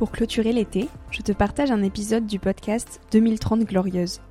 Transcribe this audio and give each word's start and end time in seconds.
Pour 0.00 0.12
clôturer 0.12 0.54
l'été, 0.54 0.88
je 1.10 1.20
te 1.20 1.30
partage 1.30 1.70
un 1.70 1.82
épisode 1.82 2.24
du 2.24 2.38
podcast 2.38 3.02
2030 3.12 3.64
Glorieuse. 3.64 4.22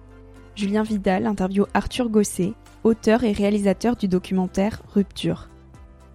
Julien 0.56 0.81
Vidal 0.81 1.28
interviewe 1.28 1.67
Arthur 1.75 2.09
Gosset, 2.09 2.53
auteur 2.84 3.23
et 3.23 3.34
réalisateur 3.34 3.95
du 3.95 4.08
documentaire 4.08 4.81
Rupture. 4.88 5.47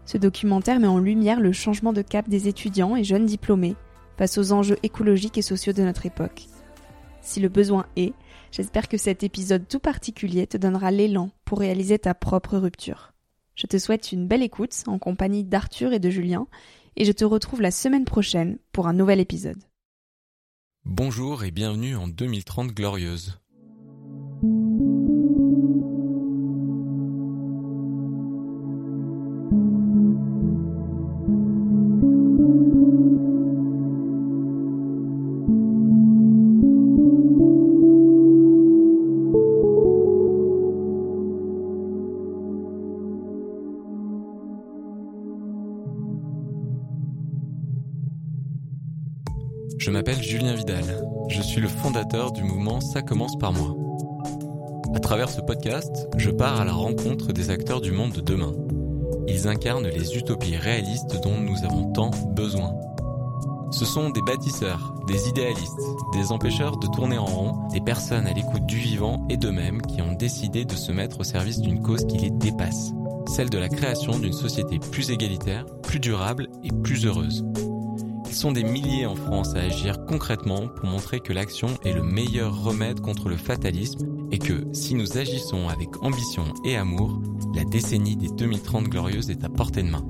Ce 0.06 0.18
documentaire 0.18 0.80
met 0.80 0.88
en 0.88 0.98
lumière 0.98 1.38
le 1.38 1.52
changement 1.52 1.92
de 1.92 2.02
cap 2.02 2.28
des 2.28 2.48
étudiants 2.48 2.96
et 2.96 3.04
jeunes 3.04 3.26
diplômés 3.26 3.76
face 4.18 4.38
aux 4.38 4.50
enjeux 4.50 4.78
écologiques 4.82 5.38
et 5.38 5.42
sociaux 5.42 5.72
de 5.72 5.84
notre 5.84 6.04
époque. 6.04 6.46
Si 7.20 7.38
le 7.38 7.48
besoin 7.48 7.86
est, 7.94 8.12
j'espère 8.50 8.88
que 8.88 8.96
cet 8.96 9.22
épisode 9.22 9.68
tout 9.68 9.78
particulier 9.78 10.48
te 10.48 10.56
donnera 10.56 10.90
l'élan 10.90 11.30
pour 11.44 11.60
réaliser 11.60 12.00
ta 12.00 12.14
propre 12.14 12.58
rupture. 12.58 13.12
Je 13.54 13.68
te 13.68 13.78
souhaite 13.78 14.10
une 14.10 14.26
belle 14.26 14.42
écoute 14.42 14.74
en 14.88 14.98
compagnie 14.98 15.44
d'Arthur 15.44 15.92
et 15.92 16.00
de 16.00 16.10
Julien 16.10 16.48
et 16.96 17.04
je 17.04 17.12
te 17.12 17.24
retrouve 17.24 17.60
la 17.60 17.70
semaine 17.70 18.04
prochaine 18.04 18.58
pour 18.72 18.86
un 18.86 18.92
nouvel 18.92 19.20
épisode. 19.20 19.62
Bonjour 20.84 21.44
et 21.44 21.50
bienvenue 21.50 21.96
en 21.96 22.08
2030 22.08 22.72
Glorieuse. 22.72 23.38
Ça 52.92 53.02
commence 53.02 53.36
par 53.38 53.52
moi. 53.52 53.74
À 54.94 55.00
travers 55.00 55.30
ce 55.30 55.40
podcast, 55.40 56.08
je 56.16 56.30
pars 56.30 56.60
à 56.60 56.64
la 56.64 56.72
rencontre 56.72 57.32
des 57.32 57.50
acteurs 57.50 57.80
du 57.80 57.90
monde 57.90 58.12
de 58.12 58.20
demain. 58.20 58.52
Ils 59.26 59.48
incarnent 59.48 59.88
les 59.88 60.16
utopies 60.16 60.56
réalistes 60.56 61.20
dont 61.22 61.36
nous 61.36 61.64
avons 61.64 61.92
tant 61.92 62.10
besoin. 62.36 62.74
Ce 63.70 63.84
sont 63.84 64.10
des 64.10 64.22
bâtisseurs, 64.22 64.94
des 65.08 65.28
idéalistes, 65.28 65.80
des 66.12 66.30
empêcheurs 66.30 66.76
de 66.76 66.86
tourner 66.86 67.18
en 67.18 67.24
rond, 67.24 67.68
des 67.72 67.80
personnes 67.80 68.26
à 68.26 68.32
l'écoute 68.32 68.66
du 68.66 68.76
vivant 68.76 69.26
et 69.30 69.36
d'eux-mêmes 69.36 69.82
qui 69.82 70.02
ont 70.02 70.12
décidé 70.12 70.64
de 70.64 70.74
se 70.74 70.92
mettre 70.92 71.20
au 71.20 71.24
service 71.24 71.60
d'une 71.60 71.82
cause 71.82 72.06
qui 72.06 72.18
les 72.18 72.30
dépasse, 72.30 72.92
celle 73.26 73.50
de 73.50 73.58
la 73.58 73.68
création 73.68 74.18
d'une 74.18 74.32
société 74.32 74.78
plus 74.78 75.10
égalitaire, 75.10 75.64
plus 75.82 76.00
durable 76.00 76.48
et 76.62 76.70
plus 76.70 77.06
heureuse. 77.06 77.44
Ils 78.34 78.38
sont 78.38 78.50
des 78.50 78.64
milliers 78.64 79.06
en 79.06 79.14
France 79.14 79.54
à 79.54 79.60
agir 79.60 80.06
concrètement 80.06 80.66
pour 80.66 80.86
montrer 80.86 81.20
que 81.20 81.32
l'action 81.32 81.68
est 81.84 81.92
le 81.92 82.02
meilleur 82.02 82.64
remède 82.64 82.98
contre 82.98 83.28
le 83.28 83.36
fatalisme 83.36 84.08
et 84.32 84.40
que 84.40 84.64
si 84.72 84.96
nous 84.96 85.16
agissons 85.16 85.68
avec 85.68 86.02
ambition 86.02 86.42
et 86.64 86.76
amour, 86.76 87.22
la 87.54 87.62
décennie 87.62 88.16
des 88.16 88.26
2030 88.30 88.88
glorieuses 88.88 89.30
est 89.30 89.44
à 89.44 89.48
portée 89.48 89.84
de 89.84 89.88
main. 89.88 90.02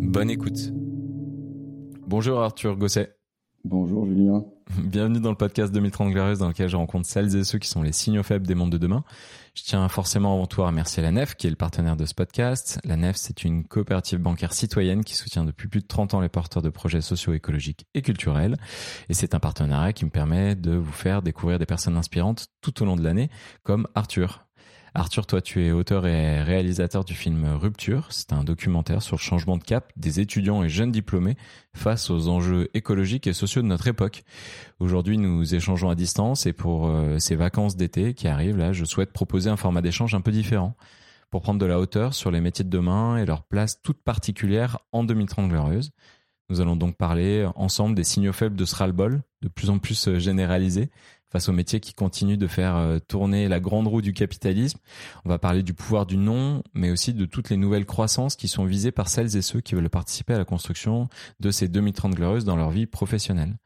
Bonne 0.00 0.30
écoute. 0.30 0.72
Bonjour 2.06 2.40
Arthur 2.40 2.78
Gosset. 2.78 3.14
Bonjour 3.64 4.04
Julien. 4.04 4.44
Bienvenue 4.76 5.20
dans 5.20 5.30
le 5.30 5.36
podcast 5.36 5.72
2030 5.72 6.12
Glorieuses 6.12 6.38
dans 6.38 6.48
lequel 6.48 6.68
je 6.68 6.76
rencontre 6.76 7.08
celles 7.08 7.34
et 7.34 7.44
ceux 7.44 7.58
qui 7.58 7.66
sont 7.66 7.80
les 7.80 7.92
signaux 7.92 8.22
faibles 8.22 8.46
des 8.46 8.54
mondes 8.54 8.72
de 8.72 8.76
demain. 8.76 9.04
Je 9.54 9.62
tiens 9.62 9.88
forcément 9.88 10.34
avant 10.34 10.46
tout 10.46 10.62
à 10.62 10.66
remercier 10.66 11.02
la 11.02 11.10
NEF 11.10 11.34
qui 11.34 11.46
est 11.46 11.50
le 11.50 11.56
partenaire 11.56 11.96
de 11.96 12.04
ce 12.04 12.12
podcast. 12.12 12.78
La 12.84 12.98
NEF, 12.98 13.16
c'est 13.16 13.42
une 13.42 13.64
coopérative 13.64 14.18
bancaire 14.18 14.52
citoyenne 14.52 15.02
qui 15.02 15.14
soutient 15.14 15.46
depuis 15.46 15.68
plus 15.68 15.80
de 15.80 15.86
30 15.86 16.12
ans 16.12 16.20
les 16.20 16.28
porteurs 16.28 16.62
de 16.62 16.68
projets 16.68 17.00
socio-écologiques 17.00 17.86
et 17.94 18.02
culturels. 18.02 18.58
Et 19.08 19.14
c'est 19.14 19.34
un 19.34 19.40
partenariat 19.40 19.94
qui 19.94 20.04
me 20.04 20.10
permet 20.10 20.56
de 20.56 20.72
vous 20.72 20.92
faire 20.92 21.22
découvrir 21.22 21.58
des 21.58 21.66
personnes 21.66 21.96
inspirantes 21.96 22.48
tout 22.60 22.82
au 22.82 22.84
long 22.84 22.96
de 22.96 23.02
l'année, 23.02 23.30
comme 23.62 23.88
Arthur, 23.94 24.43
Arthur, 24.96 25.26
toi, 25.26 25.40
tu 25.40 25.66
es 25.66 25.72
auteur 25.72 26.06
et 26.06 26.40
réalisateur 26.40 27.04
du 27.04 27.14
film 27.14 27.44
Rupture. 27.46 28.06
C'est 28.10 28.32
un 28.32 28.44
documentaire 28.44 29.02
sur 29.02 29.16
le 29.16 29.20
changement 29.20 29.56
de 29.56 29.64
cap 29.64 29.92
des 29.96 30.20
étudiants 30.20 30.62
et 30.62 30.68
jeunes 30.68 30.92
diplômés 30.92 31.36
face 31.72 32.10
aux 32.10 32.28
enjeux 32.28 32.68
écologiques 32.74 33.26
et 33.26 33.32
sociaux 33.32 33.60
de 33.60 33.66
notre 33.66 33.88
époque. 33.88 34.22
Aujourd'hui, 34.78 35.18
nous 35.18 35.52
échangeons 35.52 35.90
à 35.90 35.96
distance 35.96 36.46
et 36.46 36.52
pour 36.52 36.86
euh, 36.86 37.18
ces 37.18 37.34
vacances 37.34 37.74
d'été 37.74 38.14
qui 38.14 38.28
arrivent, 38.28 38.56
là, 38.56 38.72
je 38.72 38.84
souhaite 38.84 39.12
proposer 39.12 39.50
un 39.50 39.56
format 39.56 39.82
d'échange 39.82 40.14
un 40.14 40.20
peu 40.20 40.30
différent 40.30 40.76
pour 41.28 41.42
prendre 41.42 41.58
de 41.58 41.66
la 41.66 41.80
hauteur 41.80 42.14
sur 42.14 42.30
les 42.30 42.40
métiers 42.40 42.64
de 42.64 42.70
demain 42.70 43.16
et 43.16 43.26
leur 43.26 43.42
place 43.42 43.82
toute 43.82 44.00
particulière 44.00 44.78
en 44.92 45.02
2030 45.02 45.48
glorieuse. 45.48 45.90
Nous 46.50 46.60
allons 46.60 46.76
donc 46.76 46.96
parler 46.96 47.48
ensemble 47.56 47.96
des 47.96 48.04
signaux 48.04 48.32
faibles 48.32 48.54
de 48.54 48.64
ce 48.64 48.76
ras-le-bol, 48.76 49.22
de 49.42 49.48
plus 49.48 49.70
en 49.70 49.80
plus 49.80 50.06
euh, 50.06 50.20
généralisé, 50.20 50.90
face 51.34 51.48
aux 51.48 51.52
métiers 51.52 51.80
qui 51.80 51.94
continuent 51.94 52.38
de 52.38 52.46
faire 52.46 52.76
euh, 52.76 53.00
tourner 53.00 53.48
la 53.48 53.58
grande 53.58 53.88
roue 53.88 54.02
du 54.02 54.12
capitalisme. 54.12 54.78
On 55.24 55.28
va 55.28 55.40
parler 55.40 55.64
du 55.64 55.74
pouvoir 55.74 56.06
du 56.06 56.16
non, 56.16 56.62
mais 56.74 56.92
aussi 56.92 57.12
de 57.12 57.24
toutes 57.24 57.50
les 57.50 57.56
nouvelles 57.56 57.86
croissances 57.86 58.36
qui 58.36 58.46
sont 58.46 58.64
visées 58.64 58.92
par 58.92 59.08
celles 59.08 59.36
et 59.36 59.42
ceux 59.42 59.60
qui 59.60 59.74
veulent 59.74 59.90
participer 59.90 60.34
à 60.34 60.38
la 60.38 60.44
construction 60.44 61.08
de 61.40 61.50
ces 61.50 61.66
2030 61.66 62.14
glorieuses 62.14 62.44
dans 62.44 62.54
leur 62.54 62.70
vie 62.70 62.86
professionnelle. 62.86 63.56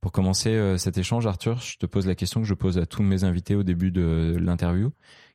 Pour 0.00 0.12
commencer 0.12 0.48
euh, 0.48 0.78
cet 0.78 0.96
échange, 0.96 1.26
Arthur, 1.26 1.60
je 1.60 1.76
te 1.76 1.84
pose 1.84 2.06
la 2.06 2.14
question 2.14 2.40
que 2.40 2.46
je 2.46 2.54
pose 2.54 2.78
à 2.78 2.86
tous 2.86 3.02
mes 3.02 3.22
invités 3.22 3.54
au 3.54 3.64
début 3.64 3.90
de 3.90 4.38
l'interview. 4.40 4.90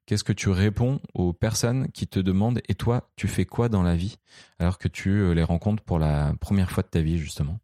Qu'est-ce 0.08 0.24
que 0.24 0.34
tu 0.34 0.50
réponds 0.50 1.00
aux 1.14 1.34
personnes 1.34 1.92
qui 1.92 2.08
te 2.08 2.20
demandent 2.20 2.62
et 2.68 2.74
toi, 2.74 3.12
tu 3.16 3.28
fais 3.28 3.46
quoi 3.46 3.70
dans 3.70 3.84
la 3.84 3.96
vie? 3.96 4.18
alors 4.58 4.78
que 4.78 4.88
tu 4.88 5.10
euh, 5.10 5.34
les 5.34 5.44
rencontres 5.44 5.84
pour 5.84 6.00
la 6.00 6.34
première 6.40 6.72
fois 6.72 6.82
de 6.82 6.88
ta 6.88 7.02
vie 7.02 7.18
justement? 7.20 7.60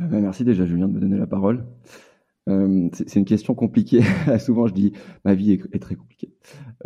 Bah, 0.00 0.18
Merci 0.18 0.44
déjà 0.44 0.64
Julien 0.64 0.88
de 0.88 0.94
me 0.94 1.00
donner 1.00 1.18
la 1.18 1.26
parole. 1.26 1.66
Euh, 2.48 2.88
c'est 2.92 3.18
une 3.18 3.24
question 3.24 3.54
compliquée. 3.54 4.02
Souvent, 4.38 4.66
je 4.66 4.74
dis 4.74 4.92
ma 5.24 5.34
vie 5.34 5.52
est, 5.52 5.78
très 5.78 5.94
compliquée. 5.94 6.32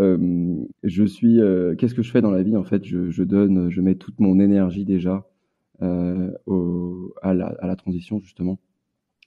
Euh, 0.00 0.56
je 0.84 1.04
suis. 1.04 1.40
Euh, 1.40 1.74
qu'est-ce 1.74 1.94
que 1.94 2.02
je 2.02 2.10
fais 2.10 2.20
dans 2.20 2.30
la 2.30 2.42
vie 2.42 2.56
En 2.56 2.64
fait, 2.64 2.84
je, 2.84 3.10
je, 3.10 3.22
donne, 3.24 3.70
je 3.70 3.80
mets 3.80 3.96
toute 3.96 4.20
mon 4.20 4.38
énergie 4.40 4.84
déjà 4.84 5.26
au, 6.46 7.14
à, 7.22 7.34
la, 7.34 7.46
à, 7.60 7.66
la, 7.68 7.76
transition 7.76 8.18
justement, 8.18 8.58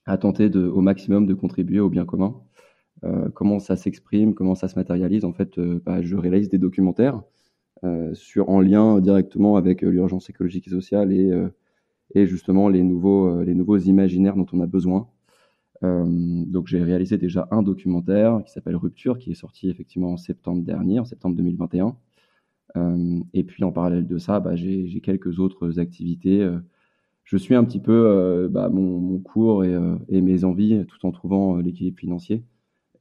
à 0.05 0.17
tenter 0.17 0.49
de, 0.49 0.65
au 0.65 0.81
maximum 0.81 1.25
de 1.25 1.33
contribuer 1.33 1.79
au 1.79 1.89
bien 1.89 2.05
commun. 2.05 2.35
comment 3.33 3.59
ça 3.59 3.77
s'exprime, 3.77 4.33
comment 4.33 4.55
ça 4.55 4.67
se 4.67 4.75
matérialise? 4.75 5.23
En 5.23 5.31
fait, 5.31 5.57
bah, 5.59 6.01
je 6.01 6.17
réalise 6.17 6.49
des 6.49 6.57
documentaires 6.57 7.23
sur 8.13 8.49
en 8.49 8.59
lien 8.59 8.99
directement 8.99 9.55
avec 9.55 9.81
l'urgence 9.81 10.29
écologique 10.29 10.67
et 10.67 10.71
sociale 10.71 11.13
et, 11.13 11.31
et 12.15 12.27
justement 12.27 12.67
les 12.67 12.83
nouveaux, 12.83 13.43
les 13.43 13.55
nouveaux 13.55 13.77
imaginaires 13.77 14.35
dont 14.35 14.47
on 14.51 14.59
a 14.59 14.67
besoin 14.67 15.07
donc 15.81 16.67
j'ai 16.67 16.83
réalisé 16.83 17.17
déjà 17.17 17.47
un 17.51 17.63
documentaire 17.63 18.43
qui 18.45 18.51
s'appelle 18.51 18.75
Rupture, 18.75 19.17
qui 19.17 19.31
est 19.31 19.35
sorti 19.35 19.69
effectivement 19.69 20.13
en 20.13 20.17
septembre 20.17 20.63
dernier, 20.63 20.99
en 20.99 21.05
septembre 21.05 21.35
2021. 21.35 21.95
et 23.33 23.43
puis 23.43 23.63
en 23.63 23.71
parallèle 23.71 24.05
de 24.05 24.17
ça, 24.19 24.39
bah, 24.39 24.55
j'ai 24.55 25.01
quelques 25.01 25.39
autres 25.39 25.79
activités 25.79 26.47
je 27.23 27.37
suis 27.37 27.55
un 27.55 27.63
petit 27.63 27.79
peu 27.79 28.47
bah, 28.51 28.69
mon, 28.69 28.99
mon, 28.99 29.19
cours 29.19 29.63
et, 29.63 29.75
et, 30.09 30.21
mes 30.21 30.43
envies 30.43 30.85
tout 30.85 31.05
en 31.05 31.11
trouvant 31.11 31.57
l'équilibre 31.57 31.97
financier. 31.97 32.43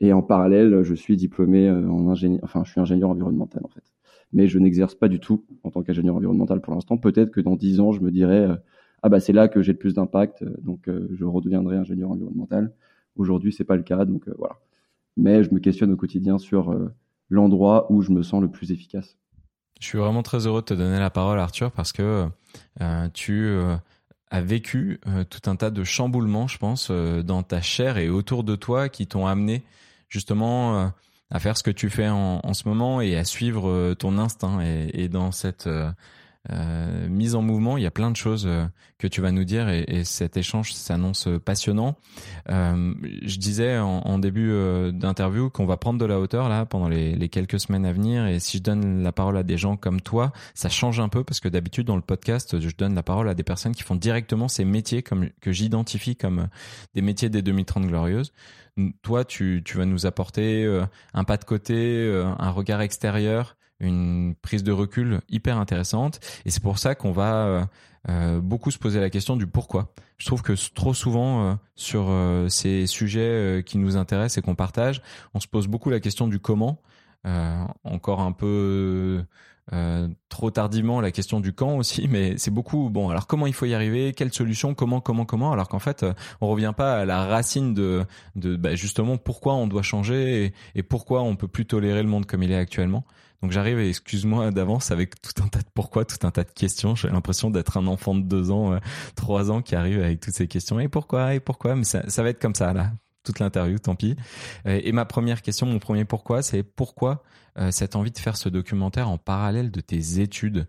Et 0.01 0.13
en 0.13 0.23
parallèle, 0.23 0.83
je 0.83 0.95
suis 0.95 1.17
diplômé 1.17 1.69
euh, 1.69 1.89
en 1.89 2.09
ingénieur, 2.09 2.41
enfin, 2.43 2.65
je 2.65 2.71
suis 2.71 2.81
ingénieur 2.81 3.11
environnemental 3.11 3.63
en 3.65 3.69
fait. 3.69 3.85
Mais 4.33 4.49
je 4.49 4.59
n'exerce 4.59 4.95
pas 4.95 5.09
du 5.09 5.21
tout 5.21 5.45
en 5.63 5.71
tant 5.71 5.83
qu'ingénieur 5.83 6.17
environnemental 6.17 6.61
pour 6.61 6.75
l'instant. 6.75 6.97
Peut-être 6.97 7.31
que 7.31 7.41
dans 7.41 7.57
dix 7.57 7.81
ans, 7.81 7.93
je 7.93 8.01
me 8.01 8.11
dirais, 8.11 8.49
euh, 8.49 8.57
ah 9.03 9.09
bah 9.09 9.21
c'est 9.21 9.33
là 9.33 9.49
que 9.49 9.63
j'ai 9.63 9.73
le 9.73 9.79
plus 9.79 9.95
d'impact, 9.95 10.43
euh, 10.43 10.55
donc 10.63 10.89
je 10.89 11.25
redeviendrai 11.25 11.77
ingénieur 11.77 12.11
environnemental. 12.11 12.73
Aujourd'hui, 13.17 13.53
c'est 13.53 13.65
pas 13.65 13.77
le 13.77 13.83
cas, 13.83 14.05
donc 14.05 14.29
voilà. 14.39 14.57
Mais 15.17 15.43
je 15.43 15.53
me 15.53 15.59
questionne 15.59 15.93
au 15.93 15.97
quotidien 15.97 16.39
sur 16.39 16.75
l'endroit 17.29 17.91
où 17.91 18.03
je 18.03 18.13
me 18.13 18.23
sens 18.23 18.41
le 18.41 18.49
plus 18.49 18.71
efficace. 18.71 19.17
Je 19.81 19.87
suis 19.87 19.99
vraiment 19.99 20.23
très 20.23 20.47
heureux 20.47 20.61
de 20.61 20.67
te 20.67 20.75
donner 20.75 20.99
la 20.99 21.11
parole, 21.11 21.39
Arthur, 21.39 21.73
parce 21.73 21.93
que 21.93 22.29
tu 23.13 23.51
as 24.31 24.41
vécu 24.41 25.01
tout 25.29 25.51
un 25.51 25.57
tas 25.57 25.71
de 25.71 25.83
chamboulements, 25.83 26.47
je 26.47 26.59
pense, 26.59 26.91
dans 26.91 27.43
ta 27.43 27.61
chair 27.61 27.99
et 27.99 28.09
autour 28.09 28.45
de 28.45 28.55
toi 28.55 28.89
qui 28.89 29.09
t'ont 29.09 29.27
amené 29.27 29.65
justement 30.11 30.77
euh, 30.77 30.89
à 31.31 31.39
faire 31.39 31.57
ce 31.57 31.63
que 31.63 31.71
tu 31.71 31.89
fais 31.89 32.09
en, 32.09 32.53
ce 32.53 32.69
moment 32.69 33.01
et 33.01 33.17
à 33.17 33.25
suivre 33.25 33.71
euh, 33.71 33.95
ton 33.95 34.19
instinct. 34.19 34.61
Et 34.61 35.09
dans 35.09 35.33
cette 35.33 35.69
euh, 36.49 36.91
euh, 36.91 37.09
mise 37.09 37.35
en 37.35 37.43
mouvement, 37.43 37.77
il 37.77 37.83
y 37.83 37.87
a 37.87 37.91
plein 37.91 38.11
de 38.11 38.17
choses 38.17 38.49
que 38.99 39.07
tu 39.07 39.21
vas 39.21 39.33
nous 39.33 39.45
dire 39.45 39.69
et, 39.69 39.85
et 39.87 40.05
cet 40.05 40.37
échange 40.37 40.73
s'annonce 40.73 41.29
passionnant. 41.45 41.97
Euh, 42.49 42.95
je 43.23 43.39
disais 43.39 43.79
en, 43.79 44.19
début 44.19 44.53
d'interview 44.93 45.49
qu'on 45.49 45.65
va 45.65 45.77
prendre 45.77 45.99
de 45.99 46.05
la 46.05 46.21
hauteur 46.21 46.49
là 46.49 46.67
pendant 46.67 46.89
les, 46.89 47.29
quelques 47.29 47.59
semaines 47.59 47.87
à 47.87 47.93
venir 47.93 48.27
et 48.27 48.39
si 48.39 48.59
je 48.59 48.63
donne 48.63 49.03
la 49.03 49.13
parole 49.13 49.37
à 49.39 49.43
des 49.43 49.57
gens 49.57 49.77
comme 49.77 50.01
toi, 50.01 50.33
ça 50.55 50.69
change 50.69 51.01
un 51.01 51.09
peu 51.09 51.25
parce 51.25 51.41
que 51.41 51.49
d'habitude 51.49 51.87
dans 51.87 51.97
le 51.97 52.03
podcast, 52.03 52.61
je 52.61 52.69
donne 52.77 52.95
la 52.95 53.03
parole 53.03 53.29
à 53.29 53.35
des 53.35 53.45
personnes 53.45 53.75
qui 53.75 53.83
font 53.83 53.97
directement 53.97 54.49
ces 54.49 54.65
métiers 54.65 55.03
que 55.03 55.53
j'identifie 55.53 56.17
comme 56.17 56.49
des 56.95 57.03
métiers 57.03 57.31
des 57.31 57.43
2030 57.43 57.87
glorieuses 57.87 58.33
toi, 59.03 59.25
tu, 59.25 59.63
vas 59.75 59.85
nous 59.85 60.07
apporter 60.07 60.65
euh, 60.65 60.85
un 61.13 61.25
pas 61.25 61.37
de 61.37 61.45
côté, 61.45 61.75
euh, 61.75 62.27
un 62.39 62.51
regard 62.51 62.81
extérieur, 62.81 63.57
une 63.81 64.35
prise 64.43 64.63
de 64.63 64.73
recul 64.73 65.21
hyper 65.29 65.59
intéressante. 65.59 66.21
Et 66.45 66.51
c'est 66.51 66.63
pour 66.63 66.79
ça 66.79 66.95
qu'on 66.95 67.13
va 67.13 67.69
euh, 68.09 68.41
beaucoup 68.41 68.71
se 68.71 68.79
poser 68.79 69.01
la 69.01 69.11
question 69.11 69.37
du 69.37 69.47
pourquoi. 69.47 69.93
Je 70.19 70.27
trouve 70.27 70.43
que 70.43 70.53
trop 70.75 70.93
souvent 70.93 71.59
sur 71.77 72.15
ces 72.49 72.87
sujets 72.87 73.63
qui 73.65 73.79
nous 73.79 73.97
intéressent 73.97 74.37
et 74.37 74.43
qu'on 74.43 74.55
partage, 74.55 75.01
on 75.33 75.41
se 75.41 75.49
pose 75.49 75.67
beaucoup 75.67 75.89
la 75.89 75.99
question 75.99 76.29
du 76.29 76.39
comment. 76.39 76.83
encore 77.85 78.21
un 78.21 78.33
peu 78.33 79.25
euh, 79.73 80.09
trop 80.29 80.51
tardivement 80.51 81.01
la 81.01 81.13
question 81.13 81.39
du 81.39 81.53
quand 81.53 81.77
aussi, 81.77 82.09
mais 82.11 82.37
c'est 82.39 82.51
beaucoup. 82.51 82.91
Bon, 82.91 83.09
alors 83.09 83.27
comment 83.27 83.47
il 83.47 83.53
faut 83.53 83.67
y 83.67 83.75
arriver? 83.75 84.13
Quelle 84.13 84.33
solution? 84.33 84.75
Comment 84.75 85.01
Comment 85.01 85.25
Comment? 85.25 85.53
Alors 85.53 85.69
qu'en 85.69 85.79
fait, 85.79 86.03
euh, 86.03 86.13
on 86.41 86.49
revient 86.49 86.73
pas 86.77 87.01
à 87.01 87.05
la 87.05 87.25
racine 87.25 87.75
de, 87.75 88.05
de 88.37 88.57
bah, 88.57 88.75
justement 88.75 89.17
pourquoi 89.17 89.55
on 89.55 89.67
doit 89.67 89.83
changer 89.83 90.53
et, 90.75 90.83
pourquoi 90.83 91.23
on 91.23 91.37
peut 91.37 91.49
plus 91.49 91.67
tolérer 91.67 92.03
le 92.03 92.09
monde 92.09 92.27
comme 92.27 92.43
il 92.43 92.51
est 92.51 92.57
actuellement. 92.57 93.05
Donc 93.43 93.53
j'arrive, 93.53 93.79
excuse-moi 93.79 94.51
d'avance, 94.51 94.91
avec 94.91 95.21
tout 95.21 95.43
un 95.43 95.49
tas 95.49 95.61
de 95.61 95.69
pourquoi, 95.73 96.05
tout 96.05 96.27
un 96.27 96.31
tas 96.31 96.45
de 96.45 96.51
questions. 96.51 96.95
J'ai 96.95 97.09
l'impression 97.09 97.51
d'être 97.51 97.79
un 97.79 97.87
enfant 97.87 98.15
de 98.15 98.23
deux 98.23 98.51
ans, 98.51 98.75
euh, 98.75 98.79
trois 99.17 99.51
ans 99.51 99.63
qui 99.63 99.75
arrive 99.75 100.01
avec 100.01 100.21
toutes 100.21 100.35
ces 100.35 100.47
questions. 100.47 100.79
Et 100.79 100.89
pourquoi? 100.89 101.35
Et 101.35 101.41
pourquoi? 101.41 101.75
Mais 101.75 101.85
ça, 101.85 102.23
va 102.23 102.29
être 102.29 102.41
comme 102.41 102.55
ça 102.55 102.73
là 102.73 102.93
toute 103.23 103.39
l'interview, 103.39 103.79
tant 103.79 103.95
pis. 103.95 104.17
Et 104.65 104.93
ma 104.93 105.05
première 105.05 105.43
question, 105.43 105.67
mon 105.67 105.79
premier 105.79 106.07
pourquoi, 106.07 106.41
c'est 106.41 106.63
pourquoi 106.63 107.23
euh, 107.59 107.71
cette 107.71 107.95
envie 107.95 108.11
de 108.11 108.19
faire 108.19 108.37
ce 108.37 108.49
documentaire 108.49 109.11
en 109.11 109.19
parallèle 109.19 109.71
de 109.71 109.81
tes 109.81 110.21
études? 110.21 110.67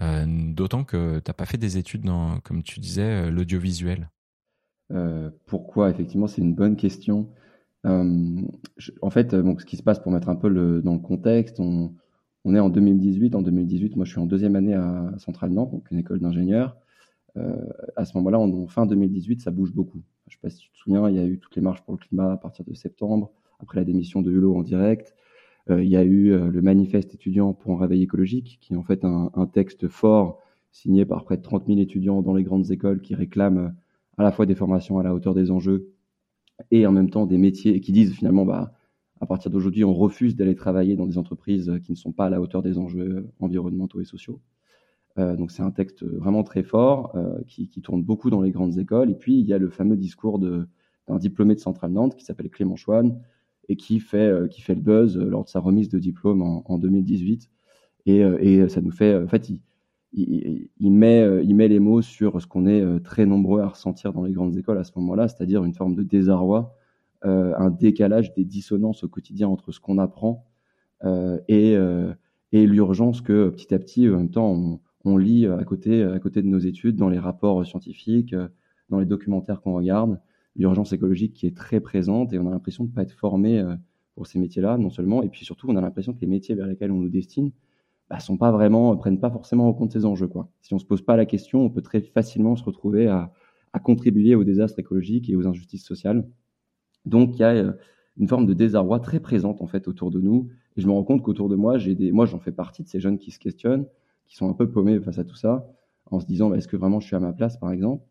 Euh, 0.00 0.26
D'autant 0.26 0.82
que 0.84 1.20
tu 1.20 1.28
n'as 1.28 1.34
pas 1.34 1.46
fait 1.46 1.58
des 1.58 1.78
études 1.78 2.02
dans, 2.02 2.40
comme 2.40 2.62
tu 2.64 2.80
disais, 2.80 3.02
euh, 3.02 3.30
l'audiovisuel. 3.30 4.10
pourquoi? 5.46 5.90
Effectivement, 5.90 6.26
c'est 6.26 6.42
une 6.42 6.54
bonne 6.54 6.76
question. 6.76 7.28
en 7.84 9.10
fait, 9.10 9.34
donc, 9.34 9.60
ce 9.60 9.66
qui 9.66 9.76
se 9.76 9.82
passe 9.82 10.00
pour 10.00 10.12
mettre 10.12 10.28
un 10.28 10.36
peu 10.36 10.48
le, 10.48 10.82
dans 10.82 10.94
le 10.94 10.98
contexte, 10.98 11.60
on, 11.60 11.94
on, 12.44 12.54
est 12.54 12.60
en 12.60 12.70
2018. 12.70 13.34
En 13.34 13.42
2018, 13.42 13.96
moi, 13.96 14.04
je 14.04 14.10
suis 14.10 14.20
en 14.20 14.26
deuxième 14.26 14.56
année 14.56 14.74
à 14.74 15.12
Centrale 15.18 15.50
Nantes, 15.50 15.72
donc 15.72 15.90
une 15.90 15.98
école 15.98 16.20
d'ingénieur. 16.20 16.76
à 17.96 18.04
ce 18.04 18.16
moment-là, 18.18 18.38
en 18.38 18.66
fin 18.66 18.86
2018, 18.86 19.40
ça 19.40 19.50
bouge 19.50 19.72
beaucoup. 19.72 20.02
Je 20.28 20.36
ne 20.36 20.38
sais 20.38 20.42
pas 20.42 20.50
si 20.50 20.58
tu 20.58 20.70
te 20.70 20.76
souviens, 20.76 21.08
il 21.08 21.16
y 21.16 21.18
a 21.18 21.26
eu 21.26 21.38
toutes 21.38 21.56
les 21.56 21.62
marches 21.62 21.82
pour 21.82 21.94
le 21.94 21.98
climat 21.98 22.32
à 22.32 22.36
partir 22.36 22.64
de 22.64 22.74
septembre, 22.74 23.32
après 23.60 23.78
la 23.78 23.84
démission 23.84 24.22
de 24.22 24.30
Hulot 24.30 24.56
en 24.56 24.62
direct. 24.62 25.14
Euh, 25.70 25.82
il 25.82 25.88
y 25.88 25.96
a 25.96 26.02
eu 26.02 26.32
euh, 26.32 26.50
le 26.50 26.62
manifeste 26.62 27.14
étudiant 27.14 27.52
pour 27.52 27.72
un 27.74 27.78
réveil 27.78 28.02
écologique, 28.02 28.58
qui 28.60 28.74
est 28.74 28.76
en 28.76 28.82
fait 28.82 29.04
un, 29.04 29.30
un, 29.34 29.46
texte 29.46 29.88
fort 29.88 30.40
signé 30.72 31.04
par 31.04 31.24
près 31.24 31.36
de 31.36 31.42
30 31.42 31.66
000 31.66 31.78
étudiants 31.78 32.22
dans 32.22 32.34
les 32.34 32.42
grandes 32.42 32.70
écoles 32.70 33.00
qui 33.00 33.14
réclament 33.14 33.58
euh, 33.58 33.68
à 34.18 34.22
la 34.22 34.32
fois 34.32 34.46
des 34.46 34.54
formations 34.54 34.98
à 34.98 35.02
la 35.02 35.14
hauteur 35.14 35.34
des 35.34 35.50
enjeux 35.50 35.92
et 36.70 36.86
en 36.86 36.92
même 36.92 37.10
temps 37.10 37.26
des 37.26 37.38
métiers 37.38 37.74
et 37.74 37.80
qui 37.80 37.92
disent 37.92 38.12
finalement 38.14 38.44
bah 38.44 38.72
à 39.22 39.26
partir 39.26 39.50
d'aujourd'hui 39.50 39.84
on 39.84 39.94
refuse 39.94 40.36
d'aller 40.36 40.54
travailler 40.54 40.96
dans 40.96 41.06
des 41.06 41.16
entreprises 41.16 41.72
qui 41.84 41.92
ne 41.92 41.96
sont 41.96 42.12
pas 42.12 42.26
à 42.26 42.30
la 42.30 42.40
hauteur 42.40 42.60
des 42.60 42.76
enjeux 42.76 43.26
environnementaux 43.40 44.00
et 44.00 44.04
sociaux. 44.04 44.40
Euh, 45.18 45.36
donc 45.36 45.50
c'est 45.50 45.62
un 45.62 45.70
texte 45.70 46.04
vraiment 46.04 46.42
très 46.42 46.62
fort 46.62 47.12
euh, 47.14 47.38
qui, 47.46 47.68
tourne 47.82 48.02
beaucoup 48.02 48.28
dans 48.28 48.42
les 48.42 48.50
grandes 48.50 48.78
écoles. 48.78 49.10
Et 49.10 49.14
puis 49.14 49.38
il 49.38 49.46
y 49.46 49.54
a 49.54 49.58
le 49.58 49.70
fameux 49.70 49.96
discours 49.96 50.38
d'un 50.38 51.18
diplômé 51.18 51.54
de 51.54 51.60
Centrale 51.60 51.92
Nantes 51.92 52.16
qui 52.16 52.24
s'appelle 52.24 52.50
Clément 52.50 52.76
Chouane 52.76 53.18
et 53.68 53.76
qui 53.76 54.00
fait, 54.00 54.28
euh, 54.28 54.48
qui 54.48 54.60
fait 54.60 54.74
le 54.74 54.80
buzz 54.80 55.16
euh, 55.16 55.24
lors 55.24 55.44
de 55.44 55.48
sa 55.48 55.60
remise 55.60 55.88
de 55.88 55.98
diplôme 55.98 56.42
en, 56.42 56.62
en 56.66 56.78
2018. 56.78 57.50
Et, 58.06 58.24
euh, 58.24 58.68
ça 58.68 58.80
nous 58.80 58.90
fait, 58.90 59.16
en 59.16 59.28
fait, 59.28 59.50
il, 60.12 60.92
met, 60.92 61.44
il 61.44 61.54
met 61.54 61.68
les 61.68 61.78
mots 61.78 62.02
sur 62.02 62.40
ce 62.40 62.46
qu'on 62.46 62.66
est 62.66 62.84
très 63.02 63.24
nombreux 63.26 63.60
à 63.60 63.68
ressentir 63.68 64.12
dans 64.12 64.24
les 64.24 64.32
grandes 64.32 64.56
écoles 64.56 64.78
à 64.78 64.84
ce 64.84 64.92
moment-là, 64.96 65.28
c'est-à-dire 65.28 65.64
une 65.64 65.72
forme 65.72 65.94
de 65.94 66.02
désarroi, 66.02 66.74
un 67.24 67.70
décalage 67.70 68.34
des 68.34 68.44
dissonances 68.44 69.04
au 69.04 69.08
quotidien 69.08 69.48
entre 69.48 69.72
ce 69.72 69.80
qu'on 69.80 69.98
apprend 69.98 70.46
et, 71.04 71.76
et 72.52 72.66
l'urgence 72.66 73.20
que 73.20 73.50
petit 73.50 73.74
à 73.74 73.78
petit, 73.78 74.08
en 74.08 74.16
même 74.16 74.30
temps, 74.30 74.80
on, 75.04 75.16
lit 75.16 75.46
à 75.46 75.64
côté, 75.64 76.02
à 76.02 76.18
côté 76.18 76.42
de 76.42 76.48
nos 76.48 76.58
études, 76.58 76.96
dans 76.96 77.08
les 77.08 77.18
rapports 77.18 77.64
scientifiques, 77.66 78.34
dans 78.88 78.98
les 78.98 79.06
documentaires 79.06 79.60
qu'on 79.60 79.74
regarde, 79.74 80.20
l'urgence 80.56 80.92
écologique 80.92 81.34
qui 81.34 81.46
est 81.46 81.56
très 81.56 81.80
présente 81.80 82.32
et 82.32 82.38
on 82.38 82.46
a 82.46 82.50
l'impression 82.50 82.84
de 82.84 82.90
ne 82.90 82.94
pas 82.94 83.02
être 83.02 83.12
formé 83.12 83.58
euh, 83.58 83.74
pour 84.14 84.26
ces 84.26 84.38
métiers-là, 84.38 84.76
non 84.76 84.90
seulement, 84.90 85.22
et 85.22 85.28
puis 85.28 85.44
surtout, 85.44 85.68
on 85.70 85.76
a 85.76 85.80
l'impression 85.80 86.12
que 86.12 86.20
les 86.20 86.26
métiers 86.26 86.54
vers 86.54 86.66
lesquels 86.66 86.92
on 86.92 86.98
nous 86.98 87.08
destine 87.08 87.50
bah, 88.10 88.20
sont 88.20 88.36
pas 88.36 88.52
vraiment, 88.52 88.94
prennent 88.96 89.20
pas 89.20 89.30
forcément 89.30 89.66
en 89.68 89.72
compte 89.72 89.92
ces 89.92 90.04
enjeux. 90.04 90.28
Quoi. 90.28 90.50
Si 90.60 90.74
on 90.74 90.78
se 90.78 90.84
pose 90.84 91.02
pas 91.02 91.16
la 91.16 91.24
question, 91.24 91.62
on 91.62 91.70
peut 91.70 91.80
très 91.80 92.02
facilement 92.02 92.56
se 92.56 92.64
retrouver 92.64 93.06
à, 93.08 93.32
à 93.72 93.80
contribuer 93.80 94.34
au 94.34 94.44
désastre 94.44 94.78
écologique 94.78 95.30
et 95.30 95.36
aux 95.36 95.46
injustices 95.46 95.86
sociales. 95.86 96.28
Donc, 97.04 97.36
il 97.36 97.40
y 97.40 97.44
a 97.44 97.50
euh, 97.50 97.72
une 98.16 98.28
forme 98.28 98.46
de 98.46 98.54
désarroi 98.54 99.00
très 99.00 99.20
présente 99.20 99.62
en 99.62 99.66
fait 99.66 99.88
autour 99.88 100.10
de 100.10 100.20
nous. 100.20 100.48
Et 100.76 100.80
je 100.80 100.86
me 100.86 100.92
rends 100.92 101.04
compte 101.04 101.22
qu'autour 101.22 101.48
de 101.48 101.56
moi, 101.56 101.78
j'ai 101.78 101.94
des, 101.94 102.12
moi, 102.12 102.26
j'en 102.26 102.38
fais 102.38 102.52
partie 102.52 102.82
de 102.82 102.88
ces 102.88 103.00
jeunes 103.00 103.18
qui 103.18 103.30
se 103.30 103.38
questionnent, 103.38 103.86
qui 104.26 104.36
sont 104.36 104.48
un 104.48 104.54
peu 104.54 104.70
paumés 104.70 105.00
face 105.00 105.18
à 105.18 105.24
tout 105.24 105.36
ça, 105.36 105.66
en 106.10 106.20
se 106.20 106.26
disant, 106.26 106.50
bah, 106.50 106.56
est-ce 106.56 106.68
que 106.68 106.76
vraiment 106.76 107.00
je 107.00 107.06
suis 107.06 107.16
à 107.16 107.20
ma 107.20 107.32
place, 107.32 107.56
par 107.56 107.72
exemple? 107.72 108.04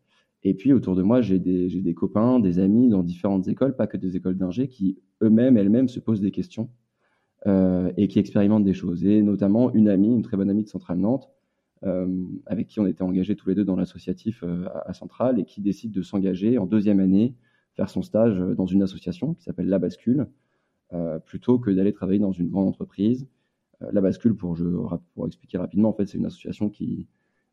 Et 0.44 0.54
puis 0.54 0.72
autour 0.72 0.96
de 0.96 1.02
moi, 1.02 1.20
j'ai 1.20 1.38
des, 1.38 1.68
des, 1.68 1.94
copains, 1.94 2.40
des 2.40 2.58
amis 2.58 2.88
dans 2.88 3.02
différentes 3.02 3.46
écoles, 3.48 3.76
pas 3.76 3.86
que 3.86 3.96
des 3.96 4.16
écoles 4.16 4.36
d'ingé, 4.36 4.68
qui 4.68 4.98
eux-mêmes, 5.22 5.56
elles-mêmes 5.56 5.88
se 5.88 6.00
posent 6.00 6.20
des 6.20 6.32
questions 6.32 6.68
euh, 7.46 7.92
et 7.96 8.08
qui 8.08 8.18
expérimentent 8.18 8.64
des 8.64 8.74
choses. 8.74 9.04
Et 9.04 9.22
notamment 9.22 9.72
une 9.72 9.88
amie, 9.88 10.12
une 10.12 10.22
très 10.22 10.36
bonne 10.36 10.50
amie 10.50 10.64
de 10.64 10.68
Centrale 10.68 10.98
Nantes, 10.98 11.30
euh, 11.84 12.24
avec 12.46 12.68
qui 12.68 12.80
on 12.80 12.86
était 12.86 13.02
engagés 13.02 13.36
tous 13.36 13.48
les 13.48 13.54
deux 13.54 13.64
dans 13.64 13.76
l'associatif 13.76 14.42
euh, 14.42 14.66
à 14.84 14.92
Centrale 14.94 15.38
et 15.38 15.44
qui 15.44 15.60
décide 15.60 15.92
de 15.92 16.02
s'engager 16.02 16.58
en 16.58 16.66
deuxième 16.66 17.00
année, 17.00 17.34
faire 17.74 17.90
son 17.90 18.02
stage 18.02 18.38
dans 18.38 18.66
une 18.66 18.82
association 18.82 19.34
qui 19.34 19.44
s'appelle 19.44 19.68
La 19.68 19.78
Bascule, 19.78 20.26
euh, 20.92 21.18
plutôt 21.18 21.58
que 21.58 21.70
d'aller 21.70 21.92
travailler 21.92 22.18
dans 22.18 22.32
une 22.32 22.48
grande 22.48 22.68
entreprise. 22.68 23.26
Euh, 23.82 23.90
La 23.92 24.00
Bascule, 24.00 24.34
pour, 24.34 24.56
expliquer 25.26 25.58
rapidement, 25.58 25.88
en 25.88 25.92
fait, 25.94 26.06
c'est 26.06 26.18
une 26.18 26.26
association 26.26 26.68
qui 26.68 27.06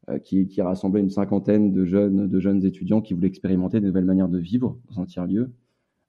euh, 0.10 0.18
qui, 0.18 0.62
rassemblait 0.62 1.02
une 1.02 1.10
cinquantaine 1.10 1.72
de 1.72 1.86
jeunes, 1.86 2.28
de 2.28 2.40
jeunes 2.40 2.66
étudiants 2.66 3.02
qui 3.02 3.14
voulaient 3.14 3.28
expérimenter 3.28 3.80
de 3.80 3.86
nouvelles 3.86 4.06
manières 4.06 4.30
de 4.30 4.40
vivre 4.40 4.78
dans 4.90 5.02
un 5.02 5.06
tiers-lieu 5.06 5.52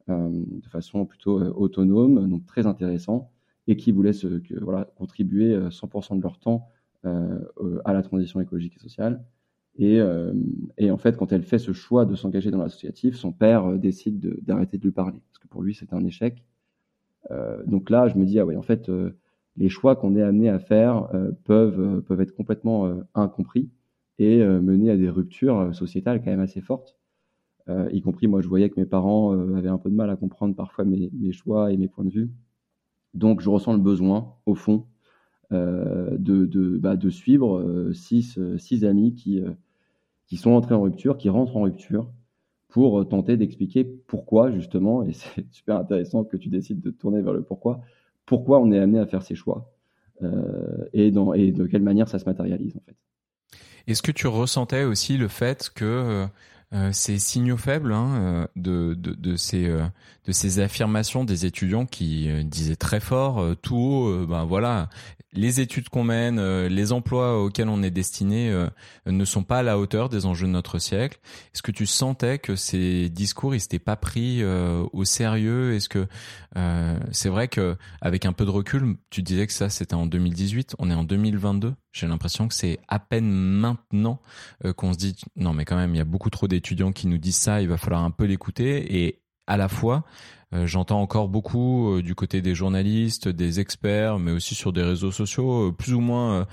euh, 0.08 0.28
de 0.30 0.66
façon 0.68 1.04
plutôt 1.04 1.40
euh, 1.40 1.52
autonome, 1.54 2.28
donc 2.28 2.46
très 2.46 2.66
intéressant, 2.66 3.30
et 3.66 3.76
qui 3.76 3.92
voulaient 3.92 4.12
contribuer 4.96 5.54
100% 5.70 6.16
de 6.16 6.22
leur 6.22 6.38
temps 6.38 6.66
à 7.04 7.92
la 7.92 8.02
transition 8.02 8.40
écologique 8.40 8.74
et 8.76 8.80
sociale. 8.80 9.22
Et, 9.76 9.98
et, 10.76 10.90
en 10.90 10.98
fait, 10.98 11.16
quand 11.16 11.32
elle 11.32 11.42
fait 11.42 11.58
ce 11.58 11.72
choix 11.72 12.04
de 12.04 12.14
s'engager 12.14 12.50
dans 12.50 12.58
l'associatif, 12.58 13.16
son 13.16 13.32
père 13.32 13.78
décide 13.78 14.20
d'arrêter 14.42 14.76
de, 14.76 14.82
lui 14.82 14.90
parler, 14.90 15.20
parce 15.30 15.38
que 15.38 15.48
pour 15.48 15.62
lui, 15.62 15.74
c'est 15.74 15.94
un 15.94 16.04
échec. 16.04 16.44
Euh, 17.30 17.62
donc 17.66 17.88
là, 17.88 18.08
je 18.08 18.18
me 18.18 18.26
dis, 18.26 18.38
ah 18.38 18.44
ouais, 18.44 18.56
en 18.56 18.62
fait, 18.62 18.88
euh, 18.90 19.16
les 19.56 19.68
choix 19.68 19.96
qu'on 19.96 20.16
est 20.16 20.22
amené 20.22 20.48
à 20.48 20.58
faire 20.58 21.08
euh, 21.14 21.30
peuvent, 21.44 22.02
peuvent 22.02 22.20
être 22.20 22.34
complètement 22.34 22.92
incompris 23.14 23.70
et 24.18 24.42
euh, 24.42 24.60
mener 24.60 24.90
à 24.90 24.96
des 24.96 25.08
ruptures 25.08 25.58
euh, 25.58 25.72
sociétales 25.72 26.20
quand 26.22 26.30
même 26.30 26.40
assez 26.40 26.60
fortes. 26.60 26.96
y 27.92 28.00
compris 28.02 28.26
moi, 28.26 28.42
je 28.42 28.48
voyais 28.48 28.68
que 28.68 28.78
mes 28.80 28.86
parents 28.86 29.32
avaient 29.56 29.68
un 29.68 29.78
peu 29.78 29.90
de 29.90 29.94
mal 29.94 30.10
à 30.10 30.16
comprendre 30.16 30.56
parfois 30.56 30.84
mes, 30.84 31.10
mes, 31.14 31.32
choix 31.32 31.72
et 31.72 31.76
mes 31.76 31.88
points 31.88 32.04
de 32.04 32.10
vue. 32.10 32.30
Donc, 33.14 33.40
je 33.40 33.48
ressens 33.48 33.72
le 33.72 33.78
besoin, 33.78 34.34
au 34.46 34.54
fond, 34.54 34.86
de, 35.50 36.16
de, 36.46 36.78
bah, 36.78 36.96
de, 36.96 37.10
suivre 37.10 37.90
six, 37.92 38.38
six 38.58 38.84
amis 38.84 39.14
qui, 39.14 39.42
qui 40.26 40.36
sont 40.36 40.52
entrés 40.52 40.74
en 40.74 40.82
rupture, 40.82 41.16
qui 41.16 41.28
rentrent 41.28 41.56
en 41.56 41.62
rupture, 41.62 42.10
pour 42.70 43.06
tenter 43.08 43.36
d'expliquer 43.36 43.84
pourquoi, 43.84 44.50
justement, 44.50 45.02
et 45.04 45.12
c'est 45.12 45.44
super 45.52 45.76
intéressant 45.76 46.24
que 46.24 46.36
tu 46.36 46.48
décides 46.48 46.80
de 46.80 46.90
tourner 46.90 47.20
vers 47.20 47.32
le 47.32 47.42
pourquoi, 47.42 47.80
pourquoi 48.24 48.60
on 48.60 48.72
est 48.72 48.78
amené 48.78 49.00
à 49.00 49.06
faire 49.06 49.22
ces 49.22 49.34
choix 49.34 49.72
euh, 50.22 50.88
et, 50.92 51.10
dans, 51.10 51.34
et 51.34 51.50
de 51.52 51.66
quelle 51.66 51.82
manière 51.82 52.08
ça 52.08 52.18
se 52.18 52.24
matérialise, 52.24 52.76
en 52.76 52.82
fait. 52.86 52.96
Est-ce 53.86 54.02
que 54.02 54.12
tu 54.12 54.26
ressentais 54.26 54.84
aussi 54.84 55.16
le 55.16 55.26
fait 55.26 55.70
que 55.74 55.84
euh, 55.84 56.26
euh, 56.74 56.92
ces 56.92 57.18
signaux 57.18 57.56
faibles 57.56 57.92
hein, 57.92 58.46
de, 58.54 58.94
de, 58.94 59.14
de, 59.14 59.36
ces, 59.36 59.66
de 59.66 60.32
ces 60.32 60.60
affirmations 60.60 61.24
des 61.24 61.46
étudiants 61.46 61.86
qui 61.86 62.28
disaient 62.44 62.76
très 62.76 63.00
fort, 63.00 63.56
tout 63.62 63.76
haut, 63.76 64.26
ben 64.26 64.44
voilà, 64.44 64.90
les 65.32 65.60
études 65.60 65.88
qu'on 65.88 66.04
mène, 66.04 66.38
euh, 66.38 66.68
les 66.68 66.92
emplois 66.92 67.42
auxquels 67.42 67.68
on 67.68 67.82
est 67.82 67.90
destiné 67.90 68.50
euh, 68.50 68.68
ne 69.06 69.24
sont 69.24 69.44
pas 69.44 69.58
à 69.58 69.62
la 69.62 69.78
hauteur 69.78 70.08
des 70.08 70.26
enjeux 70.26 70.46
de 70.46 70.52
notre 70.52 70.78
siècle. 70.78 71.20
Est-ce 71.54 71.62
que 71.62 71.70
tu 71.70 71.86
sentais 71.86 72.38
que 72.38 72.56
ces 72.56 73.08
discours 73.08 73.54
ils 73.54 73.60
s'étaient 73.60 73.78
pas 73.78 73.96
pris 73.96 74.42
euh, 74.42 74.84
au 74.92 75.04
sérieux? 75.04 75.74
Est-ce 75.74 75.88
que 75.88 76.06
c'est 77.12 77.28
vrai 77.28 77.46
que 77.46 77.76
avec 78.00 78.26
un 78.26 78.32
peu 78.32 78.44
de 78.44 78.50
recul, 78.50 78.96
tu 79.10 79.22
disais 79.22 79.46
que 79.46 79.52
ça 79.52 79.70
c'était 79.70 79.94
en 79.94 80.06
2018, 80.06 80.74
on 80.78 80.90
est 80.90 80.94
en 80.94 81.04
2022. 81.04 81.74
J'ai 81.92 82.06
l'impression 82.08 82.48
que 82.48 82.54
c'est 82.54 82.80
à 82.88 82.98
peine 82.98 83.30
maintenant 83.30 84.20
qu'on 84.76 84.92
se 84.92 84.98
dit 84.98 85.16
non 85.36 85.52
mais 85.52 85.64
quand 85.64 85.76
même 85.76 85.94
il 85.94 85.98
y 85.98 86.00
a 86.00 86.04
beaucoup 86.04 86.30
trop 86.30 86.48
d'étudiants 86.48 86.90
qui 86.92 87.06
nous 87.06 87.18
disent 87.18 87.36
ça, 87.36 87.62
il 87.62 87.68
va 87.68 87.76
falloir 87.76 88.02
un 88.02 88.10
peu 88.10 88.24
l'écouter 88.24 89.04
et 89.04 89.20
à 89.46 89.56
la 89.56 89.68
fois 89.68 90.04
euh, 90.52 90.66
j'entends 90.66 91.00
encore 91.00 91.28
beaucoup 91.28 91.94
euh, 91.94 92.02
du 92.02 92.16
côté 92.16 92.42
des 92.42 92.56
journalistes, 92.56 93.28
des 93.28 93.60
experts, 93.60 94.18
mais 94.18 94.32
aussi 94.32 94.56
sur 94.56 94.72
des 94.72 94.82
réseaux 94.82 95.12
sociaux 95.12 95.68
euh, 95.68 95.72
plus 95.72 95.94
ou 95.94 96.00
moins 96.00 96.46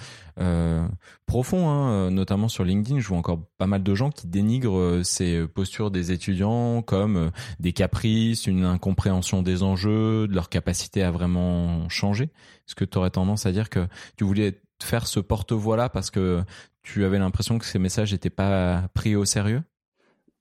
profonds, 1.25 1.67
hein, 1.67 2.11
notamment 2.11 2.47
sur 2.47 2.63
LinkedIn. 2.63 2.99
Je 2.99 3.07
vois 3.07 3.17
encore 3.17 3.47
pas 3.57 3.65
mal 3.65 3.81
de 3.81 3.95
gens 3.95 4.11
qui 4.11 4.27
dénigrent 4.27 5.01
ces 5.03 5.47
postures 5.47 5.89
des 5.89 6.11
étudiants 6.11 6.83
comme 6.83 7.31
des 7.59 7.73
caprices, 7.73 8.45
une 8.45 8.63
incompréhension 8.63 9.41
des 9.41 9.63
enjeux, 9.63 10.27
de 10.27 10.35
leur 10.35 10.49
capacité 10.49 11.01
à 11.01 11.09
vraiment 11.09 11.89
changer. 11.89 12.25
Est-ce 12.25 12.75
que 12.75 12.85
tu 12.85 12.99
aurais 12.99 13.09
tendance 13.09 13.47
à 13.47 13.51
dire 13.51 13.71
que 13.71 13.87
tu 14.15 14.25
voulais 14.25 14.61
faire 14.81 15.07
ce 15.07 15.19
porte-voix-là 15.19 15.89
parce 15.89 16.11
que 16.11 16.43
tu 16.83 17.03
avais 17.03 17.17
l'impression 17.17 17.57
que 17.57 17.65
ces 17.65 17.79
messages 17.79 18.11
n'étaient 18.11 18.29
pas 18.29 18.89
pris 18.93 19.15
au 19.15 19.25
sérieux? 19.25 19.63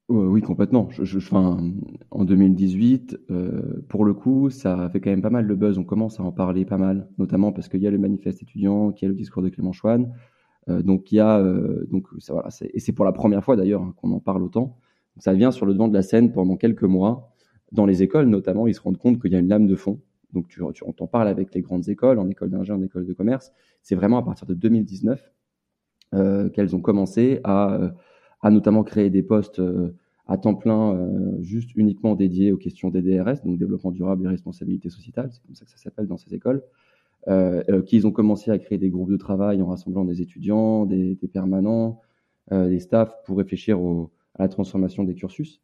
Oui, 0.09 0.41
complètement. 0.41 0.89
Je, 0.91 1.05
je, 1.05 1.19
enfin, 1.19 1.59
en 2.13 2.25
2018, 2.25 3.19
euh, 3.31 3.85
pour 3.89 4.05
le 4.05 4.15
coup, 4.15 4.51
ça 4.51 4.89
fait 4.91 5.01
quand 5.01 5.11
même 5.11 5.23
pas 5.23 5.31
mal 5.31 5.49
de 5.49 5.55
buzz. 5.55 5.79
On 5.79 5.85
commence 5.85 6.21
à 6.21 6.23
en 6.23 6.31
parler 6.31 6.65
pas 6.65 6.79
mal, 6.79 7.09
notamment 7.19 7.53
parce 7.53 7.69
qu'il 7.69 7.81
y 7.81 7.89
a 7.89 7.91
le 7.91 7.99
manifeste 7.99 8.41
étudiant, 8.41 8.93
qu'il 8.93 9.07
y 9.07 9.09
a 9.09 9.09
le 9.09 9.17
discours 9.17 9.43
de 9.43 9.49
Clément 9.49 9.73
Chouane. 9.73 10.13
Euh, 10.69 10.83
donc 10.83 11.11
il 11.11 11.17
y 11.17 11.21
a, 11.21 11.39
euh, 11.41 11.87
donc 11.91 12.07
ça, 12.21 12.35
voilà, 12.35 12.51
et 12.73 12.79
c'est 12.79 12.93
pour 12.93 13.05
la 13.05 13.13
première 13.13 13.45
fois 13.45 13.57
d'ailleurs 13.57 13.83
hein, 13.83 13.95
qu'on 13.97 14.13
en 14.13 14.21
parle 14.21 14.43
autant. 14.43 14.79
ça 15.19 15.33
vient 15.33 15.51
sur 15.51 15.67
le 15.67 15.73
devant 15.73 15.89
de 15.89 15.95
la 15.95 16.03
scène 16.03 16.33
pendant 16.33 16.57
quelques 16.57 16.85
mois. 16.85 17.33
Dans 17.73 17.87
les 17.87 18.05
écoles, 18.05 18.27
notamment, 18.27 18.69
ils 18.69 18.75
se 18.75 18.81
rendent 18.81 18.99
compte 18.99 19.21
qu'il 19.21 19.33
y 19.33 19.37
a 19.37 19.41
une 19.41 19.49
lame 19.49 19.67
de 19.67 19.75
fond. 19.75 20.01
Donc 20.33 20.47
tu, 20.49 20.61
tu 20.75 20.85
on 20.87 20.93
t'en 20.93 21.09
parle 21.09 21.27
avec 21.27 21.53
les 21.53 21.63
grandes 21.63 21.89
écoles, 21.89 22.21
en 22.21 22.29
école 22.29 22.51
d'ingénieur, 22.51 22.79
en 22.79 22.85
école 22.85 23.07
de 23.07 23.13
commerce. 23.13 23.53
C'est 23.83 23.97
vraiment 23.97 24.19
à 24.19 24.23
partir 24.23 24.47
de 24.47 24.55
2019 24.55 25.33
euh, 26.15 26.49
qu'elles 26.51 26.77
ont 26.77 26.81
commencé 26.81 27.41
à 27.43 27.93
à 28.47 28.51
notamment 28.53 28.85
créer 28.85 29.11
des 29.11 29.25
postes 29.25 29.59
euh, 29.59 29.93
à 30.29 30.39
temps 30.39 30.55
plein, 30.55 30.95
euh, 30.95 31.43
juste 31.43 31.75
uniquement 31.75 32.15
dédiés 32.15 32.53
aux 32.53 32.57
questions 32.57 32.91
des 32.91 33.03
DRS, 33.03 33.43
donc 33.45 33.59
développement 33.59 33.91
durable 33.91 34.25
et 34.25 34.29
responsabilité 34.29 34.89
sociétale, 34.89 35.31
c'est 35.33 35.43
comme 35.43 35.57
ça 35.57 35.65
que 35.65 35.71
ça 35.73 35.79
s'appelle 35.79 36.07
dans 36.07 36.17
ces 36.17 36.33
écoles, 36.33 36.63
euh, 37.27 37.83
qu'ils 37.83 38.07
ont 38.07 38.13
commencé 38.13 38.53
à 38.53 38.59
créer 38.61 38.79
des 38.79 38.89
groupes 38.89 39.11
de 39.11 39.17
travail 39.17 39.61
en 39.63 39.67
rassemblant 39.67 40.05
des 40.05 40.23
étudiants, 40.23 40.87
des, 40.87 41.19
permanents, 41.33 42.01
des 42.53 42.79
staffs 42.79 43.13
pour 43.25 43.39
réfléchir 43.39 43.81
à 44.37 44.43
la 44.45 44.49
transformation 44.49 45.03
des 45.03 45.15
cursus. 45.17 45.61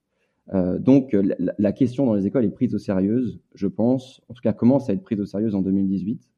Donc 0.80 1.16
la, 1.58 1.72
question 1.72 2.04
dans 2.04 2.14
les 2.14 2.26
écoles 2.26 2.44
est 2.44 2.50
prise 2.50 2.74
au 2.74 2.78
sérieux, 2.78 3.38
je 3.54 3.68
pense, 3.68 4.22
en 4.28 4.34
tout 4.34 4.42
cas 4.42 4.52
commence 4.52 4.90
à 4.90 4.92
être 4.92 5.02
prise 5.02 5.20
au 5.20 5.26
sérieux 5.26 5.54
en 5.54 5.62
2018. 5.62 6.28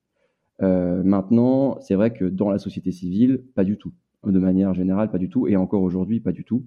Euh, 0.62 1.02
maintenant, 1.02 1.80
c'est 1.80 1.94
vrai 1.94 2.12
que 2.12 2.26
dans 2.26 2.50
la 2.50 2.58
société 2.58 2.92
civile, 2.92 3.42
pas 3.54 3.64
du 3.64 3.78
tout 3.78 3.92
de 4.33 4.38
manière 4.38 4.75
générale, 4.75 5.11
pas 5.11 5.19
du 5.19 5.28
tout. 5.28 5.47
Et 5.49 5.57
encore 5.57 5.83
aujourd'hui, 5.83 6.21
pas 6.21 6.33
du 6.33 6.45
tout. 6.45 6.64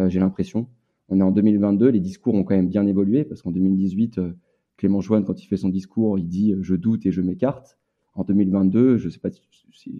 Euh, 0.00 0.08
j'ai 0.08 0.20
l'impression. 0.20 0.66
On 1.08 1.20
est 1.20 1.22
en 1.22 1.30
2022, 1.30 1.88
les 1.88 2.00
discours 2.00 2.34
ont 2.34 2.44
quand 2.44 2.56
même 2.56 2.68
bien 2.68 2.86
évolué 2.86 3.24
parce 3.24 3.42
qu'en 3.42 3.50
2018, 3.50 4.18
euh, 4.18 4.32
Clément 4.76 5.00
Joanne, 5.00 5.24
quand 5.24 5.42
il 5.42 5.46
fait 5.46 5.56
son 5.56 5.68
discours, 5.68 6.18
il 6.18 6.26
dit 6.28 6.52
euh, 6.52 6.62
je 6.62 6.74
doute 6.74 7.06
et 7.06 7.12
je 7.12 7.20
m'écarte. 7.20 7.78
En 8.14 8.24
2022, 8.24 8.96
je 8.96 9.06
ne 9.06 9.10
sais 9.10 9.18
pas 9.18 9.30
si, 9.30 9.40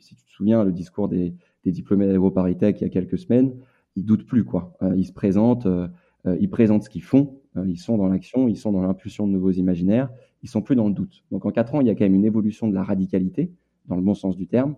tu 0.00 0.14
te 0.14 0.30
souviens, 0.30 0.64
le 0.64 0.72
discours 0.72 1.08
des, 1.08 1.34
des 1.64 1.72
diplômés 1.72 2.06
d'AgroParisTech 2.06 2.80
il 2.80 2.84
y 2.84 2.86
a 2.86 2.90
quelques 2.90 3.18
semaines, 3.18 3.52
ils 3.96 4.04
doutent 4.04 4.26
plus 4.26 4.44
quoi. 4.44 4.72
ils 4.96 5.04
se 5.04 5.12
présentent, 5.12 5.66
ils 6.24 6.48
présentent 6.48 6.84
ce 6.84 6.90
qu'ils 6.90 7.02
font, 7.02 7.40
ils 7.66 7.76
sont 7.76 7.96
dans 7.96 8.06
l'action, 8.06 8.46
ils 8.46 8.56
sont 8.56 8.70
dans 8.70 8.82
l'impulsion 8.82 9.26
de 9.26 9.32
nouveaux 9.32 9.50
imaginaires, 9.50 10.10
ils 10.44 10.48
sont 10.48 10.62
plus 10.62 10.76
dans 10.76 10.86
le 10.86 10.94
doute. 10.94 11.24
Donc 11.32 11.44
en 11.44 11.50
quatre 11.50 11.74
ans, 11.74 11.80
il 11.80 11.88
y 11.88 11.90
a 11.90 11.96
quand 11.96 12.04
même 12.04 12.14
une 12.14 12.24
évolution 12.24 12.68
de 12.68 12.74
la 12.74 12.84
radicalité 12.84 13.50
dans 13.86 13.96
le 13.96 14.02
bon 14.02 14.14
sens 14.14 14.36
du 14.36 14.46
terme. 14.46 14.76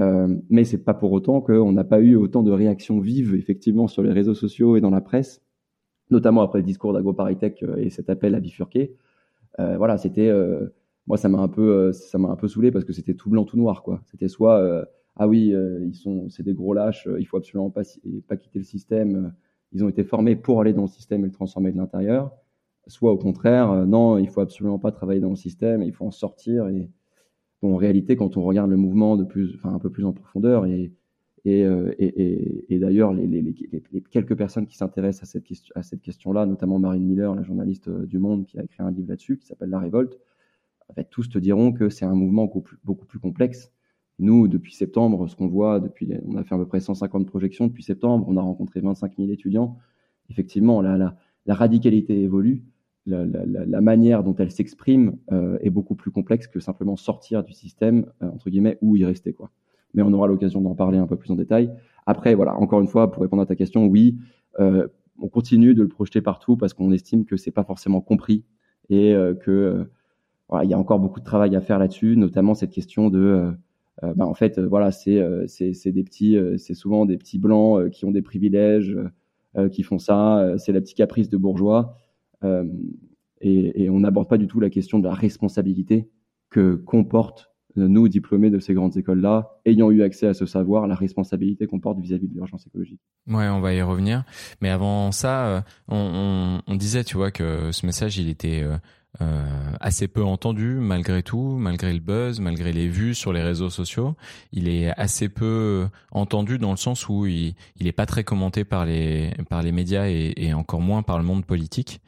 Euh, 0.00 0.28
mais 0.48 0.64
c'est 0.64 0.82
pas 0.84 0.94
pour 0.94 1.12
autant 1.12 1.40
qu'on 1.40 1.72
n'a 1.72 1.84
pas 1.84 2.00
eu 2.00 2.16
autant 2.16 2.42
de 2.42 2.50
réactions 2.50 3.00
vives 3.00 3.34
effectivement 3.34 3.86
sur 3.86 4.02
les 4.02 4.12
réseaux 4.12 4.34
sociaux 4.34 4.76
et 4.76 4.80
dans 4.80 4.90
la 4.90 5.00
presse, 5.00 5.42
notamment 6.10 6.42
après 6.42 6.60
le 6.60 6.64
discours 6.64 6.92
d'AgroParisTech 6.92 7.62
euh, 7.62 7.76
et 7.76 7.90
cet 7.90 8.08
appel 8.08 8.34
à 8.34 8.40
bifurquer. 8.40 8.96
Euh, 9.58 9.76
voilà, 9.76 9.98
c'était 9.98 10.30
moi 11.06 11.16
ça 11.16 11.28
m'a 11.28 11.38
un 11.38 11.48
peu 11.48 11.92
ça 11.92 12.18
m'a 12.18 12.28
un 12.28 12.36
peu 12.36 12.48
saoulé 12.48 12.70
parce 12.70 12.84
que 12.84 12.92
c'était 12.92 13.14
tout 13.14 13.30
blanc 13.30 13.44
tout 13.44 13.56
noir 13.56 13.82
quoi. 13.82 14.00
C'était 14.06 14.28
soit 14.28 14.86
ah 15.16 15.28
oui 15.28 15.52
ils 15.82 15.94
sont 15.94 16.28
c'est 16.28 16.44
des 16.44 16.54
gros 16.54 16.72
lâches, 16.72 17.08
il 17.18 17.24
faut 17.26 17.36
absolument 17.36 17.70
pas 17.70 17.82
pas 18.28 18.36
quitter 18.36 18.60
le 18.60 18.64
système. 18.64 19.34
ils 19.72 19.84
ont 19.84 19.88
été 19.88 20.04
formés 20.04 20.36
pour 20.36 20.60
aller 20.60 20.72
dans 20.72 20.82
le 20.82 20.88
système 20.88 21.22
et 21.24 21.26
le 21.26 21.32
transformer 21.32 21.72
de 21.72 21.78
l'intérieur. 21.78 22.32
Soit 22.86 23.12
au 23.12 23.18
contraire 23.18 23.86
non 23.86 24.18
il 24.18 24.28
faut 24.28 24.40
absolument 24.40 24.78
pas 24.78 24.92
travailler 24.92 25.20
dans 25.20 25.30
le 25.30 25.36
système, 25.36 25.82
il 25.82 25.92
faut 25.92 26.06
en 26.06 26.12
sortir 26.12 26.68
et 26.68 26.88
en 27.62 27.76
réalité, 27.76 28.16
quand 28.16 28.36
on 28.36 28.42
regarde 28.42 28.70
le 28.70 28.76
mouvement 28.76 29.16
de 29.16 29.24
plus, 29.24 29.54
enfin, 29.56 29.74
un 29.74 29.78
peu 29.78 29.90
plus 29.90 30.04
en 30.04 30.12
profondeur, 30.12 30.66
et, 30.66 30.92
et, 31.44 31.64
euh, 31.64 31.94
et, 31.98 32.74
et 32.74 32.78
d'ailleurs, 32.78 33.12
les, 33.12 33.26
les, 33.26 33.42
les, 33.42 34.00
quelques 34.10 34.36
personnes 34.36 34.66
qui 34.66 34.76
s'intéressent 34.76 35.22
à 35.22 35.26
cette, 35.26 35.46
à 35.74 35.82
cette 35.82 36.02
question-là, 36.02 36.46
notamment 36.46 36.78
Marine 36.78 37.04
Miller, 37.04 37.34
la 37.34 37.42
journaliste 37.42 37.88
euh, 37.88 38.06
du 38.06 38.18
Monde, 38.18 38.46
qui 38.46 38.58
a 38.58 38.62
écrit 38.62 38.82
un 38.82 38.90
livre 38.90 39.08
là-dessus, 39.08 39.38
qui 39.38 39.46
s'appelle 39.46 39.70
La 39.70 39.78
Révolte, 39.78 40.18
en 40.88 40.94
fait, 40.94 41.08
tous 41.10 41.28
te 41.28 41.38
diront 41.38 41.72
que 41.72 41.88
c'est 41.88 42.04
un 42.04 42.14
mouvement 42.14 42.44
beaucoup 42.44 42.62
plus, 42.62 42.78
beaucoup 42.84 43.06
plus 43.06 43.20
complexe. 43.20 43.72
Nous, 44.18 44.48
depuis 44.48 44.74
septembre, 44.74 45.28
ce 45.28 45.36
qu'on 45.36 45.46
voit, 45.46 45.80
depuis, 45.80 46.12
on 46.26 46.36
a 46.36 46.44
fait 46.44 46.54
à 46.54 46.58
peu 46.58 46.66
près 46.66 46.80
150 46.80 47.26
projections 47.26 47.68
depuis 47.68 47.84
septembre, 47.84 48.26
on 48.28 48.36
a 48.36 48.42
rencontré 48.42 48.80
25 48.80 49.16
000 49.16 49.30
étudiants. 49.30 49.78
Effectivement, 50.28 50.82
la, 50.82 50.98
la, 50.98 51.16
la 51.46 51.54
radicalité 51.54 52.20
évolue 52.22 52.64
la, 53.06 53.24
la, 53.24 53.44
la, 53.66 53.80
manière 53.80 54.22
dont 54.22 54.34
elle 54.36 54.50
s'exprime 54.50 55.16
euh, 55.32 55.58
est 55.60 55.70
beaucoup 55.70 55.94
plus 55.94 56.10
complexe 56.10 56.46
que 56.46 56.60
simplement 56.60 56.96
sortir 56.96 57.42
du 57.42 57.52
système, 57.52 58.06
euh, 58.22 58.28
entre 58.28 58.50
guillemets, 58.50 58.78
ou 58.82 58.96
y 58.96 59.04
rester. 59.04 59.32
Quoi. 59.32 59.50
Mais 59.94 60.02
on 60.02 60.12
aura 60.12 60.26
l'occasion 60.26 60.60
d'en 60.60 60.74
parler 60.74 60.98
un 60.98 61.06
peu 61.06 61.16
plus 61.16 61.30
en 61.30 61.36
détail. 61.36 61.72
Après, 62.06 62.34
voilà, 62.34 62.56
encore 62.56 62.80
une 62.80 62.88
fois, 62.88 63.10
pour 63.10 63.22
répondre 63.22 63.42
à 63.42 63.46
ta 63.46 63.56
question, 63.56 63.86
oui, 63.86 64.16
euh, 64.58 64.86
on 65.20 65.28
continue 65.28 65.74
de 65.74 65.82
le 65.82 65.88
projeter 65.88 66.20
partout 66.20 66.56
parce 66.56 66.74
qu'on 66.74 66.92
estime 66.92 67.24
que 67.24 67.36
c'est 67.36 67.50
pas 67.50 67.64
forcément 67.64 68.00
compris 68.00 68.44
et 68.88 69.14
euh, 69.14 69.34
que 69.34 69.86
voilà, 70.48 70.64
il 70.64 70.70
y 70.70 70.74
a 70.74 70.78
encore 70.78 70.98
beaucoup 70.98 71.20
de 71.20 71.24
travail 71.24 71.54
à 71.56 71.60
faire 71.60 71.78
là-dessus, 71.78 72.16
notamment 72.16 72.54
cette 72.54 72.70
question 72.70 73.08
de 73.08 73.52
bah, 74.16 74.26
en 74.26 74.32
fait, 74.32 74.58
voilà, 74.58 74.92
c'est 74.92 75.22
c'est 75.46 75.92
des 75.92 76.02
petits, 76.02 76.36
c'est 76.56 76.72
souvent 76.72 77.04
des 77.04 77.18
petits 77.18 77.38
blancs 77.38 77.90
qui 77.90 78.06
ont 78.06 78.10
des 78.10 78.22
privilèges, 78.22 78.96
qui 79.70 79.82
font 79.82 79.98
ça, 79.98 80.54
c'est 80.56 80.72
la 80.72 80.80
petite 80.80 80.96
caprice 80.96 81.28
de 81.28 81.36
bourgeois. 81.36 81.94
Euh, 82.44 82.64
et, 83.40 83.88
on 83.88 84.00
n'aborde 84.00 84.28
pas 84.28 84.38
du 84.38 84.46
tout 84.46 84.60
la 84.60 84.70
question 84.70 84.98
de 84.98 85.08
la 85.08 85.14
responsabilité 85.14 86.10
que 86.50 86.74
comporte 86.74 87.50
nous, 87.86 88.08
diplômés 88.08 88.50
de 88.50 88.58
ces 88.58 88.74
grandes 88.74 88.96
écoles-là, 88.96 89.58
ayant 89.64 89.90
eu 89.90 90.02
accès 90.02 90.26
à 90.26 90.34
ce 90.34 90.46
savoir, 90.46 90.86
la 90.86 90.94
responsabilité 90.94 91.66
qu'on 91.66 91.80
porte 91.80 91.98
vis-à-vis 92.00 92.28
de 92.28 92.34
l'urgence 92.34 92.66
écologique. 92.66 93.00
Ouais, 93.28 93.48
on 93.48 93.60
va 93.60 93.74
y 93.74 93.82
revenir. 93.82 94.24
Mais 94.60 94.70
avant 94.70 95.12
ça, 95.12 95.46
euh, 95.46 95.60
on, 95.88 96.74
disait, 96.74 97.04
tu 97.04 97.16
vois, 97.16 97.30
que 97.30 97.72
ce 97.72 97.86
message, 97.86 98.18
il 98.18 98.28
était 98.28 98.64
euh, 99.20 99.72
assez 99.80 100.08
peu 100.08 100.22
entendu 100.22 100.78
malgré 100.80 101.22
tout, 101.22 101.56
malgré 101.58 101.92
le 101.92 102.00
buzz, 102.00 102.40
malgré 102.40 102.72
les 102.72 102.88
vues 102.88 103.14
sur 103.14 103.32
les 103.32 103.42
réseaux 103.42 103.70
sociaux. 103.70 104.14
Il 104.52 104.68
est 104.68 104.90
assez 104.98 105.28
peu 105.28 105.86
entendu 106.12 106.58
dans 106.58 106.70
le 106.70 106.76
sens 106.76 107.08
où 107.08 107.26
il, 107.26 107.54
il 107.76 107.86
est 107.86 107.92
pas 107.92 108.06
très 108.06 108.24
commenté 108.24 108.64
par 108.64 108.86
les 108.86 109.32
par 109.48 109.62
les 109.62 109.72
médias 109.72 110.06
et 110.06 110.54
encore 110.54 110.80
moins 110.80 111.02
par 111.02 111.18
le 111.18 111.24
monde 111.24 111.44
politique. 111.44 112.00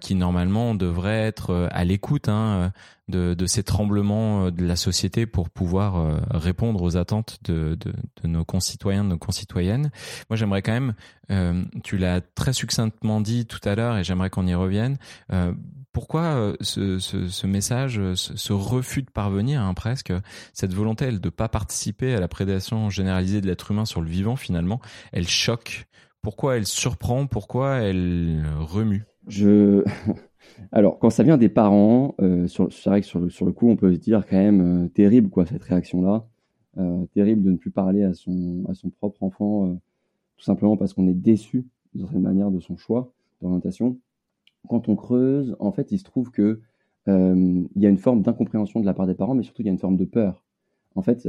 Qui 0.00 0.14
normalement 0.14 0.74
devrait 0.74 1.20
être 1.20 1.68
à 1.70 1.84
l'écoute 1.84 2.28
hein, 2.28 2.72
de, 3.08 3.34
de, 3.34 3.46
ces 3.46 3.62
tremblements 3.62 4.50
de 4.50 4.64
la 4.64 4.76
société 4.76 5.26
pour 5.26 5.48
pouvoir 5.48 6.20
répondre 6.30 6.82
aux 6.82 6.96
attentes 6.96 7.38
de, 7.44 7.76
de, 7.78 7.92
de, 8.22 8.28
nos 8.28 8.44
concitoyens, 8.44 9.04
de 9.04 9.10
nos 9.10 9.18
concitoyennes. 9.18 9.90
Moi, 10.28 10.36
j'aimerais 10.36 10.62
quand 10.62 10.72
même, 10.72 10.94
tu 11.84 11.98
l'as 11.98 12.20
très 12.20 12.52
succinctement 12.52 13.20
dit 13.20 13.46
tout 13.46 13.60
à 13.64 13.74
l'heure, 13.74 13.96
et 13.96 14.04
j'aimerais 14.04 14.30
qu'on 14.30 14.46
y 14.46 14.54
revienne. 14.54 14.98
pourquoi 15.92 16.54
ce, 16.60 16.98
ce, 16.98 17.28
ce 17.28 17.46
message, 17.46 18.00
ce, 18.14 18.52
refus 18.52 19.02
de 19.02 19.10
parvenir, 19.10 19.62
hein, 19.62 19.74
presque, 19.74 20.12
cette 20.52 20.74
volonté 20.74 21.04
elle, 21.04 21.20
de 21.20 21.30
pas 21.30 21.48
participer 21.48 22.14
à 22.14 22.20
la 22.20 22.28
prédation 22.28 22.90
généralisée 22.90 23.40
de 23.40 23.46
l'être 23.46 23.70
humain 23.70 23.84
sur 23.84 24.00
le 24.00 24.08
vivant, 24.08 24.34
finalement, 24.34 24.80
elle 25.12 25.28
choque 25.28 25.86
pourquoi 26.26 26.56
elle 26.56 26.66
surprend? 26.66 27.28
Pourquoi 27.28 27.76
elle 27.76 28.44
remue? 28.58 29.04
Je... 29.26 29.84
Alors, 30.72 30.98
quand 30.98 31.10
ça 31.10 31.22
vient 31.22 31.36
des 31.36 31.48
parents, 31.48 32.14
euh, 32.20 32.46
c'est 32.46 32.86
vrai 32.86 33.00
que 33.00 33.06
sur 33.06 33.20
le, 33.20 33.52
coup, 33.52 33.68
on 33.68 33.76
peut 33.76 33.92
se 33.92 33.98
dire 33.98 34.26
quand 34.26 34.36
même 34.36 34.84
euh, 34.84 34.88
terrible 34.88 35.28
quoi 35.28 35.46
cette 35.46 35.62
réaction-là. 35.62 36.26
Euh, 36.78 37.06
terrible 37.14 37.42
de 37.42 37.52
ne 37.52 37.56
plus 37.56 37.70
parler 37.70 38.02
à 38.02 38.12
son, 38.12 38.64
à 38.68 38.74
son 38.74 38.90
propre 38.90 39.22
enfant, 39.22 39.78
tout 40.36 40.44
simplement 40.44 40.76
parce 40.76 40.92
qu'on 40.92 41.08
est 41.08 41.14
déçu 41.14 41.64
d'une 41.94 42.04
certaine 42.04 42.22
manière 42.22 42.50
de 42.50 42.60
son 42.60 42.76
choix 42.76 43.12
d'orientation. 43.40 43.96
Quand 44.68 44.88
on 44.88 44.96
creuse, 44.96 45.56
en 45.58 45.72
fait, 45.72 45.90
il 45.92 45.98
se 45.98 46.04
trouve 46.04 46.30
que 46.30 46.60
il 47.06 47.68
y 47.76 47.86
a 47.86 47.88
une 47.88 47.98
forme 47.98 48.20
d'incompréhension 48.22 48.80
de 48.80 48.84
la 48.84 48.92
part 48.92 49.06
des 49.06 49.14
parents, 49.14 49.34
mais 49.34 49.44
surtout 49.44 49.62
il 49.62 49.66
y 49.66 49.68
a 49.68 49.72
une 49.72 49.78
forme 49.78 49.96
de 49.96 50.04
peur. 50.04 50.42
En 50.96 51.02
fait, 51.02 51.26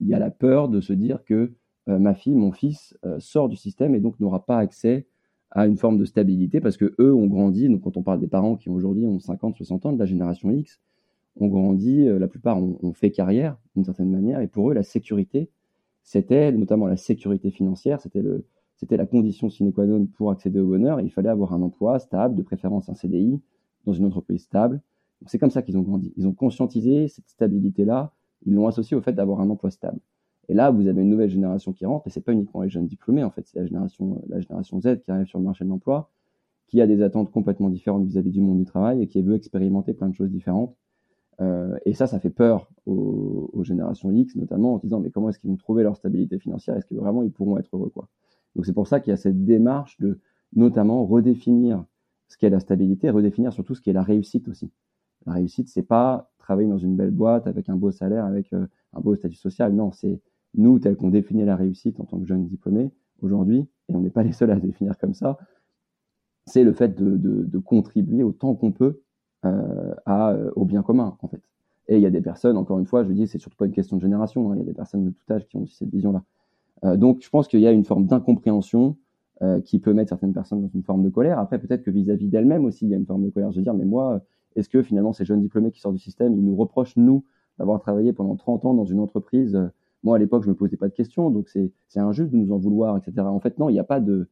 il 0.00 0.06
y 0.06 0.12
a 0.12 0.18
la 0.18 0.30
peur 0.30 0.68
de 0.68 0.80
se 0.80 0.92
dire 0.92 1.24
que 1.24 1.52
ma 1.86 2.14
fille, 2.14 2.34
mon 2.34 2.52
fils 2.52 2.98
sort 3.20 3.48
du 3.48 3.56
système 3.56 3.94
et 3.94 4.00
donc 4.00 4.20
n'aura 4.20 4.44
pas 4.44 4.58
accès 4.58 5.06
à 5.54 5.66
une 5.66 5.76
forme 5.76 5.98
de 5.98 6.04
stabilité 6.04 6.60
parce 6.60 6.76
que 6.76 6.94
eux 6.98 7.14
ont 7.14 7.26
grandi. 7.26 7.68
Donc, 7.68 7.82
quand 7.82 7.96
on 7.96 8.02
parle 8.02 8.20
des 8.20 8.26
parents 8.26 8.56
qui 8.56 8.68
aujourd'hui 8.68 9.06
ont 9.06 9.20
50, 9.20 9.56
60 9.56 9.86
ans, 9.86 9.92
de 9.92 9.98
la 9.98 10.04
génération 10.04 10.50
X, 10.50 10.80
ont 11.40 11.46
grandi, 11.46 12.06
euh, 12.06 12.18
la 12.18 12.28
plupart 12.28 12.58
ont, 12.58 12.92
fait 12.92 13.10
carrière 13.10 13.56
d'une 13.74 13.84
certaine 13.84 14.10
manière 14.10 14.40
et 14.40 14.48
pour 14.48 14.70
eux, 14.70 14.74
la 14.74 14.82
sécurité, 14.82 15.48
c'était 16.02 16.52
notamment 16.52 16.86
la 16.86 16.96
sécurité 16.96 17.50
financière, 17.50 18.00
c'était 18.00 18.22
le, 18.22 18.46
c'était 18.76 18.96
la 18.96 19.06
condition 19.06 19.48
sine 19.48 19.72
qua 19.72 19.86
non 19.86 20.06
pour 20.06 20.30
accéder 20.30 20.60
au 20.60 20.66
bonheur. 20.66 21.00
Il 21.00 21.10
fallait 21.10 21.30
avoir 21.30 21.52
un 21.54 21.62
emploi 21.62 21.98
stable, 21.98 22.34
de 22.34 22.42
préférence 22.42 22.88
un 22.88 22.94
CDI, 22.94 23.40
dans 23.86 23.92
une 23.92 24.04
entreprise 24.04 24.42
stable. 24.42 24.80
C'est 25.26 25.38
comme 25.38 25.50
ça 25.50 25.62
qu'ils 25.62 25.78
ont 25.78 25.82
grandi. 25.82 26.12
Ils 26.16 26.26
ont 26.26 26.34
conscientisé 26.34 27.08
cette 27.08 27.28
stabilité-là, 27.28 28.12
ils 28.44 28.54
l'ont 28.54 28.66
associé 28.66 28.96
au 28.96 29.00
fait 29.00 29.12
d'avoir 29.12 29.40
un 29.40 29.48
emploi 29.48 29.70
stable. 29.70 30.00
Et 30.48 30.54
là, 30.54 30.70
vous 30.70 30.86
avez 30.86 31.02
une 31.02 31.10
nouvelle 31.10 31.30
génération 31.30 31.72
qui 31.72 31.86
rentre, 31.86 32.06
et 32.06 32.10
c'est 32.10 32.20
pas 32.20 32.32
uniquement 32.32 32.62
les 32.62 32.70
jeunes 32.70 32.86
diplômés, 32.86 33.24
en 33.24 33.30
fait, 33.30 33.46
c'est 33.46 33.58
la 33.58 33.66
génération, 33.66 34.22
la 34.28 34.40
génération 34.40 34.80
Z 34.80 35.00
qui 35.04 35.10
arrive 35.10 35.26
sur 35.26 35.38
le 35.38 35.44
marché 35.44 35.64
de 35.64 35.70
l'emploi, 35.70 36.10
qui 36.66 36.80
a 36.80 36.86
des 36.86 37.02
attentes 37.02 37.30
complètement 37.30 37.70
différentes 37.70 38.04
vis-à-vis 38.04 38.30
du 38.30 38.40
monde 38.40 38.58
du 38.58 38.64
travail 38.64 39.02
et 39.02 39.06
qui 39.06 39.22
veut 39.22 39.34
expérimenter 39.34 39.94
plein 39.94 40.08
de 40.08 40.14
choses 40.14 40.30
différentes. 40.30 40.74
Euh, 41.40 41.76
et 41.84 41.94
ça, 41.94 42.06
ça 42.06 42.20
fait 42.20 42.30
peur 42.30 42.68
aux, 42.86 43.50
aux, 43.52 43.64
générations 43.64 44.10
X, 44.12 44.36
notamment 44.36 44.74
en 44.74 44.78
se 44.78 44.82
disant, 44.82 45.00
mais 45.00 45.10
comment 45.10 45.28
est-ce 45.28 45.38
qu'ils 45.38 45.50
vont 45.50 45.56
trouver 45.56 45.82
leur 45.82 45.96
stabilité 45.96 46.38
financière? 46.38 46.76
Est-ce 46.76 46.86
que 46.86 46.94
vraiment 46.94 47.22
ils 47.22 47.32
pourront 47.32 47.58
être 47.58 47.74
heureux 47.74 47.90
quoi? 47.90 48.08
Donc 48.54 48.66
c'est 48.66 48.72
pour 48.72 48.86
ça 48.86 49.00
qu'il 49.00 49.10
y 49.10 49.14
a 49.14 49.16
cette 49.16 49.44
démarche 49.44 49.98
de 49.98 50.20
notamment 50.54 51.04
redéfinir 51.04 51.84
ce 52.28 52.38
qu'est 52.38 52.50
la 52.50 52.60
stabilité, 52.60 53.10
redéfinir 53.10 53.52
surtout 53.52 53.74
ce 53.74 53.80
qu'est 53.80 53.92
la 53.92 54.02
réussite 54.02 54.48
aussi. 54.48 54.70
La 55.26 55.32
réussite, 55.32 55.68
c'est 55.68 55.82
pas 55.82 56.30
travailler 56.38 56.68
dans 56.68 56.78
une 56.78 56.96
belle 56.96 57.10
boîte 57.10 57.46
avec 57.46 57.68
un 57.68 57.76
beau 57.76 57.90
salaire, 57.90 58.24
avec 58.24 58.52
euh, 58.52 58.66
un 58.92 59.00
beau 59.00 59.14
statut 59.14 59.36
social. 59.36 59.72
Non, 59.72 59.90
c'est 59.92 60.20
nous, 60.54 60.78
tel 60.78 60.96
qu'on 60.96 61.10
définit 61.10 61.44
la 61.44 61.56
réussite 61.56 62.00
en 62.00 62.04
tant 62.04 62.18
que 62.18 62.26
jeune 62.26 62.46
diplômé 62.46 62.90
aujourd'hui, 63.22 63.66
et 63.88 63.94
on 63.94 64.00
n'est 64.00 64.10
pas 64.10 64.22
les 64.22 64.32
seuls 64.32 64.50
à 64.50 64.56
définir 64.56 64.98
comme 64.98 65.14
ça, 65.14 65.38
c'est 66.46 66.64
le 66.64 66.72
fait 66.72 66.94
de, 66.94 67.58
contribuer 67.58 68.22
autant 68.22 68.54
qu'on 68.54 68.72
peut 68.72 69.00
euh, 69.44 69.94
euh, 70.08 70.50
au 70.56 70.64
bien 70.64 70.82
commun, 70.82 71.16
en 71.20 71.28
fait. 71.28 71.40
Et 71.88 71.96
il 71.96 72.02
y 72.02 72.06
a 72.06 72.10
des 72.10 72.20
personnes, 72.20 72.56
encore 72.56 72.78
une 72.78 72.86
fois, 72.86 73.04
je 73.04 73.12
dis, 73.12 73.26
c'est 73.26 73.38
surtout 73.38 73.56
pas 73.56 73.66
une 73.66 73.72
question 73.72 73.96
de 73.96 74.02
génération, 74.02 74.50
hein, 74.50 74.56
il 74.56 74.58
y 74.60 74.62
a 74.62 74.66
des 74.66 74.74
personnes 74.74 75.04
de 75.04 75.10
tout 75.10 75.32
âge 75.32 75.46
qui 75.46 75.56
ont 75.56 75.62
aussi 75.62 75.76
cette 75.76 75.90
vision-là. 75.90 76.22
Euh, 76.84 76.96
donc, 76.96 77.22
je 77.22 77.28
pense 77.28 77.48
qu'il 77.48 77.60
y 77.60 77.66
a 77.66 77.72
une 77.72 77.84
forme 77.84 78.06
d'incompréhension 78.06 78.96
qui 79.64 79.78
peut 79.78 79.92
mettre 79.92 80.08
certaines 80.08 80.32
personnes 80.32 80.62
dans 80.62 80.68
une 80.68 80.84
forme 80.84 81.02
de 81.02 81.10
colère. 81.10 81.38
Après, 81.38 81.58
peut-être 81.58 81.82
que 81.82 81.90
vis-à-vis 81.90 82.28
d'elles-mêmes 82.28 82.64
aussi, 82.64 82.86
il 82.86 82.90
y 82.90 82.94
a 82.94 82.96
une 82.96 83.04
forme 83.04 83.24
de 83.24 83.30
colère. 83.30 83.50
Je 83.50 83.58
veux 83.58 83.62
dire, 83.62 83.74
mais 83.74 83.84
moi, 83.84 84.22
est-ce 84.56 84.70
que 84.70 84.82
finalement, 84.82 85.12
ces 85.12 85.26
jeunes 85.26 85.42
diplômés 85.42 85.70
qui 85.70 85.80
sortent 85.80 85.96
du 85.96 86.00
système, 86.00 86.34
ils 86.34 86.42
nous 86.42 86.56
reprochent, 86.56 86.96
nous, 86.96 87.24
d'avoir 87.58 87.78
travaillé 87.80 88.14
pendant 88.14 88.36
30 88.36 88.64
ans 88.64 88.72
dans 88.72 88.86
une 88.86 89.00
entreprise 89.00 89.60
moi, 90.04 90.16
à 90.16 90.18
l'époque, 90.18 90.44
je 90.44 90.48
me 90.48 90.54
posais 90.54 90.76
pas 90.76 90.88
de 90.88 90.92
questions, 90.92 91.30
donc 91.30 91.48
c'est 91.48 91.72
injuste 91.98 92.30
de 92.30 92.36
nous 92.36 92.52
en 92.52 92.58
vouloir, 92.58 92.96
etc. 92.96 93.26
En 93.26 93.40
fait, 93.40 93.58
non, 93.58 93.70
il 93.70 93.72
n'y 93.72 93.80
a 93.80 93.84
pas 93.84 94.00
de, 94.00 94.28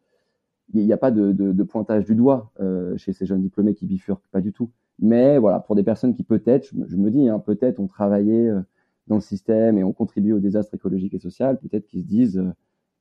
il 0.75 0.85
n'y 0.85 0.93
a 0.93 0.99
pas 0.99 1.11
de, 1.11 1.63
pointage 1.63 2.05
du 2.05 2.15
doigt 2.15 2.53
euh, 2.61 2.97
chez 2.97 3.13
ces 3.13 3.27
jeunes 3.27 3.43
diplômés 3.43 3.75
qui 3.75 3.87
bifurquent, 3.87 4.27
pas 4.31 4.41
du 4.41 4.53
tout. 4.53 4.71
Mais 4.99 5.39
voilà, 5.39 5.61
pour 5.61 5.75
des 5.75 5.83
personnes 5.83 6.15
qui 6.15 6.23
peut-être, 6.23 6.69
je, 6.89 6.97
me 6.97 7.11
dis, 7.11 7.29
hein, 7.29 7.39
peut-être 7.39 7.81
ont 7.81 7.87
travaillé 7.87 8.49
euh, 8.49 8.61
dans 9.09 9.17
le 9.17 9.21
système 9.21 9.79
et 9.79 9.85
ont 9.85 9.93
contribué 9.93 10.33
au 10.33 10.39
désastre 10.39 10.75
écologique 10.75 11.15
et 11.15 11.19
social, 11.19 11.59
peut-être 11.59 11.87
qu'ils 11.87 12.03
se 12.03 12.07
disent, 12.07 12.39
euh, 12.39 12.53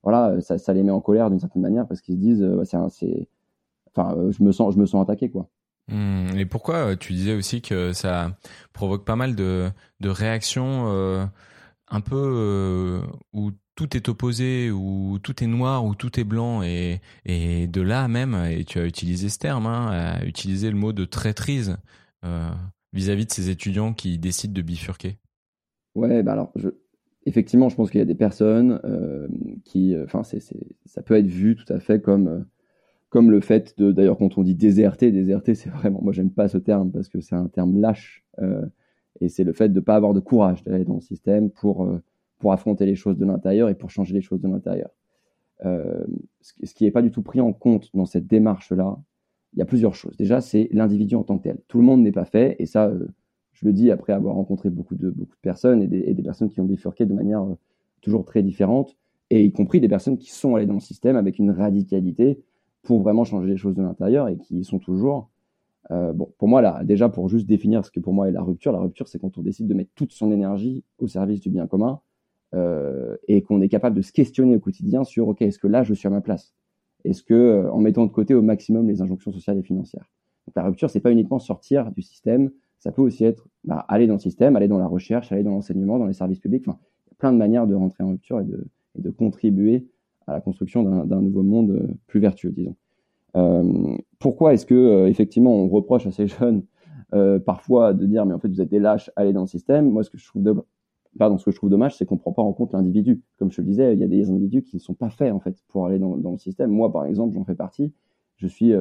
voilà, 0.02 0.40
ça, 0.40 0.58
ça, 0.58 0.72
les 0.72 0.82
met 0.82 0.90
en 0.90 1.00
colère 1.00 1.30
d'une 1.30 1.38
certaine 1.38 1.62
manière 1.62 1.86
parce 1.86 2.00
qu'ils 2.00 2.16
se 2.16 2.20
disent, 2.20 2.42
bah, 2.42 2.88
c'est, 2.90 3.28
enfin, 3.94 4.16
je 4.30 4.42
me 4.42 4.50
sens, 4.50 4.74
je 4.74 4.80
me 4.80 4.86
sens 4.86 5.02
attaqué, 5.02 5.30
quoi. 5.30 5.48
Mmh. 5.88 6.38
Et 6.38 6.46
pourquoi 6.46 6.96
tu 6.96 7.12
disais 7.12 7.34
aussi 7.34 7.60
que 7.60 7.92
ça 7.92 8.36
provoque 8.72 9.04
pas 9.04 9.16
mal 9.16 9.34
de, 9.34 9.68
de 10.00 10.08
réactions 10.08 11.28
un 11.92 12.00
peu 12.00 12.16
euh, 12.16 13.00
où 13.34 13.50
tout 13.74 13.96
est 13.96 14.08
opposé, 14.08 14.70
où 14.70 15.18
tout 15.22 15.44
est 15.44 15.46
noir, 15.46 15.84
où 15.84 15.94
tout 15.94 16.18
est 16.18 16.24
blanc, 16.24 16.62
et, 16.62 17.00
de 17.26 17.80
là 17.80 18.08
même, 18.08 18.34
et 18.50 18.64
tu 18.64 18.78
as 18.78 18.86
utilisé 18.86 19.28
ce 19.28 19.38
terme, 19.38 19.66
hein, 19.66 20.18
le 20.22 20.72
mot 20.72 20.92
de 20.92 21.04
traîtrise 21.04 21.76
euh, 22.24 22.48
vis-à-vis 22.92 23.26
de 23.26 23.32
ces 23.32 23.50
étudiants 23.50 23.92
qui 23.92 24.18
décident 24.18 24.54
de 24.54 24.62
bifurquer. 24.62 25.18
Ouais, 25.94 26.22
bah 26.22 26.32
alors, 26.32 26.52
effectivement, 27.26 27.68
je 27.68 27.76
pense 27.76 27.90
qu'il 27.90 27.98
y 27.98 28.02
a 28.02 28.06
des 28.06 28.14
personnes 28.14 28.80
euh, 28.84 29.28
qui, 29.64 29.94
enfin, 30.02 30.22
ça 30.22 31.02
peut 31.02 31.14
être 31.14 31.26
vu 31.26 31.56
tout 31.56 31.70
à 31.70 31.78
fait 31.78 32.00
comme, 32.00 32.46
comme 33.10 33.30
le 33.30 33.40
fait 33.40 33.78
de, 33.78 33.92
d'ailleurs, 33.92 34.16
quand 34.16 34.38
on 34.38 34.42
dit 34.42 34.54
déserter, 34.54 35.12
déserter, 35.12 35.54
c'est 35.54 35.70
vraiment, 35.70 36.00
moi, 36.02 36.14
j'aime 36.14 36.30
pas 36.30 36.48
ce 36.48 36.58
terme 36.58 36.90
parce 36.90 37.10
que 37.10 37.20
c'est 37.20 37.36
un 37.36 37.48
terme 37.48 37.78
lâche. 37.78 38.24
Et 39.20 39.28
c'est 39.28 39.44
le 39.44 39.52
fait 39.52 39.68
de 39.68 39.74
ne 39.74 39.84
pas 39.84 39.94
avoir 39.94 40.14
de 40.14 40.20
courage 40.20 40.62
d'aller 40.64 40.84
dans 40.84 40.94
le 40.94 41.00
système 41.00 41.50
pour, 41.50 41.84
euh, 41.84 42.02
pour 42.38 42.52
affronter 42.52 42.86
les 42.86 42.94
choses 42.94 43.18
de 43.18 43.24
l'intérieur 43.24 43.68
et 43.68 43.74
pour 43.74 43.90
changer 43.90 44.14
les 44.14 44.22
choses 44.22 44.40
de 44.40 44.48
l'intérieur. 44.48 44.90
Euh, 45.64 46.04
ce 46.40 46.74
qui 46.74 46.84
n'est 46.84 46.90
pas 46.90 47.02
du 47.02 47.10
tout 47.10 47.22
pris 47.22 47.40
en 47.40 47.52
compte 47.52 47.90
dans 47.94 48.06
cette 48.06 48.26
démarche-là, 48.26 48.98
il 49.52 49.58
y 49.58 49.62
a 49.62 49.66
plusieurs 49.66 49.94
choses. 49.94 50.16
Déjà, 50.16 50.40
c'est 50.40 50.68
l'individu 50.72 51.14
en 51.14 51.22
tant 51.22 51.38
que 51.38 51.44
tel. 51.44 51.58
Tout 51.68 51.78
le 51.78 51.84
monde 51.84 52.02
n'est 52.02 52.12
pas 52.12 52.24
fait, 52.24 52.56
et 52.58 52.66
ça, 52.66 52.86
euh, 52.86 53.06
je 53.52 53.66
le 53.66 53.72
dis 53.72 53.90
après 53.90 54.12
avoir 54.12 54.34
rencontré 54.34 54.70
beaucoup 54.70 54.96
de, 54.96 55.10
beaucoup 55.10 55.36
de 55.36 55.40
personnes 55.40 55.82
et 55.82 55.86
des, 55.86 56.14
des 56.14 56.22
personnes 56.22 56.48
qui 56.48 56.60
ont 56.60 56.64
bifurqué 56.64 57.06
de 57.06 57.14
manière 57.14 57.46
toujours 58.00 58.24
très 58.24 58.42
différente, 58.42 58.96
et 59.30 59.44
y 59.44 59.52
compris 59.52 59.80
des 59.80 59.88
personnes 59.88 60.18
qui 60.18 60.30
sont 60.30 60.56
allées 60.56 60.66
dans 60.66 60.74
le 60.74 60.80
système 60.80 61.16
avec 61.16 61.38
une 61.38 61.50
radicalité 61.50 62.42
pour 62.82 63.00
vraiment 63.00 63.24
changer 63.24 63.48
les 63.48 63.56
choses 63.56 63.74
de 63.74 63.82
l'intérieur 63.82 64.28
et 64.28 64.36
qui 64.36 64.64
sont 64.64 64.78
toujours. 64.78 65.30
Euh, 65.90 66.12
bon, 66.12 66.32
pour 66.38 66.48
moi, 66.48 66.62
là, 66.62 66.82
déjà, 66.84 67.08
pour 67.08 67.28
juste 67.28 67.46
définir 67.46 67.84
ce 67.84 67.90
que 67.90 68.00
pour 68.00 68.12
moi 68.12 68.28
est 68.28 68.32
la 68.32 68.42
rupture, 68.42 68.72
la 68.72 68.78
rupture, 68.78 69.08
c'est 69.08 69.18
quand 69.18 69.36
on 69.38 69.42
décide 69.42 69.66
de 69.66 69.74
mettre 69.74 69.90
toute 69.94 70.12
son 70.12 70.30
énergie 70.30 70.84
au 70.98 71.08
service 71.08 71.40
du 71.40 71.50
bien 71.50 71.66
commun 71.66 72.00
euh, 72.54 73.16
et 73.28 73.42
qu'on 73.42 73.60
est 73.60 73.68
capable 73.68 73.96
de 73.96 74.02
se 74.02 74.12
questionner 74.12 74.56
au 74.56 74.60
quotidien 74.60 75.04
sur, 75.04 75.28
OK, 75.28 75.42
est-ce 75.42 75.58
que 75.58 75.66
là, 75.66 75.82
je 75.82 75.94
suis 75.94 76.06
à 76.06 76.10
ma 76.10 76.20
place? 76.20 76.54
Est-ce 77.04 77.22
que, 77.22 77.34
euh, 77.34 77.72
en 77.72 77.78
mettant 77.78 78.06
de 78.06 78.12
côté 78.12 78.34
au 78.34 78.42
maximum 78.42 78.88
les 78.88 79.02
injonctions 79.02 79.32
sociales 79.32 79.58
et 79.58 79.62
financières? 79.62 80.10
Donc, 80.46 80.54
la 80.56 80.64
rupture, 80.64 80.90
c'est 80.90 81.00
pas 81.00 81.10
uniquement 81.10 81.38
sortir 81.38 81.90
du 81.92 82.02
système, 82.02 82.50
ça 82.78 82.90
peut 82.90 83.02
aussi 83.02 83.24
être 83.24 83.46
bah, 83.64 83.84
aller 83.88 84.06
dans 84.06 84.14
le 84.14 84.20
système, 84.20 84.56
aller 84.56 84.68
dans 84.68 84.78
la 84.78 84.88
recherche, 84.88 85.30
aller 85.30 85.44
dans 85.44 85.52
l'enseignement, 85.52 85.98
dans 85.98 86.06
les 86.06 86.14
services 86.14 86.40
publics. 86.40 86.66
Enfin, 86.66 86.78
il 87.06 87.10
y 87.10 87.14
a 87.14 87.16
plein 87.16 87.32
de 87.32 87.38
manières 87.38 87.66
de 87.66 87.74
rentrer 87.74 88.02
en 88.02 88.10
rupture 88.10 88.40
et 88.40 88.44
de, 88.44 88.66
et 88.98 89.02
de 89.02 89.10
contribuer 89.10 89.86
à 90.26 90.32
la 90.32 90.40
construction 90.40 90.82
d'un 90.82 91.20
nouveau 91.20 91.42
monde 91.42 91.96
plus 92.06 92.20
vertueux, 92.20 92.50
disons. 92.50 92.76
Euh, 93.36 93.96
pourquoi 94.18 94.52
est-ce 94.54 94.66
que 94.66 94.74
euh, 94.74 95.08
effectivement 95.08 95.54
on 95.54 95.68
reproche 95.68 96.06
à 96.06 96.10
ces 96.10 96.26
jeunes 96.38 96.64
euh, 97.14 97.38
parfois 97.38 97.94
de 97.94 98.06
dire 98.06 98.26
mais 98.26 98.34
en 98.34 98.38
fait 98.38 98.48
vous 98.48 98.60
êtes 98.60 98.68
des 98.68 98.78
lâches, 98.78 99.10
allez 99.16 99.32
dans 99.32 99.42
le 99.42 99.46
système. 99.46 99.90
Moi 99.90 100.02
ce 100.02 100.10
que 100.10 100.18
je 100.18 100.26
trouve 100.26 100.42
de... 100.42 100.54
Pardon, 101.18 101.36
ce 101.36 101.44
que 101.44 101.50
je 101.50 101.56
trouve 101.56 101.68
dommage, 101.68 101.94
c'est 101.96 102.06
qu'on 102.06 102.16
prend 102.16 102.32
pas 102.32 102.40
en 102.40 102.54
compte 102.54 102.72
l'individu. 102.72 103.22
Comme 103.38 103.52
je 103.52 103.60
le 103.60 103.66
disais, 103.66 103.92
il 103.92 104.00
y 104.00 104.02
a 104.04 104.06
des 104.06 104.30
individus 104.30 104.62
qui 104.62 104.76
ne 104.76 104.80
sont 104.80 104.94
pas 104.94 105.10
faits 105.10 105.30
en 105.30 105.40
fait 105.40 105.62
pour 105.68 105.84
aller 105.84 105.98
dans, 105.98 106.16
le 106.16 106.38
système. 106.38 106.70
Moi, 106.70 106.90
par 106.90 107.04
exemple, 107.04 107.34
j'en 107.34 107.44
fais 107.44 107.54
partie. 107.54 107.92
Je 108.36 108.46
suis, 108.46 108.72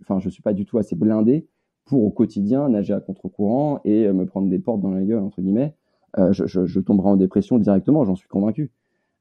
enfin, 0.00 0.20
je 0.20 0.28
suis 0.28 0.40
pas 0.40 0.52
du 0.52 0.64
tout 0.64 0.78
assez 0.78 0.94
blindé 0.94 1.48
pour 1.86 2.04
au 2.04 2.10
quotidien 2.10 2.68
nager 2.68 2.94
à 2.94 3.00
contre-courant 3.00 3.80
et 3.84 4.06
me 4.12 4.24
prendre 4.24 4.48
des 4.48 4.60
portes 4.60 4.80
dans 4.80 4.92
la 4.92 5.02
gueule 5.02 5.18
entre 5.18 5.42
guillemets. 5.42 5.74
je, 6.16 6.46
je, 6.46 6.64
je, 6.64 6.78
tomberai 6.78 7.08
en 7.08 7.16
dépression 7.16 7.58
directement, 7.58 8.04
j'en 8.04 8.14
suis 8.14 8.28
convaincu. 8.28 8.70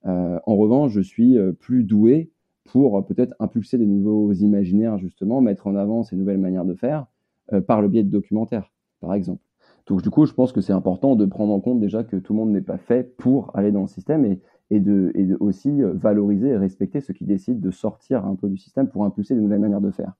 en 0.03 0.55
revanche, 0.55 0.91
je 0.91 1.01
suis 1.01 1.39
plus 1.59 1.83
doué 1.83 2.29
pour 2.71 2.97
euh, 2.97 3.01
peut-être 3.01 3.33
impulser 3.39 3.77
des 3.77 3.85
nouveaux 3.85 4.31
imaginaires, 4.33 4.97
justement, 4.97 5.41
mettre 5.41 5.67
en 5.67 5.75
avant 5.75 6.03
ces 6.03 6.15
nouvelles 6.15 6.37
manières 6.37 6.65
de 6.65 6.73
faire 6.73 7.07
euh, 7.53 7.61
par 7.61 7.81
le 7.81 7.87
biais 7.87 8.03
de 8.03 8.09
documentaires, 8.09 8.71
par 9.01 9.13
exemple. 9.13 9.41
Donc, 9.87 10.03
du 10.03 10.09
coup, 10.09 10.25
je 10.25 10.33
pense 10.33 10.51
que 10.51 10.61
c'est 10.61 10.73
important 10.73 11.15
de 11.15 11.25
prendre 11.25 11.51
en 11.51 11.59
compte 11.59 11.79
déjà 11.79 12.03
que 12.03 12.15
tout 12.15 12.33
le 12.33 12.39
monde 12.39 12.51
n'est 12.51 12.61
pas 12.61 12.77
fait 12.77 13.15
pour 13.17 13.51
aller 13.55 13.71
dans 13.71 13.81
le 13.81 13.87
système 13.87 14.25
et, 14.69 14.79
de, 14.79 15.37
aussi 15.39 15.81
euh, 15.81 15.93
valoriser 15.93 16.49
et 16.49 16.57
respecter 16.57 17.01
ceux 17.01 17.13
qui 17.13 17.25
décident 17.25 17.59
de 17.59 17.71
sortir 17.71 18.25
un 18.25 18.35
peu 18.35 18.49
du 18.49 18.57
système 18.57 18.87
pour 18.87 19.03
impulser 19.03 19.33
des 19.33 19.41
nouvelles 19.41 19.59
manières 19.59 19.81
de 19.81 19.91
faire. 19.91 20.13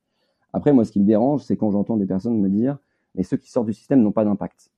Après, 0.54 0.74
moi, 0.74 0.86
ce 0.86 0.92
qui 0.92 1.00
me 1.00 1.06
dérange, 1.06 1.44
c'est 1.44 1.56
quand 1.56 1.70
j'entends 1.70 1.98
des 1.98 2.08
personnes 2.08 2.40
me 2.40 2.50
dire, 2.50 2.80
mais 3.14 3.22
ceux 3.22 3.38
qui 3.38 3.52
sortent 3.52 3.68
du 3.68 3.74
système 3.74 4.02
n'ont 4.02 4.12
pas 4.12 4.26
d'impact. 4.26 4.72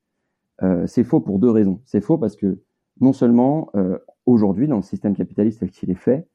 C'est 0.85 1.03
faux 1.03 1.19
pour 1.19 1.39
deux 1.39 1.49
raisons. 1.49 1.79
C'est 1.85 2.01
faux 2.01 2.19
parce 2.19 2.35
que 2.35 2.59
non 2.99 3.13
seulement 3.13 3.71
aujourd'hui, 4.27 4.67
dans 4.67 4.75
le 4.75 4.83
système 4.83 5.15
capitaliste 5.15 5.61
tel 5.61 5.71
qu'il 5.71 5.89
est 5.89 5.95
fait, 5.95 6.27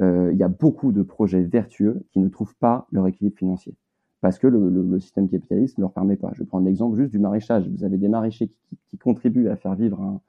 il 0.00 0.36
y 0.36 0.42
a 0.42 0.48
beaucoup 0.48 0.92
de 0.92 1.02
projets 1.02 1.42
vertueux 1.42 2.02
qui 2.10 2.20
ne 2.20 2.28
trouvent 2.28 2.56
pas 2.56 2.86
leur 2.90 3.06
équilibre 3.06 3.36
financier 3.36 3.74
parce 4.20 4.38
que 4.38 4.46
le, 4.46 4.98
système 5.00 5.28
capitaliste 5.28 5.78
ne 5.78 5.82
leur 5.82 5.92
permet 5.92 6.16
pas. 6.16 6.30
Je 6.34 6.40
vais 6.40 6.46
prendre 6.46 6.66
l'exemple 6.66 6.96
juste 6.96 7.10
du 7.10 7.18
maraîchage. 7.18 7.68
Vous 7.68 7.84
avez 7.84 7.96
des 7.96 8.08
maraîchers 8.08 8.50
qui, 8.88 8.98
contribuent 8.98 9.48
à 9.48 9.56
faire 9.56 9.74
vivre 9.74 10.20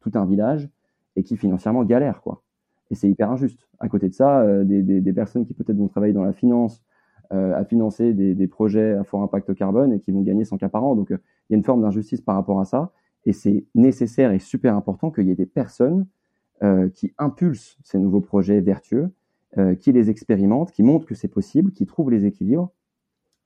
tout 0.00 0.12
un 0.14 0.24
village 0.24 0.68
et 1.16 1.22
qui 1.22 1.36
financièrement 1.36 1.84
galèrent, 1.84 2.22
quoi. 2.22 2.42
Et 2.90 2.94
c'est 2.94 3.08
hyper 3.08 3.30
injuste. 3.30 3.68
À 3.78 3.88
côté 3.88 4.08
de 4.08 4.14
ça, 4.14 4.40
euh, 4.40 4.64
des, 4.64 5.12
personnes 5.12 5.46
qui 5.46 5.54
peut-être 5.54 5.76
vont 5.76 5.88
travailler 5.88 6.12
dans 6.12 6.24
la 6.24 6.32
finance 6.32 6.82
euh, 7.32 7.54
à 7.54 7.64
financer 7.64 8.12
des, 8.12 8.46
projets 8.48 8.94
à 8.94 9.04
fort 9.04 9.22
impact 9.22 9.54
carbone 9.54 9.92
et 9.92 10.00
qui 10.00 10.10
vont 10.10 10.22
gagner 10.22 10.44
100 10.44 10.58
cas 10.58 10.68
par 10.68 10.84
an. 10.84 10.96
Donc, 10.96 11.12
euh, 11.12 11.18
il 11.48 11.52
y 11.52 11.54
a 11.54 11.58
une 11.58 11.64
forme 11.64 11.82
d'injustice 11.82 12.20
par 12.20 12.34
rapport 12.34 12.60
à 12.60 12.64
ça. 12.64 12.92
Et 13.26 13.32
c'est 13.32 13.64
nécessaire 13.74 14.32
et 14.32 14.38
super 14.38 14.74
important 14.74 15.10
qu'il 15.10 15.28
y 15.28 15.30
ait 15.30 15.36
des 15.36 15.46
personnes 15.46 16.06
euh, 16.62 16.88
qui 16.88 17.12
impulsent 17.18 17.78
ces 17.84 17.98
nouveaux 17.98 18.20
projets 18.20 18.60
vertueux, 18.60 19.10
euh, 19.58 19.74
qui 19.74 19.90
les 19.90 20.10
expérimentent, 20.10 20.70
qui 20.70 20.84
montrent 20.84 21.06
que 21.06 21.16
c'est 21.16 21.26
possible, 21.26 21.72
qui 21.72 21.84
trouvent 21.84 22.08
les 22.08 22.24
équilibres. 22.24 22.70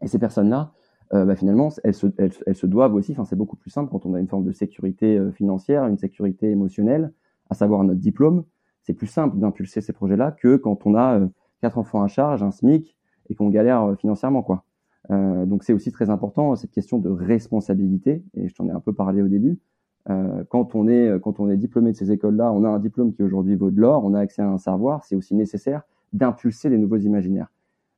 Et 0.03 0.07
ces 0.07 0.19
personnes-là, 0.19 0.75
euh, 1.15 1.25
bah, 1.25 1.35
finalement, 1.35 1.71
elles 1.83 1.95
se, 1.95 2.67
doivent 2.67 2.95
aussi, 2.95 3.13
enfin, 3.13 3.25
c'est 3.25 3.37
beaucoup 3.37 3.57
plus 3.57 3.71
simple 3.71 3.91
quand 3.91 4.05
on 4.05 4.13
a 4.13 4.21
une 4.21 4.29
forme 4.29 4.45
de 4.45 4.53
sécurité 4.53 5.17
euh, 5.17 5.33
financière, 5.33 5.87
une 5.87 5.97
sécurité 5.97 6.51
émotionnelle, 6.51 7.11
à 7.49 7.55
savoir 7.55 7.85
notre 7.85 8.01
diplôme. 8.01 8.45
C'est 8.83 8.93
plus 8.93 9.07
simple 9.07 9.39
d'impulser 9.39 9.81
ces 9.81 9.95
projets-là 9.95 10.33
que 10.33 10.57
quand 10.57 10.85
on 10.85 10.95
a 10.95 11.21
quatre 11.63 11.79
enfants 11.79 12.03
à 12.03 12.07
charge, 12.07 12.43
un 12.43 12.51
SMIC 12.51 12.99
et 13.31 13.35
qu'on 13.35 13.49
galère 13.49 13.97
financièrement, 13.99 14.43
quoi. 14.43 14.65
Donc 15.09 15.65
c'est 15.65 15.73
aussi 15.73 15.91
très 15.91 16.11
important 16.11 16.55
cette 16.55 16.71
question 16.71 16.99
de 16.99 17.09
responsabilité 17.09 18.23
et 18.35 18.49
je 18.49 18.55
t'en 18.55 18.69
ai 18.69 18.73
un 18.73 18.81
peu 18.81 18.93
parlé 18.93 19.23
au 19.23 19.29
début. 19.29 19.59
Quand 20.07 20.75
on 20.75 20.87
est 20.87 21.19
quand 21.23 21.41
on 21.41 21.49
est 21.49 21.57
diplômé 21.57 21.93
de 21.93 21.97
ces 21.97 22.13
écoles-là, 22.13 22.53
on 22.53 22.63
a 22.65 22.69
un 22.69 22.79
diplôme 22.79 23.15
qui 23.15 23.23
aujourd'hui 23.23 23.57
vaut 23.57 23.71
de 23.71 23.81
l'or, 23.81 24.05
on 24.05 24.13
a 24.13 24.21
accès 24.21 24.43
à 24.43 24.51
un 24.51 24.59
savoir, 24.59 25.03
c'est 25.05 25.17
aussi 25.17 25.35
nécessaire 25.35 25.83
d'impulser 26.15 26.71
les 26.71 26.79
nouveaux 26.79 26.97
imaginaires. 26.97 27.49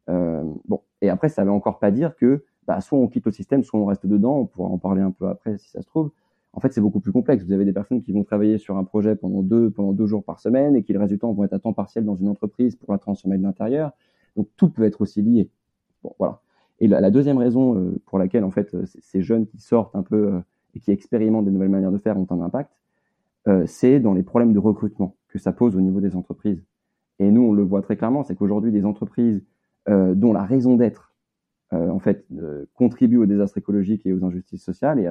Euh, 0.09 0.43
bon, 0.67 0.81
et 1.01 1.09
après 1.09 1.29
ça 1.29 1.45
veut 1.45 1.53
encore 1.53 1.79
pas 1.79 1.93
dire 1.93 2.17
que 2.17 2.45
bah, 2.67 2.81
soit 2.81 2.99
on 2.99 3.07
quitte 3.07 3.27
le 3.27 3.33
système, 3.33 3.63
soit 3.63 3.79
on 3.79 3.87
reste 3.87 4.07
dedans. 4.07 4.39
On 4.39 4.47
pourra 4.47 4.69
en 4.69 4.79
parler 4.79 5.03
un 5.03 5.13
peu 5.13 5.29
après 5.29 5.57
si 5.59 5.71
ça 5.71 5.81
se 5.81 5.87
trouve. 5.87 6.11
En 6.53 6.61
fait, 6.61 6.73
c'est 6.73 6.81
beaucoup 6.81 7.01
plus 7.01 7.13
complexe. 7.13 7.45
Vous 7.45 7.53
avez 7.53 7.67
des 7.67 7.73
personnes 7.73 8.01
qui 8.01 8.13
vont 8.13 8.25
travailler 8.25 8.57
sur 8.57 8.79
un 8.79 8.85
projet 8.85 9.15
pendant 9.15 9.43
deux 9.43 10.07
jours 10.07 10.25
par 10.25 10.41
semaine 10.41 10.75
et 10.75 10.83
qui 10.83 10.95
le 10.95 10.99
résultat 10.99 11.27
vont 11.27 11.45
être 11.45 11.53
à 11.53 11.59
temps 11.59 11.75
partiel 11.75 12.05
dans 12.05 12.17
une 12.17 12.29
entreprise 12.29 12.77
pour 12.77 12.93
la 12.93 12.99
transformer 12.99 13.37
de 13.37 13.43
l'intérieur. 13.43 13.93
Donc 14.37 14.49
tout 14.57 14.71
peut 14.71 14.85
être 14.85 15.03
aussi 15.03 15.21
lié. 15.23 15.51
Bon, 16.03 16.15
voilà. 16.19 16.41
Et 16.79 16.89
la, 16.89 17.11
deuxième 17.11 17.39
raison 17.39 17.77
euh, 17.77 18.01
pour 18.07 18.19
laquelle 18.19 18.45
en 18.45 18.51
fait 18.51 18.77
ces 18.87 19.23
jeunes 19.23 19.47
qui 19.47 19.59
sortent 19.59 19.97
un 19.97 20.03
peu 20.03 20.35
euh, 20.35 20.41
et 20.75 20.81
qui 20.81 20.91
expérimentent 20.91 21.47
des 21.47 21.51
nouvelles 21.51 21.71
manières 21.71 21.93
de 21.93 21.99
faire 21.99 22.19
ont 22.19 22.27
un 22.31 22.41
impact, 22.41 22.71
euh, 23.49 23.65
c'est 23.67 23.99
dans 24.01 24.13
les 24.13 24.23
problèmes 24.23 24.53
de 24.53 24.59
recrutement 24.59 25.17
que 25.29 25.39
ça 25.39 25.53
pose 25.53 25.77
au 25.77 25.81
niveau 25.81 26.01
des 26.01 26.17
entreprises. 26.17 26.63
Et 27.19 27.31
nous, 27.31 27.43
on 27.43 27.53
le 27.53 27.63
voit 27.63 27.83
très 27.83 27.97
clairement, 27.97 28.23
c'est 28.23 28.35
qu'aujourd'hui, 28.35 28.73
des 28.73 28.85
entreprises 28.85 29.43
dont 29.89 30.33
la 30.33 30.43
raison 30.43 30.75
d'être, 30.75 31.15
en 31.71 31.99
fait, 32.01 32.27
contribuent 32.75 33.19
au 33.19 33.27
désastre 33.27 33.59
écologique 33.59 34.05
et 34.05 34.13
aux 34.13 34.25
injustices 34.25 34.65
sociales 34.65 34.99
et, 34.99 35.09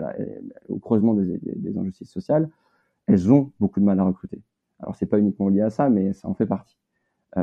au 0.70 0.80
creusement 0.80 1.13
des, 1.13 1.78
injustices 1.78 2.12
sociales, 2.12 2.50
elles 3.08 3.32
ont 3.32 3.52
beaucoup 3.60 3.80
de 3.80 3.86
mal 3.86 4.00
à 4.00 4.04
recruter. 4.04 4.41
Alors, 4.80 4.96
c'est 4.96 5.06
pas 5.06 5.18
uniquement 5.18 5.48
lié 5.48 5.62
à 5.62 5.70
ça, 5.70 5.89
mais 5.89 6.13
ça 6.13 6.28
en 6.28 6.34
fait 6.34 6.46
partie. 6.46 6.78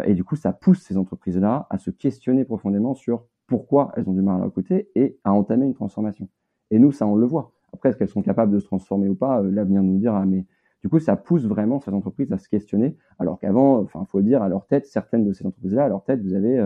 et 0.05 0.14
du 0.14 0.25
coup, 0.25 0.37
ça 0.37 0.53
pousse 0.53 0.83
ces 0.83 0.96
entreprises-là 0.96 1.66
à 1.70 1.79
se 1.79 1.90
questionner 1.90 2.44
profondément 2.44 2.94
sur 2.94 3.25
pourquoi 3.46 3.92
elles 3.96 4.09
ont 4.09 4.14
du 4.14 4.22
mal 4.22 4.40
à 4.40 4.44
recruter 4.44 4.90
et 4.94 5.18
à 5.25 5.33
entamer 5.33 5.66
une 5.66 5.75
transformation. 5.75 6.29
Et 6.70 6.79
nous, 6.79 6.90
ça, 6.90 7.07
on 7.07 7.16
le 7.16 7.27
voit. 7.27 7.53
Après, 7.75 7.90
est-ce 7.90 7.98
qu'elles 7.98 8.09
sont 8.09 8.22
capables 8.22 8.53
de 8.53 8.59
se 8.59 8.64
transformer 8.64 9.09
ou 9.09 9.14
pas? 9.14 9.42
L'avenir 9.42 9.83
nous 9.83 9.98
dira. 9.98 10.25
Mais 10.25 10.46
du 10.83 10.88
coup, 10.88 10.99
ça 10.99 11.16
pousse 11.16 11.45
vraiment 11.45 11.81
ces 11.81 11.92
entreprises 11.92 12.33
à 12.33 12.38
se 12.38 12.49
questionner. 12.49 12.97
Alors 13.18 13.38
qu'avant, 13.38 13.81
enfin, 13.81 14.05
faut 14.11 14.21
dire, 14.21 14.42
à 14.42 14.49
leur 14.49 14.66
tête, 14.66 14.87
certaines 14.87 15.25
de 15.25 15.33
ces 15.33 15.47
entreprises-là, 15.47 15.85
à 15.85 15.88
leur 15.88 16.03
tête, 16.05 16.21
vous 16.23 16.35
avez 16.35 16.59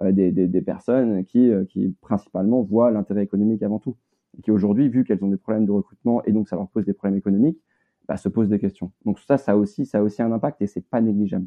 euh, 0.00 0.12
des, 0.12 0.30
des, 0.30 0.46
des, 0.46 0.62
personnes 0.62 1.24
qui, 1.24 1.50
euh, 1.50 1.64
qui 1.64 1.88
principalement 2.00 2.62
voient 2.62 2.92
l'intérêt 2.92 3.24
économique 3.24 3.64
avant 3.64 3.80
tout. 3.80 3.96
Et 4.38 4.42
qui 4.42 4.52
aujourd'hui, 4.52 4.88
vu 4.88 5.02
qu'elles 5.02 5.24
ont 5.24 5.28
des 5.28 5.36
problèmes 5.36 5.66
de 5.66 5.72
recrutement 5.72 6.22
et 6.24 6.30
donc 6.30 6.48
ça 6.48 6.54
leur 6.54 6.68
pose 6.68 6.84
des 6.84 6.92
problèmes 6.92 7.18
économiques, 7.18 7.58
bah, 8.06 8.16
se 8.16 8.28
posent 8.28 8.48
des 8.48 8.60
questions. 8.60 8.92
Donc 9.04 9.18
ça, 9.18 9.38
ça 9.38 9.56
aussi, 9.56 9.86
ça 9.86 9.98
a 9.98 10.02
aussi 10.02 10.22
un 10.22 10.30
impact 10.30 10.62
et 10.62 10.68
c'est 10.68 10.88
pas 10.88 11.00
négligeable. 11.00 11.46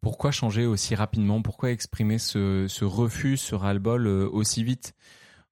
Pourquoi 0.00 0.30
changer 0.30 0.64
aussi 0.64 0.94
rapidement? 0.94 1.42
Pourquoi 1.42 1.70
exprimer 1.70 2.18
ce, 2.18 2.66
ce 2.68 2.84
refus, 2.86 3.36
ce 3.36 3.54
ras-le-bol 3.54 4.06
euh, 4.06 4.28
aussi 4.32 4.64
vite? 4.64 4.94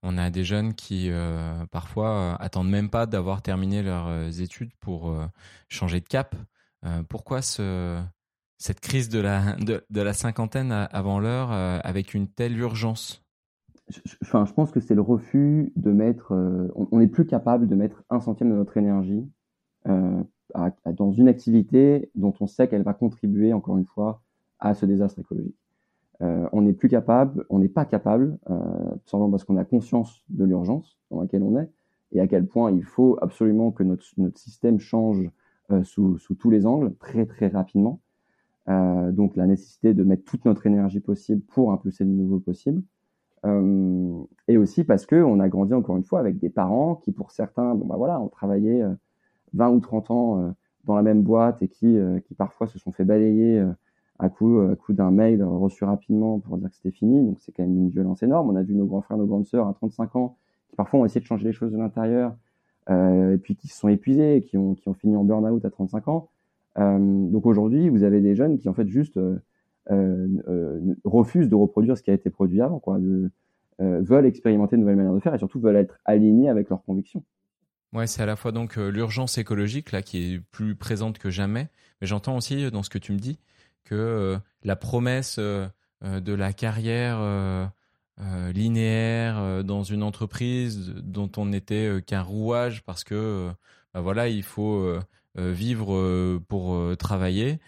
On 0.05 0.19
a 0.19 0.31
des 0.31 0.43
jeunes 0.43 0.75
qui 0.75 1.11
euh, 1.11 1.65
parfois 1.71 2.11
euh, 2.11 2.35
attendent 2.41 2.71
même 2.71 2.91
pas 2.91 3.07
d'avoir 3.07 3.41
terminé 3.41 3.83
leurs 3.83 4.09
euh, 4.09 4.31
études 4.31 4.73
pour 4.81 5.15
changer 5.69 6.01
de 6.01 6.09
cap. 6.09 6.35
Pourquoi 7.09 7.43
ce, 7.43 8.03
cette 8.59 8.81
crise 8.81 9.09
de 9.09 9.21
la, 9.21 10.13
cinquantaine 10.13 10.73
avant 10.73 11.21
l'heure 11.21 11.53
avec 11.53 12.13
une 12.13 12.27
telle 12.27 12.59
urgence? 12.59 13.25
Enfin, 14.23 14.45
je 14.47 14.53
pense 14.53 14.73
que 14.73 14.81
c'est 14.81 14.97
le 14.97 15.01
refus 15.01 15.73
de 15.77 15.93
mettre. 15.93 16.33
on 16.75 16.99
n'est 16.99 17.07
plus 17.07 17.25
capable 17.25 17.69
de 17.69 17.77
mettre 17.77 18.03
un 18.11 18.19
centième 18.19 18.51
de 18.51 18.57
notre 18.57 18.77
énergie 18.77 19.31
dans 19.85 21.13
une 21.13 21.29
activité 21.29 22.11
dont 22.17 22.35
on 22.41 22.49
sait 22.49 22.67
qu'elle 22.67 22.83
va 22.83 22.95
contribuer, 22.95 23.53
encore 23.53 23.79
une 23.79 23.87
fois, 23.87 24.21
à 24.59 24.75
ce 24.75 24.85
désastre 24.85 25.21
écologique. 25.21 25.62
Euh, 26.21 26.49
on 26.53 26.63
n'est 26.63 26.73
plus 26.73 26.89
capable, 26.89 27.45
on 27.49 27.59
n'est 27.59 27.69
pas 27.69 27.85
capable, 27.85 28.39
euh, 28.51 28.59
simplement 29.07 29.31
parce 29.31 29.45
qu'on 29.45 29.57
a 29.57 29.65
conscience 29.65 30.23
de 30.29 30.45
l'urgence 30.45 30.99
dans 31.11 31.21
laquelle 31.21 31.43
on 31.43 31.59
est 31.59 31.71
et 32.13 32.21
à 32.21 32.27
quel 32.27 32.47
point 32.47 32.71
il 32.71 32.85
faut 32.85 33.19
absolument 33.23 33.73
que 33.73 33.83
notre, 33.83 34.05
notre 34.19 34.39
système 34.39 34.79
change 34.79 35.31
euh, 35.71 35.83
sous, 35.83 36.19
sous, 36.19 36.35
tous 36.35 36.51
les 36.51 36.67
angles 36.67 36.95
très 36.97 37.27
très 37.27 37.49
rapidement. 37.49 38.01
Euh, 38.69 39.11
donc 39.11 39.35
la 39.37 39.47
nécessité 39.47 39.95
de 39.95 40.05
mettre 40.05 40.25
toute 40.25 40.45
notre 40.45 40.67
énergie 40.67 41.01
possible 41.01 41.41
pour 41.41 41.73
impulser 41.73 42.05
le 42.05 42.11
nouveau 42.11 42.39
possible. 42.39 42.83
Et 44.47 44.57
aussi 44.57 44.85
parce 44.85 45.05
que 45.05 45.17
on 45.17 45.41
a 45.41 45.49
grandi 45.49 45.75
encore 45.75 45.97
une 45.97 46.05
fois 46.05 46.21
avec 46.21 46.39
des 46.39 46.49
parents 46.49 46.95
qui 46.95 47.11
pour 47.11 47.33
certains, 47.33 47.75
bon 47.75 47.87
bah 47.87 47.97
voilà, 47.97 48.21
ont 48.21 48.29
travaillé 48.29 48.87
20 49.55 49.71
ou 49.71 49.81
30 49.81 50.11
ans 50.13 50.55
dans 50.85 50.95
la 50.95 51.03
même 51.03 51.23
boîte 51.23 51.61
et 51.61 51.67
qui, 51.67 51.99
qui 52.25 52.35
parfois 52.35 52.69
se 52.69 52.79
sont 52.79 52.93
fait 52.93 53.05
balayer 53.05 53.61
à 54.19 54.29
coup, 54.29 54.63
d'un 54.91 55.11
mail 55.11 55.43
reçu 55.43 55.85
rapidement 55.85 56.39
pour 56.39 56.59
dire 56.59 56.69
que 56.69 56.77
c'était 56.77 56.93
fini. 56.93 57.25
Donc 57.25 57.39
c'est 57.41 57.53
quand 57.53 57.63
même 57.63 57.77
une 57.77 57.91
violence 57.91 58.23
énorme. 58.23 58.51
On 58.51 58.57
a 58.57 58.63
vu 58.63 58.75
nos 58.75 58.87
grands 58.87 59.03
frères, 59.03 59.19
nos 59.19 59.27
grandes 59.27 59.47
sœurs 59.47 59.67
à 59.67 59.75
35 59.75 60.17
ans 60.17 60.37
qui 60.73 60.77
parfois 60.77 61.01
ont 61.01 61.05
essayé 61.05 61.21
de 61.21 61.27
changer 61.27 61.45
les 61.45 61.53
choses 61.53 61.71
de 61.71 61.77
l'intérieur 61.77 62.35
euh, 62.91 63.35
et 63.35 63.39
puis 63.39 63.55
qui 63.55 63.69
se 63.69 63.79
sont 63.79 63.89
épuisés 63.89 64.43
qui 64.49 64.57
ont, 64.57 64.75
qui 64.75 64.89
ont 64.89 64.95
fini 64.95 65.15
en 65.17 65.23
burn-out 65.23 65.65
à 65.65 65.71
35 65.71 66.09
ans. 66.09 66.31
Euh, 66.79 66.99
donc 66.99 67.47
aujourd'hui, 67.47 67.89
vous 67.89 68.03
avez 68.03 68.21
des 68.21 68.35
jeunes 68.35 68.59
qui 68.59 68.69
en 68.69 68.75
fait 68.75 68.89
juste 68.89 69.19
euh, 69.91 70.29
refusent 71.05 71.49
de 71.49 71.55
reproduire 71.55 71.97
ce 71.97 72.03
qui 72.03 72.11
a 72.11 72.15
été 72.15 72.31
produit 72.31 72.61
avant, 72.61 72.81
quoi, 72.81 72.99
veulent 73.79 74.27
expérimenter 74.27 74.77
de 74.77 74.81
nouvelles 74.81 74.97
manières 74.97 75.15
de 75.15 75.21
faire 75.21 75.35
et 75.35 75.39
surtout 75.39 75.61
veulent 75.61 75.77
être 75.77 75.99
alignés 76.05 76.49
avec 76.49 76.71
leurs 76.71 76.83
convictions. 76.83 77.23
Ouais, 77.93 78.07
c'est 78.07 78.23
à 78.23 78.27
la 78.27 78.37
fois 78.37 78.53
donc 78.53 78.77
l'urgence 78.77 79.37
écologique 79.37 79.93
là 79.93 80.01
qui 80.01 80.35
est 80.35 80.41
plus 80.51 80.75
présente 80.75 81.19
que 81.19 81.29
jamais, 81.29 81.69
mais 82.01 82.07
j'entends 82.07 82.37
aussi 82.37 82.71
dans 82.71 82.83
ce 82.83 82.89
que 82.89 82.99
tu 82.99 83.13
me 83.13 83.19
dis 83.19 83.39
que 83.85 83.95
euh, 83.95 84.39
la 84.63 84.77
promesse 84.77 85.37
euh, 85.39 85.67
euh, 86.05 86.21
de 86.21 86.33
la 86.33 86.53
carrière 86.53 87.71
linéaire 88.55 89.65
dans 89.65 89.83
une 89.83 90.03
entreprise 90.05 90.95
dont 91.03 91.31
on 91.37 91.47
n'était 91.47 92.01
qu'un 92.07 92.23
rouage 92.23 92.85
parce 92.85 93.03
que 93.03 93.51
bah 93.93 94.01
voilà 94.01 94.29
il 94.29 94.45
faut 94.45 94.97
vivre 95.35 96.39
pour 96.47 96.97
travailler. 96.99 97.59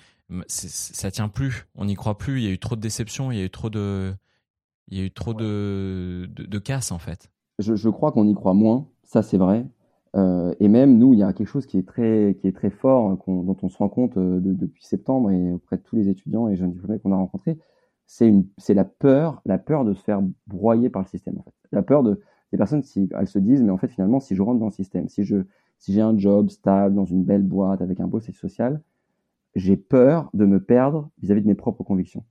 Ça 0.46 1.10
tient 1.10 1.28
plus. 1.28 1.66
On 1.74 1.86
n'y 1.86 1.96
croit 1.96 2.18
plus. 2.18 2.40
Il 2.40 2.44
y 2.44 2.48
a 2.48 2.52
eu 2.52 2.58
trop 2.58 2.76
de 2.76 2.80
déceptions. 2.80 3.32
Il 3.32 3.38
y 3.38 3.40
a 3.40 3.44
eu 3.44 3.50
trop 3.50 3.68
de 3.68 4.14
il 4.88 4.98
y 4.98 5.00
a 5.00 5.04
eu 5.04 5.10
trop 5.10 5.34
de, 5.34 6.28
de, 6.30 6.44
de 6.44 6.58
casse 6.58 6.92
en 6.92 6.98
fait. 6.98 7.32
Je, 7.58 7.74
je 7.74 7.88
crois 7.88 8.12
qu'on 8.12 8.28
y 8.28 8.34
croit 8.34 8.54
moins. 8.54 8.86
Ça 9.02 9.22
c'est 9.22 9.38
vrai 9.38 9.66
euh, 10.14 10.54
et 10.60 10.68
même 10.68 10.98
nous, 10.98 11.12
il 11.12 11.18
y 11.18 11.22
a 11.22 11.32
quelque 11.32 11.48
chose 11.48 11.66
qui 11.66 11.78
est 11.78 11.86
très, 11.86 12.36
qui 12.40 12.46
est 12.46 12.52
très 12.52 12.70
fort, 12.70 13.18
dont 13.26 13.56
on 13.62 13.68
se 13.68 13.78
rend 13.78 13.88
compte 13.88 14.16
euh, 14.16 14.40
de, 14.40 14.52
depuis 14.52 14.84
septembre 14.84 15.30
et 15.30 15.52
auprès 15.52 15.76
de 15.76 15.82
tous 15.82 15.96
les 15.96 16.08
étudiants 16.08 16.48
et 16.48 16.56
jeunes 16.56 16.72
diplômés 16.72 17.00
qu'on 17.00 17.12
a 17.12 17.16
rencontrés, 17.16 17.58
c'est 18.06 18.28
une, 18.28 18.46
c'est 18.58 18.74
la 18.74 18.84
peur, 18.84 19.42
la 19.44 19.58
peur 19.58 19.84
de 19.84 19.94
se 19.94 20.02
faire 20.02 20.22
broyer 20.46 20.88
par 20.90 21.02
le 21.02 21.08
système. 21.08 21.42
La 21.72 21.82
peur 21.82 22.02
de 22.02 22.20
des 22.52 22.58
personnes, 22.58 22.84
si 22.84 23.08
elles 23.18 23.26
se 23.26 23.40
disent, 23.40 23.62
mais 23.62 23.72
en 23.72 23.78
fait 23.78 23.88
finalement, 23.88 24.20
si 24.20 24.36
je 24.36 24.42
rentre 24.42 24.60
dans 24.60 24.66
le 24.66 24.72
système, 24.72 25.08
si 25.08 25.24
je, 25.24 25.38
si 25.78 25.92
j'ai 25.92 26.00
un 26.00 26.16
job 26.16 26.50
stable 26.50 26.94
dans 26.94 27.04
une 27.04 27.24
belle 27.24 27.42
boîte 27.42 27.82
avec 27.82 27.98
un 27.98 28.06
beau 28.06 28.20
social, 28.20 28.80
j'ai 29.56 29.76
peur 29.76 30.30
de 30.34 30.46
me 30.46 30.60
perdre 30.60 31.10
vis-à-vis 31.20 31.42
de 31.42 31.48
mes 31.48 31.56
propres 31.56 31.82
convictions. 31.82 32.24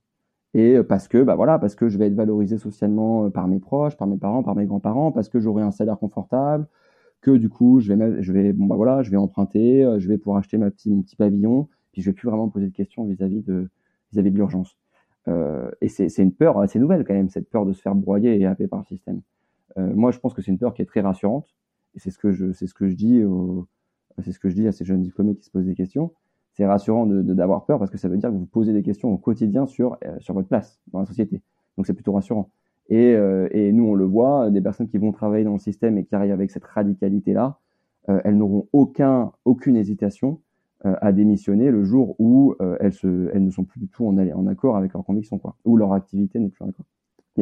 Et 0.54 0.76
euh, 0.76 0.82
parce 0.82 1.08
que, 1.08 1.22
bah 1.22 1.34
voilà, 1.34 1.58
parce 1.58 1.74
que 1.74 1.88
je 1.90 1.98
vais 1.98 2.06
être 2.06 2.14
valorisé 2.14 2.56
socialement 2.56 3.30
par 3.30 3.48
mes 3.48 3.58
proches, 3.58 3.96
par 3.98 4.06
mes 4.06 4.16
parents, 4.16 4.42
par 4.42 4.54
mes 4.54 4.64
grands-parents, 4.64 5.12
parce 5.12 5.28
que 5.28 5.40
j'aurai 5.40 5.62
un 5.62 5.72
salaire 5.72 5.98
confortable, 5.98 6.66
que 7.24 7.30
du 7.30 7.48
coup, 7.48 7.80
je 7.80 7.92
vais, 7.92 8.22
je 8.22 8.32
vais, 8.32 8.52
bon 8.52 8.66
bah 8.66 8.76
voilà, 8.76 9.02
je 9.02 9.10
vais 9.10 9.16
emprunter, 9.16 9.82
euh, 9.82 9.98
je 9.98 10.06
vais 10.08 10.18
pouvoir 10.18 10.38
acheter 10.38 10.58
ma 10.58 10.70
petit, 10.70 10.90
mon 10.90 11.00
petit 11.00 11.16
pavillon, 11.16 11.68
puis 11.92 12.02
je 12.02 12.10
vais 12.10 12.14
plus 12.14 12.28
vraiment 12.28 12.46
me 12.46 12.50
poser 12.50 12.66
de 12.66 12.74
questions 12.74 13.06
vis-à-vis 13.06 13.40
de, 13.40 13.70
vis-à-vis 14.12 14.30
de 14.30 14.36
l'urgence. 14.36 14.76
et 15.80 15.88
c'est 15.88 16.18
une 16.18 16.34
peur 16.34 16.58
assez 16.60 16.78
nouvelle 16.78 17.02
quand 17.04 17.14
même, 17.14 17.30
cette 17.30 17.48
peur 17.48 17.64
de 17.64 17.72
se 17.72 17.80
faire 17.80 17.94
broyer 17.94 18.38
et 18.38 18.44
happer 18.44 18.68
par 18.68 18.80
le 18.80 18.84
système. 18.84 19.22
moi, 19.76 20.10
je 20.10 20.18
pense 20.18 20.34
que 20.34 20.42
c'est 20.42 20.50
une 20.50 20.58
peur 20.58 20.74
qui 20.74 20.82
est 20.82 20.86
très 20.86 21.00
rassurante, 21.00 21.46
et 21.94 21.98
c'est 21.98 22.10
ce 22.10 22.18
que 22.18 22.30
je, 22.30 22.52
c'est 22.52 22.66
ce 22.66 22.74
que 22.74 22.88
je 22.88 22.94
dis, 22.94 23.22
c'est 24.22 24.32
ce 24.32 24.38
que 24.38 24.50
je 24.50 24.54
dis 24.54 24.68
à 24.68 24.72
ces 24.72 24.84
jeunes 24.84 25.00
diplômés 25.00 25.34
qui 25.34 25.44
se 25.44 25.50
posent 25.50 25.64
des 25.64 25.74
questions. 25.74 26.12
C'est 26.52 26.66
rassurant 26.66 27.06
de 27.06 27.22
d'avoir 27.22 27.64
peur 27.64 27.78
parce 27.78 27.90
que 27.90 27.98
ça 27.98 28.08
veut 28.08 28.18
dire 28.18 28.30
que 28.30 28.36
vous 28.36 28.46
posez 28.46 28.72
des 28.74 28.82
questions 28.82 29.10
au 29.10 29.16
quotidien 29.16 29.66
sur 29.66 29.96
sur 30.18 30.34
votre 30.34 30.48
place 30.48 30.78
dans 30.92 31.00
la 31.00 31.06
société. 31.06 31.40
Donc 31.76 31.86
c'est 31.86 31.94
plutôt 31.94 32.12
rassurant. 32.12 32.50
Et, 32.88 33.14
euh, 33.14 33.48
et, 33.52 33.72
nous, 33.72 33.84
on 33.84 33.94
le 33.94 34.04
voit, 34.04 34.50
des 34.50 34.60
personnes 34.60 34.88
qui 34.88 34.98
vont 34.98 35.12
travailler 35.12 35.44
dans 35.44 35.54
le 35.54 35.58
système 35.58 35.96
et 35.98 36.04
qui 36.04 36.14
arrivent 36.14 36.32
avec 36.32 36.50
cette 36.50 36.64
radicalité-là, 36.64 37.58
euh, 38.08 38.20
elles 38.24 38.36
n'auront 38.36 38.68
aucun, 38.72 39.32
aucune 39.44 39.76
hésitation 39.76 40.40
euh, 40.84 40.94
à 41.00 41.12
démissionner 41.12 41.70
le 41.70 41.84
jour 41.84 42.14
où 42.18 42.54
elles, 42.80 42.92
se, 42.92 43.30
elles 43.32 43.44
ne 43.44 43.50
sont 43.50 43.64
plus 43.64 43.80
du 43.80 43.88
tout 43.88 44.06
en, 44.06 44.18
en 44.18 44.46
accord 44.46 44.76
avec 44.76 44.92
leurs 44.92 45.04
convictions, 45.04 45.38
quoi, 45.38 45.56
où 45.64 45.76
leur 45.76 45.92
activité 45.94 46.38
n'est 46.38 46.50
plus, 46.50 46.64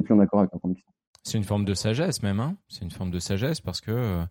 plus 0.03 0.15
en 0.15 0.21
accord 0.21 0.41
avec 0.41 0.53
leurs 0.53 0.61
convictions. 0.61 0.91
C'est 1.25 1.39
une 1.39 1.45
forme 1.45 1.65
de 1.65 1.75
sagesse 1.75 2.21
même, 2.25 2.41
hein 2.41 2.57
c'est 2.69 2.85
une 2.85 2.91
forme 2.91 3.13
de 3.13 3.21
sagesse 3.21 3.61
parce 3.61 3.81
que 3.81 3.93
euh, 3.93 4.23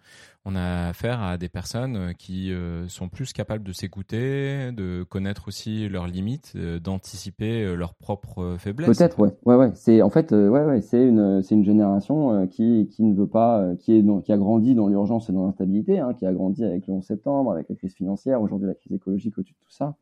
on 0.44 0.56
a 0.56 0.90
affaire 0.90 1.22
à 1.22 1.38
des 1.38 1.48
personnes 1.48 1.96
euh, 1.96 2.12
qui 2.12 2.52
euh, 2.52 2.86
sont 2.90 3.08
plus 3.08 3.32
capables 3.32 3.64
de 3.64 3.72
s'écouter, 3.72 4.74
de 4.74 5.04
connaître 5.04 5.48
aussi 5.48 5.88
leurs 5.88 6.08
limites, 6.08 6.58
d'anticiper 6.58 7.78
leurs 7.78 7.96
propres 7.96 8.58
faiblesses. 8.60 8.98
Peut-être, 8.98 9.20
ouais, 9.20 9.34
ouais, 9.46 9.56
ouais. 9.56 9.72
C'est 9.74 10.02
en 10.02 10.10
fait, 10.10 10.34
ouais, 10.34 10.66
ouais, 10.66 10.82
c'est 10.82 11.02
une, 11.02 11.42
c'est 11.44 11.56
une 11.56 11.64
génération 11.64 12.46
qui 12.48 12.90
qui 12.92 13.04
ne 13.04 13.16
veut 13.16 13.28
pas, 13.28 13.74
qui 13.80 13.94
est 13.94 14.24
qui 14.24 14.34
a 14.34 14.38
grandi 14.38 14.76
dans 14.76 14.90
l'urgence 14.90 15.30
et 15.30 15.34
dans 15.34 15.46
l'instabilité, 15.46 16.00
hein, 16.00 16.14
qui 16.14 16.26
a 16.26 16.34
grandi 16.34 16.66
avec 16.66 16.88
le 16.88 16.94
11 16.94 17.06
septembre, 17.06 17.54
avec 17.54 17.70
la 17.70 17.76
crise 17.76 17.94
financière, 17.94 18.42
aujourd'hui 18.42 18.68
la 18.68 18.76
crise 18.76 18.92
écologique 18.92 19.38
au-dessus 19.38 19.54
de 19.54 19.66
tout 19.66 19.72
ça, 19.72 19.96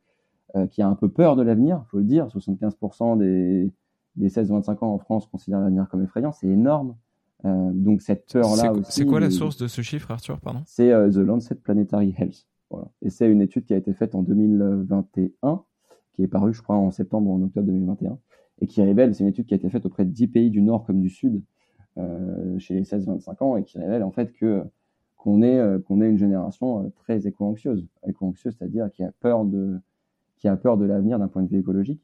qui 0.72 0.82
a 0.82 0.88
un 0.88 0.96
peu 0.96 1.08
peur 1.08 1.36
de 1.36 1.42
l'avenir, 1.42 1.84
faut 1.88 1.98
le 1.98 2.04
dire. 2.04 2.26
75% 2.26 3.16
des 3.16 3.70
des 4.20 4.28
16-25 4.28 4.84
ans 4.84 4.94
en 4.94 4.98
France 4.98 5.26
considèrent 5.26 5.60
l'avenir 5.60 5.88
comme 5.88 6.02
effrayant, 6.04 6.32
c'est 6.32 6.46
énorme. 6.46 6.94
Euh, 7.44 7.70
donc 7.72 8.02
cette 8.02 8.30
peur-là 8.32 8.72
aussi. 8.72 8.92
C'est 8.92 9.06
quoi 9.06 9.18
la 9.18 9.30
source 9.30 9.56
de 9.56 9.66
ce 9.66 9.80
chiffre, 9.80 10.10
Arthur 10.10 10.38
Pardon? 10.40 10.60
C'est 10.66 10.92
euh, 10.92 11.10
The 11.10 11.16
Lancet 11.16 11.54
Planetary 11.54 12.14
Health. 12.18 12.46
Voilà. 12.70 12.88
Et 13.02 13.10
c'est 13.10 13.30
une 13.30 13.40
étude 13.40 13.64
qui 13.64 13.74
a 13.74 13.76
été 13.76 13.92
faite 13.94 14.14
en 14.14 14.22
2021, 14.22 15.62
qui 16.12 16.22
est 16.22 16.28
parue, 16.28 16.52
je 16.52 16.62
crois, 16.62 16.76
en 16.76 16.90
septembre 16.90 17.30
ou 17.30 17.34
en 17.34 17.42
octobre 17.42 17.66
2021, 17.66 18.18
et 18.60 18.66
qui 18.66 18.82
révèle, 18.82 19.14
c'est 19.14 19.24
une 19.24 19.30
étude 19.30 19.46
qui 19.46 19.54
a 19.54 19.56
été 19.56 19.68
faite 19.70 19.86
auprès 19.86 20.04
de 20.04 20.10
10 20.10 20.28
pays 20.28 20.50
du 20.50 20.60
Nord 20.60 20.84
comme 20.84 21.00
du 21.00 21.08
Sud, 21.08 21.42
euh, 21.98 22.58
chez 22.58 22.74
les 22.74 22.84
16-25 22.84 23.42
ans, 23.42 23.56
et 23.56 23.64
qui 23.64 23.78
révèle 23.78 24.02
en 24.02 24.10
fait 24.10 24.32
que 24.32 24.62
qu'on 25.16 25.42
est 25.42 25.60
qu'on 25.84 26.00
est 26.00 26.08
une 26.08 26.16
génération 26.16 26.90
très 26.96 27.26
éco-anxieuse, 27.26 27.86
éco-anxieuse, 28.06 28.56
c'est-à-dire 28.58 28.90
qui 28.90 29.02
a 29.02 29.12
peur 29.20 29.44
de 29.44 29.78
qui 30.38 30.48
a 30.48 30.56
peur 30.56 30.78
de 30.78 30.86
l'avenir 30.86 31.18
d'un 31.18 31.28
point 31.28 31.42
de 31.42 31.48
vue 31.48 31.58
écologique 31.58 32.00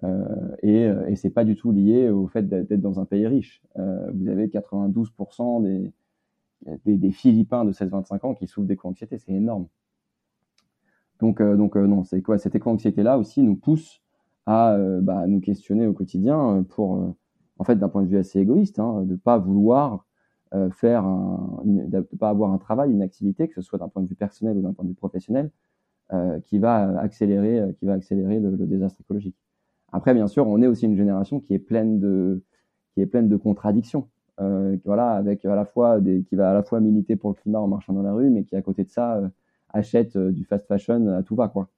et, 0.00 0.84
euh, 0.84 1.06
et 1.06 1.16
c'est 1.16 1.30
pas 1.30 1.44
du 1.44 1.54
tout 1.56 1.70
lié 1.70 2.08
au 2.08 2.26
fait 2.26 2.48
d'être 2.48 2.80
dans 2.80 3.00
un 3.00 3.04
pays 3.04 3.26
riche. 3.26 3.62
Euh, 3.78 4.10
vous 4.14 4.28
avez 4.28 4.48
92% 4.48 5.62
des, 5.62 6.96
des, 6.96 7.10
Philippins 7.12 7.64
de 7.64 7.72
16-25 7.72 8.26
ans 8.26 8.34
qui 8.34 8.46
souffrent 8.46 8.66
d'éco-anxiété, 8.66 9.18
c'est 9.18 9.32
énorme. 9.32 9.66
Donc, 11.20 11.40
non, 11.40 12.02
Cette 12.04 12.54
éco-anxiété-là 12.54 13.16
aussi 13.16 13.42
nous 13.42 13.54
pousse 13.54 14.02
à 14.46 14.76
bah, 15.02 15.24
nous 15.28 15.40
questionner 15.40 15.86
au 15.86 15.92
quotidien 15.92 16.64
pour, 16.70 17.14
en 17.58 17.64
fait, 17.64 17.76
d'un 17.76 17.88
point 17.88 18.02
de 18.02 18.08
vue 18.08 18.18
assez 18.18 18.40
égoïste, 18.40 18.80
hein, 18.80 19.02
de 19.02 19.14
pas 19.14 19.38
vouloir 19.38 20.04
faire, 20.72 21.04
un, 21.04 21.62
de 21.64 22.00
pas 22.18 22.28
avoir 22.28 22.52
un 22.52 22.58
travail, 22.58 22.90
une 22.90 23.02
activité, 23.02 23.46
que 23.46 23.54
ce 23.54 23.62
soit 23.62 23.78
d'un 23.78 23.88
point 23.88 24.02
de 24.02 24.08
vue 24.08 24.16
personnel 24.16 24.56
ou 24.58 24.62
d'un 24.62 24.72
point 24.72 24.84
de 24.84 24.90
vue 24.90 24.96
professionnel, 24.96 25.52
qui 26.42 26.58
va 26.58 26.98
accélérer 26.98 27.60
le 27.80 28.66
désastre 28.66 29.00
écologique. 29.00 29.36
Après, 29.92 30.14
bien 30.14 30.26
sûr, 30.26 30.46
on 30.46 30.60
est 30.62 30.66
aussi 30.66 30.86
une 30.86 30.96
génération 30.96 31.40
qui 31.40 31.54
est 31.54 31.58
pleine 31.58 32.00
de, 32.00 32.42
qui 32.94 33.02
est 33.02 33.06
pleine 33.06 33.28
de 33.28 33.36
contradictions. 33.36 34.08
Euh, 34.40 34.76
voilà, 34.84 35.10
avec 35.10 35.44
à 35.44 35.54
la 35.54 35.64
fois 35.64 36.00
qui 36.00 36.34
va 36.34 36.50
à 36.50 36.54
la 36.54 36.62
fois 36.62 36.80
militer 36.80 37.16
pour 37.16 37.30
le 37.30 37.34
climat 37.34 37.60
en 37.60 37.68
marchant 37.68 37.92
dans 37.92 38.02
la 38.02 38.12
rue, 38.14 38.30
mais 38.30 38.44
qui 38.44 38.56
à 38.56 38.62
côté 38.62 38.84
de 38.84 38.90
ça 38.90 39.18
euh, 39.18 39.28
achète 39.68 40.16
euh, 40.16 40.32
du 40.32 40.44
fast 40.44 40.66
fashion 40.66 41.08
à 41.08 41.22
tout 41.22 41.36
va 41.36 41.48
quoi. 41.48 41.68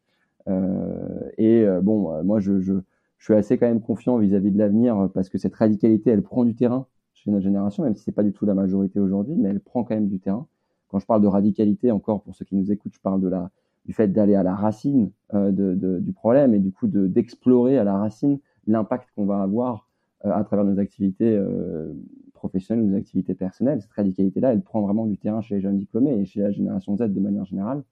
Et 1.39 1.67
bon, 1.83 2.23
moi 2.23 2.39
je, 2.39 2.81
suis 3.19 3.35
assez 3.35 3.57
quand 3.57 3.67
même 3.67 3.81
confiant 3.81 4.19
vis-à-vis 4.19 4.51
de 4.51 4.59
l'avenir 4.59 5.09
parce 5.15 5.31
que 5.31 5.39
cette 5.39 5.55
radicalité, 5.55 6.11
elle 6.11 6.21
prend 6.21 6.45
du 6.45 6.55
terrain 6.55 6.87
chez 7.15 7.31
notre 7.31 7.45
génération, 7.45 7.83
même 7.83 7.95
si 7.95 8.03
c'est 8.03 8.13
pas 8.13 8.23
du 8.23 8.35
tout 8.35 8.45
la 8.45 8.53
majorité 8.53 9.01
aujourd'hui, 9.01 9.35
mais 9.39 9.49
elle 9.49 9.61
prend 9.61 9.85
quand 9.85 9.95
même 9.95 10.09
du 10.09 10.21
terrain. 10.21 10.47
Quand 10.89 10.99
je 10.99 11.07
parle 11.07 11.23
de 11.23 11.29
radicalité, 11.29 11.91
encore 11.91 12.23
pour 12.23 12.35
ceux 12.35 12.45
qui 12.45 12.57
nous 12.57 12.71
écoutent, 12.71 12.93
je 12.93 13.01
parle 13.01 13.23
de 13.23 13.29
la 13.29 13.51
du 13.85 13.93
fait 13.93 14.09
d'aller 14.09 14.35
à 14.35 14.43
la 14.43 14.55
racine 14.55 15.11
euh, 15.35 15.51
de, 15.51 15.99
du 15.99 16.13
problème 16.13 16.55
et 16.55 16.59
du 16.59 16.73
coup 16.73 16.87
de 16.87 17.07
d'explorer 17.07 17.79
à 17.79 17.85
la 17.85 17.99
racine 17.99 18.39
l'impact 18.67 19.09
qu'on 19.15 19.27
va 19.27 19.43
avoir 19.43 19.89
euh, 20.25 20.33
à 20.33 20.43
travers 20.45 20.65
nos 20.65 20.79
activités 20.79 21.37
euh, 21.37 21.93
professionnelles, 22.33 22.87
nos 22.87 22.97
activités 22.97 23.35
personnelles. 23.35 23.83
Cette 23.83 23.93
radicalité-là, 23.93 24.53
elle 24.53 24.63
prend 24.63 24.81
vraiment 24.83 25.07
du 25.07 25.19
terrain 25.19 25.41
chez 25.43 25.57
les 25.57 25.61
jeunes 25.61 25.79
diplômés 25.79 26.19
et 26.19 26.25
chez 26.25 26.41
la 26.41 26.51
génération 26.51 26.97
Z 26.97 27.13
de 27.13 27.21
manière 27.21 27.45
générale. 27.45 27.83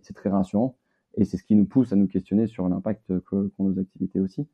C'est 0.00 0.14
très 0.14 0.30
rassurant 0.30 0.76
et 1.16 1.24
c'est 1.24 1.36
ce 1.36 1.44
qui 1.44 1.54
nous 1.54 1.66
pousse 1.66 1.92
à 1.92 1.96
nous 1.96 2.06
questionner 2.06 2.46
sur 2.46 2.68
l'impact 2.68 3.18
qu'ont 3.20 3.50
nos 3.58 3.78
activités 3.78 4.20
aussi. 4.20 4.46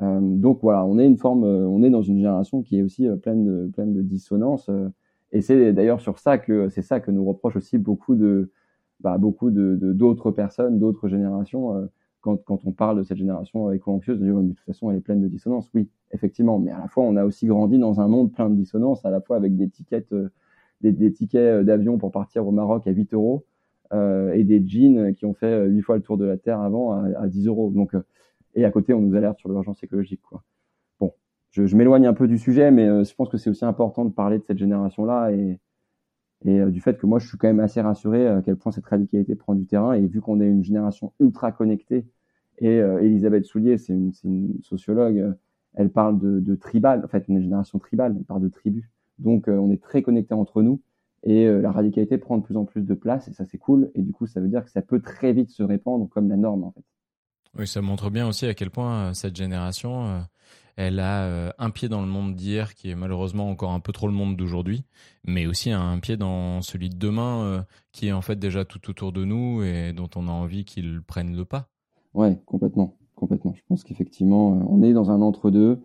Donc 0.00 0.60
voilà, 0.62 0.84
on 0.84 0.98
est 0.98 1.06
une 1.06 1.16
forme, 1.16 1.44
on 1.44 1.82
est 1.82 1.90
dans 1.90 2.02
une 2.02 2.16
génération 2.16 2.62
qui 2.62 2.78
est 2.78 2.82
aussi 2.82 3.06
pleine 3.22 3.44
de 3.44 3.70
pleine 3.72 3.92
de 3.94 4.02
dissonance. 4.02 4.70
et 5.32 5.42
c'est 5.42 5.72
d'ailleurs 5.72 6.00
sur 6.00 6.18
ça 6.18 6.38
que 6.38 6.68
c'est 6.70 6.82
ça 6.82 7.00
que 7.00 7.10
nous 7.10 7.24
reproche 7.24 7.56
aussi 7.56 7.76
beaucoup 7.76 8.14
de 8.14 8.50
bah, 9.00 9.18
beaucoup 9.18 9.50
de 9.50 9.76
d'autres 9.92 10.30
personnes, 10.30 10.78
d'autres 10.78 11.08
générations. 11.08 11.76
Euh, 11.76 11.86
quand, 12.26 12.36
quand, 12.44 12.60
on 12.64 12.72
parle 12.72 12.98
de 12.98 13.02
cette 13.04 13.18
génération 13.18 13.70
éco-anxieuse, 13.70 14.18
de 14.18 14.32
toute 14.48 14.60
façon, 14.66 14.90
elle 14.90 14.96
est 14.96 15.00
pleine 15.00 15.22
de 15.22 15.28
dissonance. 15.28 15.70
Oui, 15.74 15.88
effectivement. 16.12 16.58
Mais 16.58 16.72
à 16.72 16.78
la 16.78 16.88
fois, 16.88 17.04
on 17.04 17.14
a 17.14 17.24
aussi 17.24 17.46
grandi 17.46 17.78
dans 17.78 18.00
un 18.00 18.08
monde 18.08 18.32
plein 18.32 18.50
de 18.50 18.56
dissonance, 18.56 19.04
à 19.04 19.10
la 19.10 19.20
fois 19.20 19.36
avec 19.36 19.56
des 19.56 19.68
tickets, 19.68 20.12
euh, 20.12 20.28
des, 20.80 20.90
des, 20.90 21.12
tickets 21.12 21.40
euh, 21.40 21.62
d'avion 21.62 21.98
pour 21.98 22.10
partir 22.10 22.46
au 22.46 22.50
Maroc 22.50 22.86
à 22.88 22.90
8 22.90 23.14
euros 23.14 23.44
euh, 23.92 24.32
et 24.32 24.42
des 24.42 24.66
jeans 24.66 25.14
qui 25.14 25.24
ont 25.24 25.34
fait 25.34 25.66
8 25.66 25.82
fois 25.82 25.96
le 25.96 26.02
tour 26.02 26.16
de 26.16 26.24
la 26.24 26.36
Terre 26.36 26.60
avant 26.60 26.92
à, 26.92 27.06
à 27.16 27.28
10 27.28 27.46
euros. 27.46 27.70
Donc, 27.70 27.94
et 28.54 28.64
à 28.64 28.72
côté, 28.72 28.92
on 28.92 29.00
nous 29.00 29.14
alerte 29.14 29.38
sur 29.38 29.48
l'urgence 29.48 29.82
écologique. 29.84 30.22
Quoi. 30.22 30.42
Bon, 30.98 31.12
je, 31.50 31.66
je 31.66 31.76
m'éloigne 31.76 32.06
un 32.06 32.14
peu 32.14 32.26
du 32.26 32.38
sujet, 32.38 32.72
mais 32.72 33.04
je 33.04 33.14
pense 33.14 33.28
que 33.28 33.36
c'est 33.36 33.50
aussi 33.50 33.64
important 33.64 34.04
de 34.04 34.10
parler 34.10 34.38
de 34.38 34.44
cette 34.44 34.58
génération-là 34.58 35.30
et, 35.30 35.60
et 36.46 36.60
euh, 36.60 36.70
du 36.70 36.80
fait 36.80 36.96
que 36.96 37.06
moi 37.06 37.18
je 37.18 37.26
suis 37.26 37.36
quand 37.36 37.48
même 37.48 37.60
assez 37.60 37.80
rassuré 37.80 38.26
à 38.26 38.40
quel 38.40 38.56
point 38.56 38.72
cette 38.72 38.86
radicalité 38.86 39.34
prend 39.34 39.54
du 39.54 39.66
terrain. 39.66 39.92
Et 39.92 40.06
vu 40.06 40.20
qu'on 40.20 40.40
est 40.40 40.46
une 40.46 40.64
génération 40.64 41.12
ultra 41.20 41.52
connectée 41.52 42.06
et 42.58 42.80
euh, 42.80 43.02
Elisabeth 43.02 43.44
Soulier 43.44 43.76
c'est 43.76 43.92
une, 43.92 44.12
sociologue 44.62 45.18
euh, 45.18 45.32
elle 45.74 45.90
parle 45.90 46.18
de, 46.18 46.40
de, 46.40 46.54
tribal 46.54 47.04
en 47.04 47.08
fait 47.08 47.28
une 47.28 47.42
génération 47.42 47.78
tribale 47.78 48.14
elle 48.16 48.24
parle 48.24 48.40
de 48.40 48.48
tribu 48.48 48.90
donc 49.18 49.48
on 49.48 49.70
est 49.70 49.82
très 49.82 50.02
connectés 50.02 50.34
entre 50.34 50.62
nous. 50.62 50.80
Et 51.22 51.48
la 51.48 51.72
radicalité 51.72 52.18
prend 52.18 52.36
de 52.36 52.42
plus 52.42 52.56
en 52.56 52.66
plus 52.66 52.82
de 52.82 52.94
place 52.94 53.26
et 53.28 53.32
ça 53.32 53.46
c'est 53.46 53.56
cool. 53.56 53.90
Et 53.94 54.02
du 54.02 54.12
coup 54.12 54.26
ça 54.26 54.40
veut 54.40 54.48
dire 54.48 54.62
que 54.62 54.70
ça 54.70 54.82
peut 54.82 55.00
très 55.00 55.32
vite 55.32 55.48
se 55.48 55.62
répandre 55.62 56.06
comme 56.10 56.28
la 56.28 56.36
norme 56.36 56.64
en 56.64 56.70
fait. 56.70 56.84
Oui 57.58 57.66
ça 57.66 57.80
montre 57.80 58.10
bien 58.10 58.28
aussi 58.28 58.46
à 58.46 58.52
quel 58.52 58.70
point 58.70 59.14
cette 59.14 59.34
génération 59.34 60.22
elle 60.76 61.00
a 61.00 61.24
euh, 61.24 61.50
un 61.58 61.70
pied 61.70 61.88
dans 61.88 62.02
le 62.02 62.06
monde 62.06 62.34
d'hier, 62.34 62.74
qui 62.74 62.90
est 62.90 62.94
malheureusement 62.94 63.48
encore 63.48 63.72
un 63.72 63.80
peu 63.80 63.92
trop 63.92 64.06
le 64.06 64.12
monde 64.12 64.36
d'aujourd'hui, 64.36 64.84
mais 65.24 65.46
aussi 65.46 65.70
un 65.70 65.98
pied 65.98 66.16
dans 66.16 66.60
celui 66.60 66.90
de 66.90 66.96
demain, 66.96 67.42
euh, 67.44 67.62
qui 67.92 68.08
est 68.08 68.12
en 68.12 68.20
fait 68.20 68.38
déjà 68.38 68.64
tout 68.64 68.90
autour 68.90 69.12
de 69.12 69.24
nous 69.24 69.62
et 69.62 69.92
dont 69.94 70.10
on 70.16 70.28
a 70.28 70.30
envie 70.30 70.64
qu'il 70.64 71.00
prenne 71.02 71.34
le 71.34 71.44
pas. 71.44 71.68
Ouais, 72.12 72.40
complètement, 72.44 72.96
complètement. 73.14 73.54
Je 73.54 73.62
pense 73.68 73.84
qu'effectivement, 73.84 74.54
euh, 74.54 74.64
on 74.68 74.82
est 74.82 74.92
dans 74.92 75.10
un 75.10 75.22
entre-deux, 75.22 75.80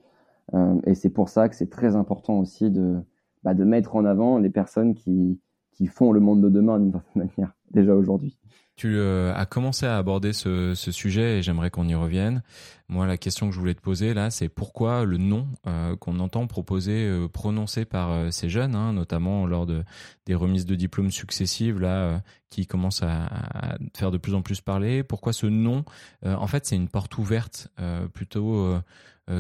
et 0.86 0.96
c'est 0.96 1.10
pour 1.10 1.30
ça 1.30 1.48
que 1.48 1.56
c'est 1.56 1.70
très 1.70 1.96
important 1.96 2.38
aussi 2.40 2.70
de, 2.70 2.98
bah, 3.42 3.54
de 3.54 3.64
mettre 3.64 3.96
en 3.96 4.04
avant 4.04 4.38
les 4.38 4.50
personnes 4.50 4.96
qui, 4.96 5.40
qui 5.72 5.88
font 5.88 6.12
le 6.12 6.20
monde 6.20 6.42
de 6.42 6.50
demain 6.50 6.78
d'une 6.78 6.92
certaine 6.92 7.24
manière, 7.24 7.56
déjà 7.72 7.96
aujourd'hui. 7.96 8.38
Tu 8.76 8.96
euh, 8.98 9.34
as 9.36 9.46
commencé 9.46 9.86
à 9.86 9.98
aborder 9.98 10.34
ce, 10.34 10.74
sujet 10.76 11.38
et 11.38 11.44
j'aimerais 11.44 11.70
qu'on 11.70 11.88
y 11.88 11.96
revienne. 11.96 12.42
Moi, 12.90 13.06
la 13.06 13.18
question 13.18 13.48
que 13.48 13.54
je 13.54 13.60
voulais 13.60 13.76
te 13.76 13.82
poser 13.82 14.14
là, 14.14 14.32
c'est 14.32 14.50
pourquoi 14.50 15.06
le 15.06 15.18
nom 15.18 15.48
euh, 15.68 15.96
qu'on 15.96 16.20
entend 16.20 16.48
proposer, 16.48 17.06
euh, 17.06 17.28
prononcé 17.28 17.86
par 17.86 18.34
ces 18.34 18.50
jeunes, 18.50 18.76
hein, 18.76 18.94
notamment 18.94 19.46
lors 19.46 19.66
de 19.66 19.84
des 20.26 20.36
remises 20.36 20.66
de 20.66 20.76
diplômes 20.76 21.12
successives 21.12 21.80
là, 21.80 22.22
qui 22.50 22.66
commencent 22.66 23.04
à, 23.04 23.78
faire 23.96 24.12
de 24.12 24.18
plus 24.18 24.34
en 24.34 24.42
plus 24.42 24.62
parler. 24.62 25.04
Pourquoi 25.04 25.34
ce 25.34 25.48
nom? 25.48 25.84
En 26.26 26.48
fait, 26.48 26.66
c'est 26.66 26.76
une 26.76 26.90
porte 26.90 27.18
ouverte 27.18 27.70
plutôt 28.14 28.76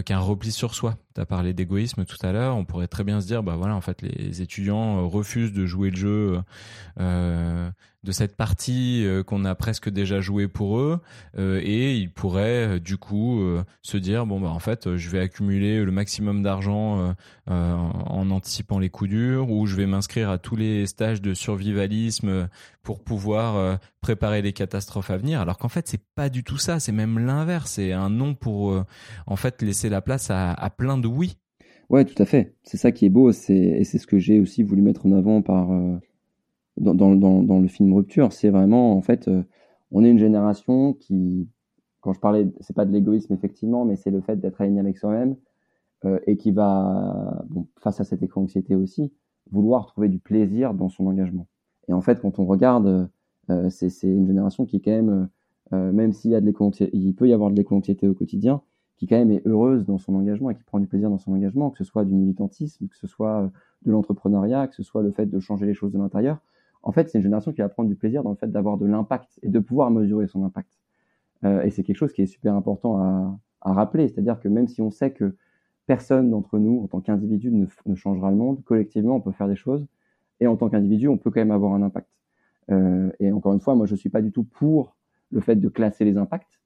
qu'un 0.06 0.20
repli 0.20 0.52
sur 0.52 0.76
soi. 0.76 0.98
Tu 1.13 1.21
as 1.21 1.26
parlé 1.26 1.54
d'égoïsme 1.54 2.06
tout 2.06 2.17
à 2.26 2.32
l'heure. 2.32 2.56
On 2.56 2.65
pourrait 2.65 2.88
très 2.88 3.04
bien 3.04 3.21
se 3.21 3.28
dire, 3.28 3.43
bah 3.43 3.56
voilà, 3.56 3.76
en 3.76 3.82
fait, 3.82 4.02
les 4.02 4.41
étudiants 4.41 5.08
refusent 5.08 5.54
de 5.54 5.65
jouer 5.65 5.89
le 5.89 5.97
jeu 5.97 6.41
de 8.04 8.12
cette 8.12 8.36
partie 8.36 9.06
euh, 9.06 9.24
qu'on 9.24 9.45
a 9.45 9.54
presque 9.54 9.89
déjà 9.89 10.21
joué 10.21 10.47
pour 10.47 10.80
eux. 10.80 11.00
Euh, 11.38 11.62
et 11.63 11.95
ils 11.95 12.12
pourraient 12.12 12.78
euh, 12.78 12.80
du 12.80 12.97
coup 12.97 13.41
se 13.82 13.97
dire 13.97 14.26
bon 14.26 14.39
bah 14.39 14.50
en 14.50 14.60
fait 14.60 14.95
je 14.95 15.10
vais 15.10 15.19
accumuler 15.19 15.84
le 15.84 15.91
maximum 15.91 16.43
d'argent 16.43 17.13
en 17.47 18.32
anticipant 18.32 18.80
les 18.80 18.89
coups 18.89 19.10
durs 19.10 19.50
ou 19.50 19.65
je 19.65 19.76
vais 19.76 19.86
m'inscrire 19.86 20.30
à 20.30 20.38
tous 20.38 20.56
les 20.56 20.88
stages 20.88 21.21
de 21.21 21.34
survivalisme 21.34 22.47
pour 22.84 23.04
pouvoir 23.04 23.80
préparer 24.02 24.41
les 24.41 24.54
catastrophes 24.54 25.10
à 25.10 25.17
venir. 25.17 25.41
Alors 25.41 25.58
qu'en 25.58 25.69
fait 25.69 25.88
c'est 25.88 26.04
pas 26.15 26.30
du 26.30 26.43
tout 26.43 26.58
ça. 26.58 26.80
C'est 26.80 26.91
même 26.91 27.19
l'inverse. 27.19 27.71
C'est 27.71 27.91
un 27.93 28.10
non 28.10 28.34
pour 28.34 28.84
en 29.28 29.36
fait 29.36 29.62
laisser 29.62 29.89
la 29.89 30.02
place 30.02 30.30
à, 30.30 30.54
à 30.54 30.69
plein 30.69 30.97
de 30.97 31.00
oui 31.07 31.37
Ouais, 31.89 32.05
tout 32.05 32.21
à 32.21 32.25
fait. 32.25 32.55
C'est 32.63 32.77
ça 32.77 32.91
qui 32.91 33.05
est 33.05 33.09
beau, 33.09 33.31
c'est 33.31 33.53
et 33.53 33.83
c'est 33.83 33.97
ce 33.97 34.07
que 34.07 34.17
j'ai 34.17 34.39
aussi 34.39 34.63
voulu 34.63 34.81
mettre 34.81 35.05
en 35.05 35.11
avant 35.11 35.41
par 35.41 35.69
dans, 36.77 36.95
dans, 36.95 37.43
dans, 37.43 37.59
le 37.59 37.67
film 37.67 37.93
Rupture, 37.93 38.33
c'est 38.33 38.49
vraiment, 38.49 38.93
en 38.93 39.01
fait, 39.01 39.27
euh, 39.27 39.43
on 39.91 40.03
est 40.03 40.09
une 40.09 40.19
génération 40.19 40.93
qui, 40.93 41.49
quand 41.99 42.13
je 42.13 42.19
parlais, 42.19 42.47
c'est 42.61 42.75
pas 42.75 42.85
de 42.85 42.91
l'égoïsme 42.91 43.33
effectivement, 43.33 43.85
mais 43.85 43.95
c'est 43.95 44.11
le 44.11 44.21
fait 44.21 44.37
d'être 44.37 44.61
aligné 44.61 44.79
avec 44.79 44.97
soi-même 44.97 45.35
euh, 46.05 46.19
et 46.27 46.37
qui 46.37 46.51
va, 46.51 47.43
face 47.79 47.99
à 47.99 48.03
cette 48.03 48.23
éco-anxiété 48.23 48.75
aussi, 48.75 49.13
vouloir 49.51 49.85
trouver 49.85 50.09
du 50.09 50.19
plaisir 50.19 50.73
dans 50.73 50.89
son 50.89 51.07
engagement. 51.07 51.47
Et 51.87 51.93
en 51.93 52.01
fait, 52.01 52.21
quand 52.21 52.39
on 52.39 52.45
regarde, 52.45 53.09
euh, 53.49 53.69
c'est 53.69 53.89
une 54.03 54.27
génération 54.27 54.65
qui 54.65 54.81
quand 54.81 54.91
même, 54.91 55.29
euh, 55.73 55.91
même 55.91 56.13
s'il 56.13 56.31
y 56.31 56.35
a 56.35 56.41
de 56.41 56.45
l'éco-anxiété, 56.45 56.95
il 56.95 57.13
peut 57.13 57.27
y 57.27 57.33
avoir 57.33 57.51
de 57.51 57.55
l'éco-anxiété 57.55 58.07
au 58.07 58.13
quotidien, 58.13 58.61
qui 59.01 59.07
quand 59.07 59.17
même 59.17 59.31
est 59.31 59.41
heureuse 59.47 59.83
dans 59.83 59.97
son 59.97 60.13
engagement 60.13 60.51
et 60.51 60.55
qui 60.55 60.61
prend 60.61 60.79
du 60.79 60.85
plaisir 60.85 61.09
dans 61.09 61.17
son 61.17 61.33
engagement, 61.33 61.71
que 61.71 61.79
ce 61.79 61.83
soit 61.83 62.05
du 62.05 62.13
militantisme, 62.13 62.87
que 62.87 62.95
ce 62.95 63.07
soit 63.07 63.49
de 63.83 63.91
l'entrepreneuriat, 63.91 64.67
que 64.67 64.75
ce 64.75 64.83
soit 64.83 65.01
le 65.01 65.11
fait 65.11 65.25
de 65.25 65.39
changer 65.39 65.65
les 65.65 65.73
choses 65.73 65.91
de 65.91 65.97
l'intérieur 65.97 66.37
en 66.83 66.91
fait, 66.91 67.09
c'est 67.09 67.17
une 67.19 67.23
génération 67.23 67.51
qui 67.51 67.61
va 67.61 67.69
prendre 67.69 67.89
du 67.89 67.95
plaisir 67.95 68.23
dans 68.23 68.31
le 68.31 68.35
fait 68.35 68.51
d'avoir 68.51 68.77
de 68.77 68.85
l'impact 68.85 69.39
et 69.43 69.49
de 69.49 69.59
pouvoir 69.59 69.91
mesurer 69.91 70.27
son 70.27 70.43
impact. 70.43 70.79
Euh, 71.43 71.61
et 71.61 71.69
c'est 71.69 71.83
quelque 71.83 71.97
chose 71.97 72.13
qui 72.13 72.21
est 72.21 72.27
super 72.27 72.55
important 72.55 72.97
à, 72.97 73.37
rappeler. 73.63 74.07
C'est-à-dire 74.07 74.39
que 74.39 74.47
même 74.47 74.67
si 74.67 74.81
on 74.81 74.89
sait 74.89 75.11
que 75.11 75.35
personne 75.85 76.31
d'entre 76.31 76.57
nous, 76.57 76.81
en 76.83 76.87
tant 76.87 76.99
qu'individu, 76.99 77.51
ne, 77.51 77.67
ne, 77.85 77.95
changera 77.95 78.31
le 78.31 78.37
monde, 78.37 78.63
collectivement, 78.63 79.15
on 79.15 79.21
peut 79.21 79.31
faire 79.31 79.47
des 79.47 79.55
choses. 79.55 79.85
Et 80.39 80.47
en 80.47 80.55
tant 80.55 80.69
qu'individu, 80.69 81.07
on 81.07 81.17
peut 81.17 81.29
quand 81.29 81.41
même 81.41 81.51
avoir 81.51 81.73
un 81.73 81.83
impact. 81.83 82.09
Euh, 82.71 83.11
et 83.19 83.31
encore 83.31 83.53
une 83.53 83.59
fois, 83.59 83.75
moi, 83.75 83.85
je 83.85 83.95
suis 83.95 84.09
pas 84.09 84.23
du 84.23 84.31
tout 84.31 84.43
pour 84.43 84.95
le 85.29 85.41
fait 85.41 85.55
de 85.55 85.69
classer 85.69 86.05
les 86.05 86.17
impacts. 86.17 86.59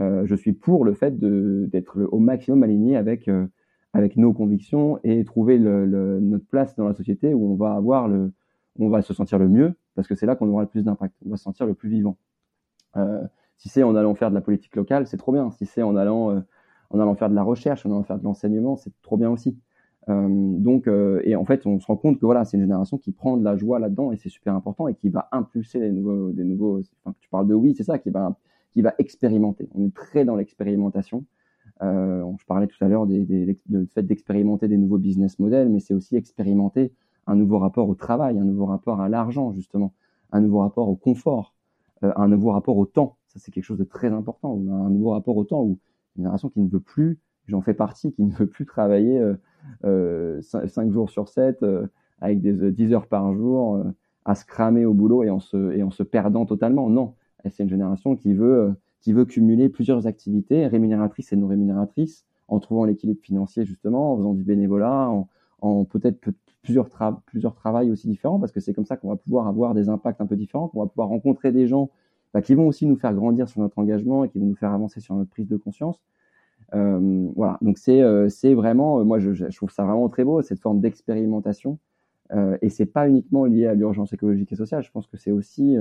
Euh, 0.00 0.26
je 0.26 0.34
suis 0.34 0.52
pour 0.52 0.84
le 0.84 0.94
fait 0.94 1.18
d'être 1.18 2.02
au 2.10 2.18
maximum 2.18 2.62
aligné 2.62 2.96
avec 2.96 3.28
euh, 3.28 3.46
avec 3.92 4.16
nos 4.16 4.32
convictions 4.32 5.00
et 5.02 5.24
trouver 5.24 5.58
notre 5.58 6.46
place 6.46 6.76
dans 6.76 6.86
la 6.86 6.94
société 6.94 7.34
où 7.34 7.52
on 7.52 7.56
va 7.56 7.74
avoir 7.74 8.06
le, 8.06 8.32
on 8.78 8.88
va 8.88 9.02
se 9.02 9.12
sentir 9.12 9.38
le 9.38 9.48
mieux 9.48 9.74
parce 9.96 10.06
que 10.06 10.14
c'est 10.14 10.26
là 10.26 10.36
qu'on 10.36 10.48
aura 10.48 10.62
le 10.62 10.68
plus 10.68 10.84
d'impact. 10.84 11.14
On 11.26 11.30
va 11.30 11.36
se 11.36 11.42
sentir 11.42 11.66
le 11.66 11.74
plus 11.74 11.88
vivant. 11.88 12.16
Euh, 12.96 13.20
si 13.56 13.68
c'est 13.68 13.82
en 13.82 13.96
allant 13.96 14.14
faire 14.14 14.30
de 14.30 14.36
la 14.36 14.40
politique 14.40 14.76
locale, 14.76 15.08
c'est 15.08 15.16
trop 15.16 15.32
bien. 15.32 15.50
Si 15.50 15.66
c'est 15.66 15.82
en 15.82 15.96
allant 15.96 16.42
en 16.90 17.00
allant 17.00 17.14
faire 17.16 17.30
de 17.30 17.34
la 17.34 17.42
recherche, 17.42 17.84
en 17.84 17.90
allant 17.90 18.04
faire 18.04 18.18
de 18.18 18.24
l'enseignement, 18.24 18.76
c'est 18.76 18.92
trop 19.02 19.16
bien 19.16 19.28
aussi. 19.28 19.58
Donc, 20.08 20.88
et 21.24 21.36
en 21.36 21.44
fait, 21.44 21.66
on 21.66 21.78
se 21.78 21.86
rend 21.86 21.96
compte 21.96 22.18
que 22.18 22.26
voilà, 22.26 22.44
c'est 22.44 22.56
une 22.56 22.62
génération 22.62 22.96
qui 22.96 23.12
prend 23.12 23.36
de 23.36 23.44
la 23.44 23.56
joie 23.56 23.78
là-dedans 23.78 24.12
et 24.12 24.16
c'est 24.16 24.28
super 24.28 24.54
important 24.54 24.88
et 24.88 24.94
qui 24.94 25.08
va 25.08 25.28
impulser 25.30 25.78
des 25.78 25.90
nouveaux, 25.90 26.30
des 26.32 26.42
nouveaux. 26.42 26.80
Tu 27.20 27.28
parles 27.28 27.46
de 27.46 27.54
oui, 27.54 27.74
c'est 27.76 27.84
ça, 27.84 27.98
qui 27.98 28.10
va, 28.10 28.36
qui 28.72 28.82
va 28.82 28.94
expérimenter. 28.98 29.68
On 29.74 29.84
est 29.84 29.94
très 29.94 30.24
dans 30.24 30.36
l'expérimentation. 30.36 31.24
Euh, 31.82 32.24
je 32.38 32.44
parlais 32.46 32.66
tout 32.66 32.82
à 32.84 32.88
l'heure 32.88 33.06
des, 33.06 33.24
des, 33.24 33.58
du 33.66 33.86
fait 33.86 34.02
d'expérimenter 34.02 34.68
des 34.68 34.76
nouveaux 34.76 34.98
business 34.98 35.38
models, 35.38 35.68
mais 35.68 35.80
c'est 35.80 35.94
aussi 35.94 36.16
expérimenter 36.16 36.92
un 37.26 37.36
nouveau 37.36 37.58
rapport 37.58 37.88
au 37.88 37.94
travail, 37.94 38.38
un 38.38 38.44
nouveau 38.44 38.66
rapport 38.66 39.00
à 39.00 39.08
l'argent, 39.08 39.52
justement, 39.52 39.94
un 40.32 40.40
nouveau 40.40 40.58
rapport 40.58 40.88
au 40.88 40.96
confort, 40.96 41.54
euh, 42.04 42.12
un 42.16 42.28
nouveau 42.28 42.50
rapport 42.50 42.76
au 42.76 42.86
temps. 42.86 43.16
Ça, 43.28 43.38
c'est 43.38 43.50
quelque 43.50 43.64
chose 43.64 43.78
de 43.78 43.84
très 43.84 44.12
important. 44.12 44.54
Un 44.54 44.90
nouveau 44.90 45.10
rapport 45.10 45.36
au 45.36 45.44
temps 45.44 45.62
où 45.62 45.78
une 46.16 46.24
génération 46.24 46.48
qui 46.48 46.60
ne 46.60 46.68
veut 46.68 46.80
plus, 46.80 47.18
j'en 47.46 47.60
fais 47.60 47.74
partie, 47.74 48.12
qui 48.12 48.22
ne 48.22 48.32
veut 48.32 48.46
plus 48.46 48.66
travailler 48.66 49.18
euh, 49.18 49.34
euh, 49.84 50.40
5 50.42 50.90
jours 50.90 51.10
sur 51.10 51.28
7 51.28 51.62
euh, 51.62 51.86
avec 52.20 52.40
des 52.40 52.72
10 52.72 52.92
heures 52.92 53.06
par 53.06 53.34
jour 53.34 53.82
à 54.24 54.34
se 54.34 54.44
cramer 54.44 54.84
au 54.84 54.94
boulot 54.94 55.22
et 55.22 55.30
en 55.30 55.40
se, 55.40 55.72
et 55.72 55.82
en 55.82 55.90
se 55.90 56.02
perdant 56.02 56.44
totalement. 56.44 56.90
Non, 56.90 57.14
c'est 57.48 57.62
une 57.62 57.68
génération 57.68 58.16
qui 58.16 58.34
veut, 58.34 58.74
qui 59.00 59.12
veut 59.12 59.24
cumuler 59.24 59.68
plusieurs 59.68 60.06
activités 60.06 60.66
rémunératrices 60.66 61.32
et 61.32 61.36
non 61.36 61.46
rémunératrices 61.46 62.26
en 62.48 62.58
trouvant 62.58 62.84
l'équilibre 62.84 63.20
financier 63.22 63.64
justement, 63.64 64.12
en 64.12 64.16
faisant 64.18 64.34
du 64.34 64.42
bénévolat, 64.42 65.10
en, 65.62 65.84
peut-être 65.84 66.18
plusieurs, 66.62 66.88
tra 66.88 67.22
plusieurs 67.26 67.54
travails 67.54 67.90
aussi 67.90 68.08
différents, 68.08 68.40
parce 68.40 68.52
que 68.52 68.60
c'est 68.60 68.72
comme 68.72 68.84
ça 68.84 68.96
qu'on 68.96 69.08
va 69.08 69.16
pouvoir 69.16 69.46
avoir 69.46 69.74
des 69.74 69.88
impacts 69.88 70.20
un 70.20 70.26
peu 70.26 70.36
différents, 70.36 70.68
qu'on 70.68 70.80
va 70.80 70.86
pouvoir 70.86 71.08
rencontrer 71.08 71.52
des 71.52 71.66
gens 71.66 71.90
bah, 72.34 72.42
qui 72.42 72.54
vont 72.54 72.66
aussi 72.66 72.86
nous 72.86 72.96
faire 72.96 73.14
grandir 73.14 73.48
sur 73.48 73.60
notre 73.60 73.78
engagement 73.78 74.24
et 74.24 74.28
qui 74.28 74.38
vont 74.38 74.46
nous 74.46 74.56
faire 74.56 74.72
avancer 74.72 75.00
sur 75.00 75.14
notre 75.14 75.30
prise 75.30 75.48
de 75.48 75.56
conscience. 75.56 76.00
Euh, 76.74 77.28
voilà, 77.34 77.58
donc 77.62 77.78
c'est 77.78 78.00
euh, 78.02 78.28
vraiment, 78.54 79.00
euh, 79.00 79.04
moi 79.04 79.18
je, 79.18 79.32
je, 79.32 79.56
trouve 79.56 79.70
ça 79.70 79.84
vraiment 79.84 80.08
très 80.08 80.22
beau 80.22 80.40
cette 80.40 80.60
forme 80.60 80.80
d'expérimentation, 80.80 81.78
euh, 82.32 82.56
et 82.62 82.68
c'est 82.68 82.86
pas 82.86 83.08
uniquement 83.08 83.44
lié 83.44 83.66
à 83.66 83.74
l'urgence 83.74 84.12
écologique 84.12 84.52
et 84.52 84.56
sociale. 84.56 84.82
Je 84.82 84.90
pense 84.90 85.06
que 85.06 85.16
c'est 85.16 85.32
aussi 85.32 85.76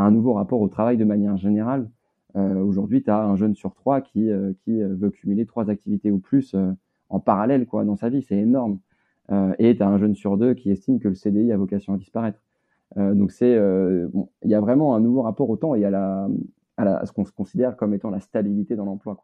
euh, 0.00 0.06
un 0.06 0.10
nouveau 0.10 0.34
rapport 0.34 0.60
au 0.60 0.68
travail 0.68 0.96
de 0.96 1.04
manière 1.04 1.36
générale. 1.36 1.90
Euh, 2.36 2.62
Aujourd'hui, 2.62 3.02
tu 3.02 3.10
as 3.10 3.22
un 3.22 3.36
jeune 3.36 3.54
sur 3.54 3.74
trois 3.74 4.00
qui 4.00 4.30
qui 4.64 4.82
veut 4.82 5.10
cumuler 5.10 5.46
trois 5.46 5.70
activités 5.70 6.10
ou 6.10 6.18
plus 6.18 6.54
en 7.08 7.20
parallèle 7.20 7.66
quoi 7.66 7.84
dans 7.84 7.96
sa 7.96 8.08
vie, 8.08 8.22
c'est 8.22 8.38
énorme. 8.38 8.78
Euh, 9.30 9.54
et 9.58 9.76
tu 9.76 9.82
as 9.82 9.88
un 9.88 9.98
jeune 9.98 10.14
sur 10.14 10.36
deux 10.36 10.54
qui 10.54 10.70
estime 10.70 10.98
que 10.98 11.08
le 11.08 11.14
CDI 11.14 11.52
a 11.52 11.56
vocation 11.56 11.94
à 11.94 11.98
disparaître. 11.98 12.40
Euh, 12.96 13.14
donc 13.14 13.30
c'est, 13.30 13.54
euh, 13.54 14.08
il 14.42 14.50
y 14.50 14.54
a 14.54 14.60
vraiment 14.60 14.96
un 14.96 15.00
nouveau 15.00 15.22
rapport 15.22 15.48
au 15.48 15.56
temps 15.56 15.74
et 15.74 15.84
à, 15.84 16.28
à, 16.76 17.06
ce 17.06 17.12
qu'on 17.12 17.24
se 17.24 17.32
considère 17.32 17.76
comme 17.76 17.94
étant 17.94 18.10
la 18.10 18.20
stabilité 18.20 18.74
dans 18.74 18.84
l'emploi. 18.84 19.16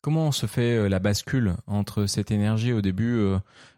Comment 0.00 0.32
se 0.32 0.46
fait 0.46 0.88
la 0.88 0.98
bascule 0.98 1.54
entre 1.66 2.06
cette 2.06 2.30
énergie 2.30 2.72
au 2.72 2.80
début 2.80 3.20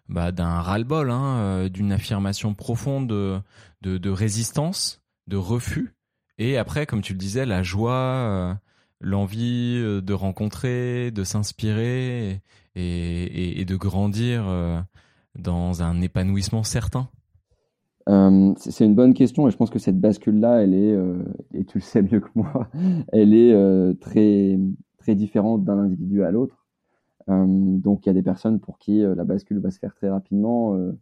bah, 0.09 0.33
d'un 0.33 0.61
ras-le-bol, 0.61 1.11
hein, 1.11 1.69
d'une 1.69 1.93
affirmation 1.93 2.55
profonde 2.55 3.09
de, 3.09 3.39
de, 3.81 3.97
de, 3.97 4.11
résistance, 4.11 5.00
de 5.31 5.37
refus, 5.39 5.95
et 6.37 6.59
après, 6.59 6.85
comme 6.85 7.01
tu 7.01 7.15
le 7.15 7.19
disais, 7.19 7.47
la 7.47 7.63
joie, 7.63 8.59
l'envie 9.01 9.81
de 10.03 10.13
rencontrer, 10.13 11.11
de 11.11 11.25
s'inspirer 11.25 12.43
et, 12.75 13.65
de 13.65 13.77
grandir 13.77 14.45
dans 15.39 15.83
un 15.83 16.01
épanouissement 16.01 16.63
certain 16.63 17.09
euh, 18.09 18.55
c'est 18.57 18.85
une 18.85 18.95
bonne 18.95 19.15
question 19.15 19.47
et 19.47 19.51
je 19.51 19.57
pense 19.57 19.71
que 19.71 19.79
cette 19.79 20.01
bascule-là, 20.01 20.63
elle 20.63 20.75
est, 20.75 20.93
euh, 20.93 21.23
et 21.55 21.65
tu 21.65 21.79
le 21.79 21.83
sais 21.83 22.03
mieux 22.03 22.21
que 22.21 22.31
moi, 22.35 22.69
elle 23.13 23.35
est 23.35 23.53
euh, 23.53 23.95
très, 23.95 24.59
très 24.99 25.15
différente 25.15 25.65
d'un 25.65 25.79
individu 25.79 26.25
à 26.25 26.31
l'autre. 26.31 26.67
Euh, 27.29 27.45
donc 27.47 28.07
il 28.07 28.09
y 28.09 28.11
a 28.11 28.15
des 28.15 28.23
personnes 28.23 28.59
pour 28.59 28.79
qui 28.79 29.03
euh, 29.05 29.15
la 29.15 29.25
bascule 29.25 29.61
va 29.61 29.71
se 29.71 29.79
faire 29.79 29.95
très 29.95 30.09
rapidement 30.09 30.75
euh, 30.75 30.99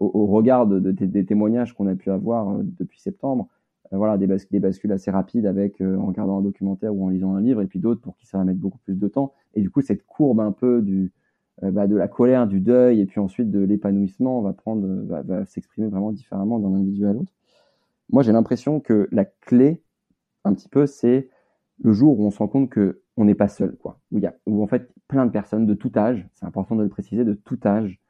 au, 0.00 0.10
au, 0.14 0.26
regard 0.26 0.66
de, 0.66 0.80
de, 0.80 0.90
des 0.92 1.24
témoignages 1.24 1.74
qu'on 1.74 1.86
a 1.86 1.94
pu 1.94 2.10
avoir 2.10 2.58
depuis 2.62 3.00
septembre. 3.00 3.48
voilà, 3.92 4.18
des, 4.18 4.26
bas 4.26 4.36
des, 4.50 4.60
bascules 4.60 4.92
assez 4.92 5.10
rapides 5.10 5.46
avec 5.46 5.80
en 5.80 6.06
regardant 6.06 6.38
un 6.38 6.42
documentaire 6.42 6.94
ou 6.94 7.04
en 7.04 7.08
lisant 7.08 7.34
un 7.34 7.40
livre, 7.40 7.62
et 7.62 7.66
puis 7.66 7.78
d'autres 7.78 8.00
pour 8.00 8.16
qui 8.16 8.26
ça 8.26 8.38
va 8.38 8.44
mettre 8.44 8.60
beaucoup 8.60 8.78
plus 8.78 8.98
de 8.98 9.08
temps. 9.08 9.32
Et 9.54 9.60
du 9.60 9.70
coup, 9.70 9.82
cette 9.82 10.06
courbe 10.06 10.40
un 10.40 10.52
peu 10.52 10.82
du, 10.82 11.12
euh, 11.62 11.70
bah, 11.70 11.86
de 11.86 11.94
la 11.94 12.08
colère, 12.08 12.48
du 12.48 12.60
deuil 12.60 13.00
et 13.00 13.06
puis 13.06 13.20
ensuite 13.20 13.50
de 13.50 13.60
l'épanouissement 13.60 14.42
va 14.42 14.52
prendre, 14.52 14.86
va, 15.04 15.22
va 15.22 15.44
s'exprimer 15.44 15.86
vraiment 15.88 16.10
différemment 16.10 16.58
d'un 16.58 16.74
individu 16.74 17.06
à 17.06 17.12
l'autre. 17.12 17.32
Moi, 18.10 18.22
j'ai 18.22 18.32
l'impression 18.32 18.80
que 18.80 19.08
la 19.12 19.24
clé, 19.24 19.80
un 20.44 20.52
petit 20.52 20.68
peu, 20.68 20.86
c'est 20.86 21.28
le 21.82 21.92
jour 21.92 22.18
où 22.18 22.26
on 22.26 22.30
se 22.30 22.38
rend 22.38 22.48
compte 22.48 22.70
que 22.70 23.02
on 23.16 23.24
n'est 23.24 23.36
pas 23.36 23.48
seul, 23.48 23.76
quoi. 23.76 24.00
Où 24.10 24.18
y 24.18 24.26
a, 24.26 24.34
où 24.46 24.62
en 24.62 24.66
fait, 24.66 24.90
plein 25.06 25.26
de 25.26 25.30
personnes 25.30 25.66
de 25.66 25.74
tout 25.74 25.92
âge, 25.96 26.28
c'est 26.34 26.44
important 26.44 26.74
de 26.74 26.82
le 26.82 26.88
préciser, 26.88 27.24
de 27.24 27.34
tout 27.34 27.58
âge, 27.64 28.00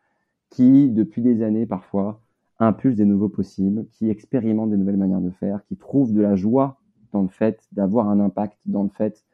qui, 0.54 0.88
depuis 0.88 1.20
des 1.20 1.42
années 1.42 1.66
parfois, 1.66 2.20
impulsent 2.60 2.96
des 2.96 3.04
nouveaux 3.04 3.28
possibles, 3.28 3.86
qui 3.90 4.08
expérimentent 4.08 4.70
des 4.70 4.76
nouvelles 4.76 4.96
manières 4.96 5.20
de 5.20 5.30
faire, 5.30 5.64
qui 5.64 5.76
trouvent 5.76 6.12
de 6.12 6.20
la 6.20 6.36
joie 6.36 6.78
dans 7.12 7.22
le 7.22 7.28
fait 7.28 7.60
d'avoir 7.72 8.08
un 8.08 8.20
impact, 8.20 8.58
dans 8.66 8.84
le 8.84 8.88
fait 8.88 9.24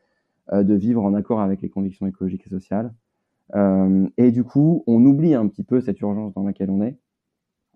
euh, 0.52 0.62
de 0.62 0.74
vivre 0.74 1.04
en 1.04 1.12
accord 1.12 1.40
avec 1.40 1.60
les 1.60 1.68
convictions 1.68 2.06
écologiques 2.06 2.46
et 2.46 2.50
sociales. 2.50 2.94
Euh, 3.54 4.08
et 4.16 4.30
du 4.30 4.44
coup, 4.44 4.82
on 4.86 5.04
oublie 5.04 5.34
un 5.34 5.46
petit 5.46 5.62
peu 5.62 5.80
cette 5.82 6.00
urgence 6.00 6.32
dans 6.32 6.42
laquelle 6.42 6.70
on 6.70 6.82
est 6.82 6.96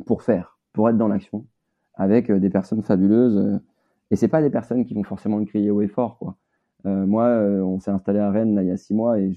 pour 0.07 0.23
faire, 0.23 0.59
pour 0.73 0.89
être 0.89 0.97
dans 0.97 1.09
l'action, 1.09 1.47
avec 1.95 2.31
euh, 2.31 2.39
des 2.39 2.49
personnes 2.49 2.83
fabuleuses. 2.83 3.61
Et 4.11 4.17
c'est 4.17 4.29
pas 4.29 4.41
des 4.41 4.51
personnes 4.51 4.87
qui 4.87 4.95
vont 4.95 5.05
forcément 5.05 5.37
le 5.37 5.45
crier 5.45 5.71
haut 5.71 5.83
et 5.83 5.89
fort, 5.89 6.19
quoi. 6.19 6.37
Moi, 6.87 7.25
on 7.65 7.81
s'est 7.81 7.91
installé 7.91 8.19
à 8.19 8.31
Rennes 8.31 8.59
il 8.61 8.67
y 8.67 8.71
a 8.71 8.77
six 8.77 8.93
mois 8.93 9.19
et 9.19 9.33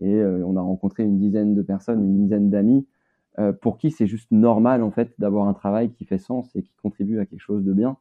on 0.00 0.56
a 0.56 0.60
rencontré 0.62 1.04
une 1.04 1.18
dizaine 1.18 1.54
de 1.54 1.60
personnes, 1.60 2.02
une 2.02 2.16
dizaine 2.16 2.48
d'amis, 2.48 2.86
pour 3.60 3.78
qui 3.78 3.90
c'est 3.90 4.06
juste 4.06 4.30
normal 4.30 4.82
en 4.82 4.90
fait 4.90 5.12
d'avoir 5.18 5.46
un 5.48 5.54
travail 5.54 5.90
qui 5.90 6.04
fait 6.04 6.18
sens 6.18 6.54
et 6.56 6.62
qui 6.62 6.74
contribue 6.82 7.18
à 7.18 7.26
quelque 7.26 7.40
chose 7.40 7.64
de 7.64 7.72
bien, 7.72 7.96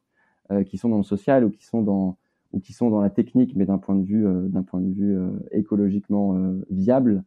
qui 0.66 0.78
sont 0.78 0.90
dans 0.90 0.98
le 0.98 1.04
social 1.04 1.44
ou 1.44 1.50
qui 1.50 1.66
sont 1.66 1.82
dans 1.82 2.18
ou 2.54 2.60
qui 2.60 2.72
sont 2.72 2.90
dans 2.90 3.02
la 3.02 3.10
technique, 3.10 3.54
mais 3.56 3.66
d'un 3.66 3.78
point 3.78 3.96
de 3.96 4.04
vue 4.04 4.26
d'un 4.50 4.64
point 4.64 4.80
de 4.80 4.94
vue 4.94 5.18
écologiquement 5.52 6.38
viable 6.70 7.24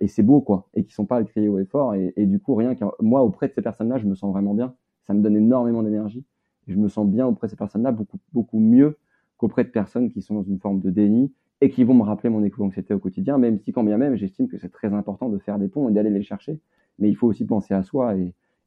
et 0.00 0.08
c'est 0.08 0.24
beau 0.24 0.40
quoi, 0.40 0.68
et 0.74 0.84
qui 0.84 0.92
sont 0.92 1.06
pas 1.06 1.20
le 1.20 1.26
crier 1.26 1.48
haut 1.48 1.58
et. 1.60 2.12
Et, 2.16 2.26
du 2.26 2.40
coup, 2.40 2.54
rien 2.56 2.74
que 2.74 2.84
moi 3.00 3.22
auprès 3.22 3.46
de 3.48 3.52
ces 3.52 3.62
personnes-là, 3.62 3.98
je 3.98 4.06
me 4.06 4.14
sens 4.14 4.32
vraiment 4.32 4.54
bien. 4.54 4.74
Ça 5.04 5.14
me 5.14 5.22
donne 5.22 5.36
énormément 5.36 5.82
d'énergie. 5.82 6.24
Je 6.66 6.76
me 6.76 6.88
sens 6.88 7.06
bien 7.06 7.26
auprès 7.26 7.46
de 7.46 7.50
ces 7.52 7.56
personnes-là, 7.56 7.92
beaucoup 7.92 8.18
beaucoup 8.32 8.58
mieux 8.58 8.98
qu'auprès 9.36 9.64
de 9.64 9.70
personnes 9.70 10.10
qui 10.10 10.20
sont 10.20 10.34
dans 10.34 10.42
une 10.42 10.58
forme 10.58 10.80
de 10.80 10.90
déni 10.90 11.32
et 11.60 11.70
qui 11.70 11.84
vont 11.84 11.94
me 11.94 12.02
rappeler 12.02 12.30
mon 12.30 12.42
éco-anxiété 12.42 12.94
au 12.94 12.98
quotidien, 12.98 13.38
même 13.38 13.58
si 13.58 13.72
quand 13.72 13.84
bien 13.84 13.98
même 13.98 14.16
j'estime 14.16 14.48
que 14.48 14.58
c'est 14.58 14.70
très 14.70 14.92
important 14.94 15.28
de 15.28 15.38
faire 15.38 15.58
des 15.58 15.68
ponts 15.68 15.88
et 15.88 15.92
d'aller 15.92 16.10
les 16.10 16.22
chercher. 16.22 16.58
Mais 16.98 17.08
il 17.08 17.16
faut 17.16 17.26
aussi 17.26 17.44
penser 17.44 17.74
à 17.74 17.82
soi 17.82 18.14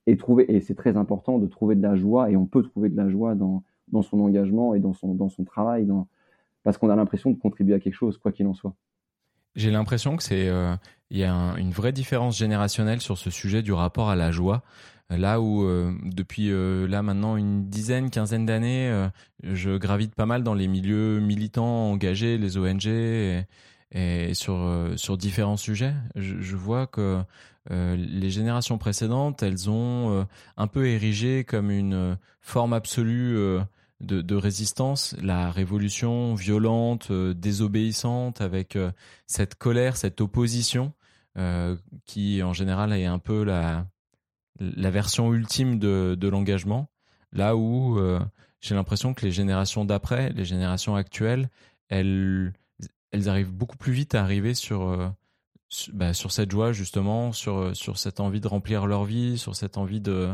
et, 0.05 0.17
trouver, 0.17 0.45
et 0.53 0.61
c'est 0.61 0.75
très 0.75 0.97
important 0.97 1.39
de 1.39 1.47
trouver 1.47 1.75
de 1.75 1.81
la 1.81 1.95
joie, 1.95 2.29
et 2.29 2.35
on 2.35 2.45
peut 2.45 2.63
trouver 2.63 2.89
de 2.89 2.97
la 2.97 3.09
joie 3.09 3.35
dans, 3.35 3.63
son 4.01 4.19
engagement 4.19 4.73
et 4.75 4.79
dans 4.79 4.93
son, 4.93 5.43
travail, 5.45 5.87
parce 6.63 6.77
qu'on 6.77 6.89
a 6.89 6.95
l'impression 6.95 7.31
de 7.31 7.37
contribuer 7.37 7.75
à 7.75 7.79
quelque 7.79 7.95
chose, 7.95 8.17
quoi 8.17 8.31
qu'il 8.31 8.47
en 8.47 8.53
soit. 8.53 8.75
J'ai 9.55 9.71
l'impression 9.71 10.17
que 10.17 10.23
c'est 10.23 10.47
euh, 10.47 10.75
il 11.09 11.17
y 11.19 11.23
a 11.23 11.33
une 11.57 11.71
vraie 11.71 11.91
différence 11.91 12.37
générationnelle 12.37 13.01
sur 13.01 13.17
ce 13.17 13.29
sujet 13.29 13.61
du 13.61 13.71
rapport 13.71 14.09
à 14.09 14.15
la 14.15 14.31
joie. 14.31 14.63
Là 15.09 15.39
où 15.41 15.63
euh, 15.63 15.93
depuis 16.03 16.49
euh, 16.49 16.87
là 16.87 17.03
maintenant 17.03 17.37
une 17.37 17.69
dizaine, 17.69 18.09
quinzaine 18.09 18.47
d'années, 18.47 19.07
je 19.43 19.77
gravite 19.77 20.15
pas 20.15 20.25
mal 20.25 20.43
dans 20.43 20.55
les 20.55 20.67
milieux 20.67 21.19
militants 21.19 21.91
engagés, 21.91 22.37
les 22.37 22.57
ONG 22.57 22.87
et, 22.87 24.33
sur 24.33 24.89
sur 24.95 25.17
différents 25.17 25.57
sujets. 25.57 25.93
Je, 26.15 26.41
je 26.41 26.55
vois 26.55 26.87
que 26.87 27.21
les 27.69 28.31
générations 28.31 28.79
précédentes, 28.79 29.43
elles 29.43 29.69
ont 29.69 30.25
un 30.57 30.67
peu 30.67 30.87
érigé 30.87 31.43
comme 31.43 31.69
une 31.69 32.17
forme 32.41 32.73
absolue 32.73 33.59
de, 34.03 34.35
résistance, 34.35 35.15
la 35.21 35.51
révolution 35.51 36.35
violente, 36.35 37.09
euh, 37.11 37.33
désobéissante, 37.33 38.41
avec 38.41 38.75
euh, 38.75 38.91
cette 39.27 39.55
colère, 39.55 39.97
cette 39.97 40.21
opposition, 40.21 40.93
euh, 41.37 41.75
qui 42.05 42.43
en 42.43 42.53
général 42.53 42.93
est 42.93 43.05
un 43.05 43.19
peu 43.19 43.43
la, 43.43 43.87
la 44.59 44.91
version 44.91 45.33
ultime 45.33 45.79
de, 45.79 46.15
de 46.19 46.27
l'engagement, 46.27 46.89
là 47.31 47.55
où 47.55 47.99
j'ai 48.61 48.75
l'impression 48.75 49.13
que 49.13 49.25
les 49.25 49.31
générations 49.31 49.85
d'après, 49.85 50.29
les 50.29 50.45
générations 50.45 50.95
actuelles, 50.95 51.49
elles, 51.89 52.53
elles 53.11 53.29
arrivent 53.29 53.51
beaucoup 53.51 53.77
plus 53.77 53.93
vite 53.93 54.13
à 54.13 54.21
arriver 54.21 54.53
sur 54.53 55.11
bah, 55.93 56.13
sur 56.13 56.31
cette 56.31 56.51
joie 56.51 56.71
justement, 56.71 57.31
sur 57.31 57.75
sur 57.75 57.97
cette 57.97 58.19
envie 58.19 58.41
de 58.41 58.47
remplir 58.47 58.85
leur 58.85 59.05
vie, 59.05 59.37
sur 59.37 59.55
cette 59.55 59.77
envie 59.77 60.01
de 60.01 60.29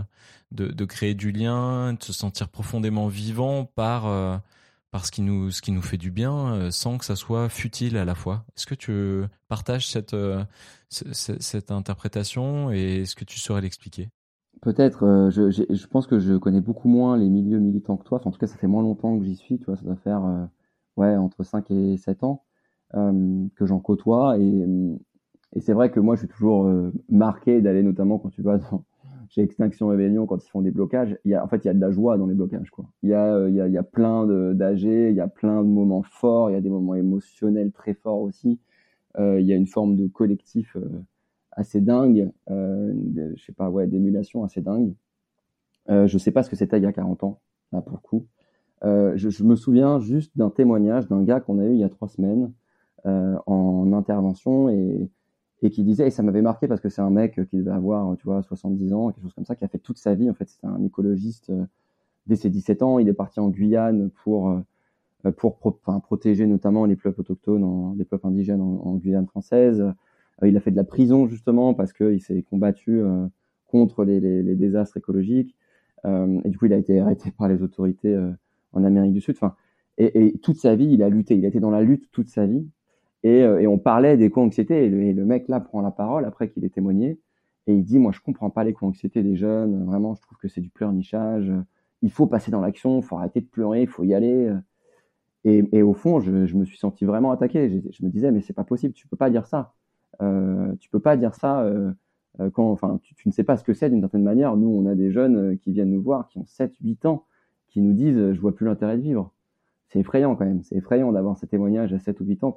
de, 0.51 0.85
créer 0.85 1.13
du 1.13 1.31
lien, 1.31 1.93
de 1.93 2.03
se 2.03 2.13
sentir 2.13 2.49
profondément 2.49 3.07
vivant 3.07 3.65
par 3.65 4.07
euh, 4.07 4.37
par 4.91 5.05
ce 5.05 5.11
qui 5.11 5.21
nous 5.21 5.51
ce 5.51 5.61
qui 5.61 5.71
nous 5.71 5.81
fait 5.81 5.97
du 5.97 6.11
bien, 6.11 6.53
euh, 6.53 6.71
sans 6.71 6.97
que 6.97 7.05
ça 7.05 7.15
soit 7.15 7.49
futile 7.49 7.97
à 7.97 8.05
la 8.05 8.15
fois. 8.15 8.45
Est-ce 8.57 8.65
que 8.65 8.75
tu 8.75 9.23
partages 9.47 9.87
cette 9.87 10.13
euh, 10.13 10.43
cette 10.89 11.71
interprétation 11.71 12.71
et 12.71 13.01
est-ce 13.01 13.15
que 13.15 13.25
tu 13.25 13.39
saurais 13.39 13.61
l'expliquer? 13.61 14.09
Peut-être. 14.61 15.29
je, 15.31 15.51
je 15.51 15.87
pense 15.87 16.05
que 16.05 16.19
je 16.19 16.33
connais 16.33 16.59
beaucoup 16.59 16.89
moins 16.89 17.15
les 17.15 17.29
milieux 17.29 17.59
militants 17.59 17.95
que 17.95 18.03
toi. 18.03 18.19
En 18.25 18.31
tout 18.31 18.39
cas, 18.39 18.47
ça 18.47 18.57
fait 18.57 18.67
moins 18.67 18.81
longtemps 18.81 19.17
que 19.17 19.23
j'y 19.23 19.37
suis. 19.37 19.57
Tu 19.57 19.65
vois, 19.65 19.77
ça 19.77 19.83
doit 19.83 19.95
faire 19.95 20.21
ouais 20.97 21.15
entre 21.15 21.43
5 21.43 21.71
et 21.71 21.95
7 21.95 22.23
ans 22.23 22.43
que 22.91 23.65
j'en 23.65 23.79
côtoie 23.79 24.37
et 24.37 24.65
et 25.55 25.61
c'est 25.61 25.73
vrai 25.73 25.89
que 25.89 25.99
moi, 25.99 26.15
je 26.15 26.19
suis 26.19 26.27
toujours 26.27 26.65
euh, 26.65 26.91
marqué 27.09 27.61
d'aller, 27.61 27.81
notamment 27.81 28.19
quand 28.19 28.29
tu 28.29 28.41
vas 28.41 28.57
dans, 28.57 28.83
chez 29.29 29.41
Extinction 29.41 29.87
Rebellion, 29.87 30.25
quand 30.25 30.43
ils 30.43 30.49
font 30.49 30.61
des 30.61 30.71
blocages. 30.71 31.17
Il 31.25 31.31
y 31.31 31.35
a, 31.35 31.43
en 31.43 31.47
fait, 31.47 31.65
il 31.65 31.67
y 31.67 31.71
a 31.71 31.73
de 31.73 31.79
la 31.79 31.91
joie 31.91 32.17
dans 32.17 32.27
les 32.27 32.35
blocages. 32.35 32.69
Quoi. 32.69 32.85
Il, 33.01 33.09
y 33.09 33.13
a, 33.13 33.33
euh, 33.33 33.49
il, 33.49 33.55
y 33.55 33.61
a, 33.61 33.67
il 33.67 33.73
y 33.73 33.77
a 33.77 33.83
plein 33.83 34.27
d'AG, 34.53 34.81
il 34.81 35.15
y 35.15 35.19
a 35.19 35.27
plein 35.27 35.63
de 35.63 35.67
moments 35.67 36.03
forts, 36.03 36.51
il 36.51 36.53
y 36.53 36.55
a 36.55 36.61
des 36.61 36.69
moments 36.69 36.95
émotionnels 36.95 37.71
très 37.71 37.93
forts 37.93 38.21
aussi. 38.21 38.59
Euh, 39.17 39.39
il 39.39 39.47
y 39.47 39.53
a 39.53 39.55
une 39.55 39.67
forme 39.67 39.95
de 39.95 40.07
collectif 40.07 40.77
assez 41.51 41.81
dingue, 41.81 42.31
de, 42.47 43.33
je 43.35 43.43
sais 43.43 43.51
pas, 43.51 43.69
ouais, 43.69 43.87
d'émulation 43.87 44.43
assez 44.43 44.61
dingue. 44.61 44.93
Je 45.89 46.17
sais 46.19 46.31
pas 46.31 46.43
ce 46.43 46.49
que 46.49 46.55
c'était 46.55 46.77
il 46.77 46.83
y 46.83 46.85
a 46.85 46.93
40 46.93 47.23
ans, 47.23 47.39
là 47.73 47.81
pour 47.81 47.97
le 47.97 48.01
coup. 48.01 48.27
Je, 48.83 49.29
je, 49.29 49.43
me 49.43 49.55
souviens 49.55 49.99
juste 49.99 50.37
d'un 50.37 50.51
témoignage 50.51 51.07
d'un 51.07 51.23
gars 51.23 51.39
qu'on 51.39 51.59
a 51.59 51.65
eu 51.65 51.73
il 51.73 51.79
y 51.79 51.83
a 51.83 51.89
trois 51.89 52.07
semaines 52.07 52.53
en 53.03 53.91
intervention 53.91 54.69
et 54.69 55.09
et 55.61 55.69
qui 55.69 55.83
disait, 55.83 56.07
et 56.07 56.11
ça 56.11 56.23
m'avait 56.23 56.41
marqué 56.41 56.67
parce 56.67 56.79
que 56.79 56.89
c'est 56.89 57.01
un 57.01 57.09
mec 57.09 57.39
qui 57.49 57.57
devait 57.57 57.71
avoir, 57.71 58.15
tu 58.17 58.23
vois, 58.23 58.41
70 58.41 58.93
ans, 58.93 59.11
quelque 59.11 59.23
chose 59.23 59.33
comme 59.33 59.45
ça, 59.45 59.55
qui 59.55 59.65
a 59.65 59.67
fait 59.67 59.79
toute 59.79 59.97
sa 59.97 60.15
vie, 60.15 60.29
en 60.29 60.33
fait, 60.33 60.47
c'est 60.47 60.65
un 60.65 60.81
écologiste 60.83 61.49
euh, 61.49 61.65
dès 62.27 62.35
ses 62.35 62.49
17 62.49 62.81
ans, 62.81 62.99
il 62.99 63.09
est 63.09 63.13
parti 63.13 63.39
en 63.39 63.49
Guyane 63.49 64.09
pour, 64.23 64.51
euh, 65.25 65.31
pour 65.31 65.57
enfin, 65.63 65.99
protéger 65.99 66.45
notamment 66.47 66.85
les 66.85 66.95
peuples 66.95 67.21
autochtones, 67.21 67.97
les 67.97 68.05
peuples 68.05 68.27
indigènes 68.27 68.61
en, 68.61 68.95
Guyane 68.95 69.27
française. 69.27 69.81
Euh, 69.81 70.47
il 70.47 70.55
a 70.55 70.61
fait 70.61 70.71
de 70.71 70.77
la 70.77 70.85
prison, 70.85 71.27
justement, 71.27 71.73
parce 71.73 71.91
qu'il 71.91 72.21
s'est 72.21 72.41
combattu 72.43 73.01
contre 73.67 74.05
les, 74.05 74.55
désastres 74.55 74.95
écologiques. 74.95 75.53
et 76.05 76.49
du 76.49 76.57
coup, 76.57 76.67
il 76.67 76.73
a 76.73 76.77
été 76.77 76.99
arrêté 77.01 77.31
par 77.31 77.49
les 77.49 77.61
autorités 77.61 78.17
en 78.71 78.85
Amérique 78.85 79.11
du 79.11 79.19
Sud. 79.19 79.35
Enfin, 79.35 79.55
et, 79.97 80.27
et 80.27 80.37
toute 80.37 80.55
sa 80.55 80.75
vie, 80.75 80.87
il 80.93 81.03
a 81.03 81.09
lutté. 81.09 81.35
Il 81.35 81.43
a 81.43 81.49
été 81.49 81.59
dans 81.59 81.71
la 81.71 81.81
lutte 81.81 82.09
toute 82.13 82.29
sa 82.29 82.45
vie. 82.45 82.65
Et, 83.23 83.43
euh, 83.43 83.59
et 83.59 83.67
on 83.67 83.77
parlait 83.77 84.17
d'éco-anxiété. 84.17 84.85
Et, 84.85 84.87
et, 84.87 85.13
le 85.13 85.25
mec 85.25 85.47
là 85.47 85.59
prend 85.59 85.81
la 85.81 85.91
parole 85.91 86.25
après 86.25 86.49
qu'il 86.49 86.63
ait 86.65 86.69
témoigné. 86.69 87.19
Et 87.67 87.73
il 87.75 87.83
dit, 87.83 87.99
moi, 87.99 88.11
je 88.11 88.19
comprends 88.19 88.49
pas 88.49 88.63
l'éco-anxiété 88.63 89.21
des 89.23 89.35
jeunes. 89.35 89.85
Vraiment, 89.85 90.15
je 90.15 90.21
trouve 90.21 90.37
que 90.37 90.47
c'est 90.47 90.61
du 90.61 90.69
pleurnichage. 90.69 91.51
Il 92.01 92.11
faut 92.11 92.27
passer 92.27 92.51
dans 92.51 92.61
l'action. 92.61 92.99
Il 92.99 93.03
faut 93.03 93.17
arrêter 93.17 93.41
de 93.41 93.47
pleurer. 93.47 93.81
Il 93.81 93.87
faut 93.87 94.03
y 94.03 94.13
aller. 94.13 94.51
Et, 95.45 95.63
et 95.71 95.83
au 95.83 95.93
fond, 95.93 96.19
je, 96.19 96.31
me 96.31 96.65
suis 96.65 96.77
senti 96.77 97.05
vraiment 97.05 97.31
attaqué. 97.31 97.81
Je, 97.91 98.05
me 98.05 98.09
disais, 98.09 98.31
mais 98.31 98.41
c'est 98.41 98.53
pas 98.53 98.63
possible. 98.63 98.93
Tu 98.93 99.07
peux 99.07 99.17
pas 99.17 99.29
dire 99.29 99.45
ça. 99.45 99.73
Euh, 100.21 100.73
tu 100.79 100.89
peux 100.89 100.99
pas 100.99 101.15
dire 101.15 101.33
ça 101.33 101.61
euh, 101.61 101.91
euh 102.41 102.49
quand, 102.49 102.69
enfin, 102.71 102.99
tu, 103.01 103.27
ne 103.27 103.31
sais 103.31 103.45
pas 103.45 103.55
ce 103.55 103.63
que 103.63 103.73
c'est 103.73 103.89
d'une 103.89 104.01
certaine 104.01 104.23
manière. 104.23 104.57
Nous, 104.57 104.67
on 104.67 104.85
a 104.85 104.95
des 104.95 105.11
jeunes 105.11 105.53
euh, 105.53 105.55
qui 105.55 105.71
viennent 105.71 105.91
nous 105.91 106.01
voir, 106.01 106.27
qui 106.27 106.37
ont 106.39 106.45
7, 106.45 106.75
8 106.81 107.05
ans, 107.05 107.25
qui 107.69 107.81
nous 107.81 107.93
disent, 107.93 108.33
je 108.33 108.39
vois 108.39 108.53
plus 108.53 108.65
l'intérêt 108.65 108.97
de 108.97 109.01
vivre. 109.01 109.33
C'est 109.87 109.99
effrayant 109.99 110.35
quand 110.35 110.45
même. 110.45 110.61
C'est 110.63 110.75
effrayant 110.75 111.11
d'avoir 111.11 111.37
ces 111.37 111.47
témoignages 111.47 111.93
à 111.93 111.99
7 111.99 112.19
ou 112.19 112.25
8 112.25 112.43
ans 112.43 112.51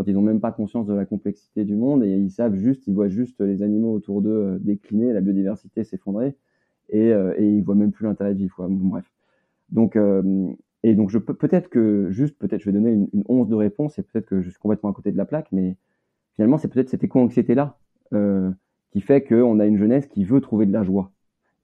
quand 0.00 0.06
ils 0.06 0.14
n'ont 0.14 0.22
même 0.22 0.40
pas 0.40 0.50
conscience 0.50 0.86
de 0.86 0.94
la 0.94 1.04
complexité 1.04 1.66
du 1.66 1.76
monde 1.76 2.02
et 2.02 2.08
ils 2.08 2.30
savent 2.30 2.54
juste, 2.54 2.86
ils 2.86 2.94
voient 2.94 3.10
juste 3.10 3.38
les 3.42 3.62
animaux 3.62 3.92
autour 3.92 4.22
d'eux 4.22 4.30
euh, 4.30 4.58
décliner, 4.58 5.12
la 5.12 5.20
biodiversité 5.20 5.84
s'effondrer 5.84 6.34
et, 6.88 7.12
euh, 7.12 7.34
et 7.36 7.46
ils 7.46 7.62
voient 7.62 7.74
même 7.74 7.92
plus 7.92 8.06
l'intérêt 8.06 8.32
de 8.32 8.38
vivre. 8.38 8.66
Bref. 8.66 9.04
Donc, 9.68 9.96
euh, 9.96 10.48
et 10.84 10.94
donc 10.94 11.10
je 11.10 11.18
peux 11.18 11.34
peut-être 11.34 11.68
que 11.68 12.08
juste, 12.10 12.38
peut-être 12.38 12.62
je 12.62 12.70
vais 12.70 12.72
donner 12.72 12.92
une, 12.92 13.08
une, 13.12 13.24
once 13.28 13.46
de 13.46 13.54
réponse 13.54 13.98
et 13.98 14.02
peut-être 14.02 14.24
que 14.24 14.40
je 14.40 14.48
suis 14.48 14.58
complètement 14.58 14.88
à 14.88 14.94
côté 14.94 15.12
de 15.12 15.18
la 15.18 15.26
plaque, 15.26 15.48
mais 15.52 15.76
finalement 16.36 16.56
c'est 16.56 16.68
peut-être 16.68 16.88
cette 16.88 17.04
éco-anxiété 17.04 17.54
là 17.54 17.76
euh, 18.14 18.50
qui 18.92 19.02
fait 19.02 19.22
qu'on 19.22 19.60
a 19.60 19.66
une 19.66 19.76
jeunesse 19.76 20.06
qui 20.06 20.24
veut 20.24 20.40
trouver 20.40 20.64
de 20.64 20.72
la 20.72 20.82
joie 20.82 21.10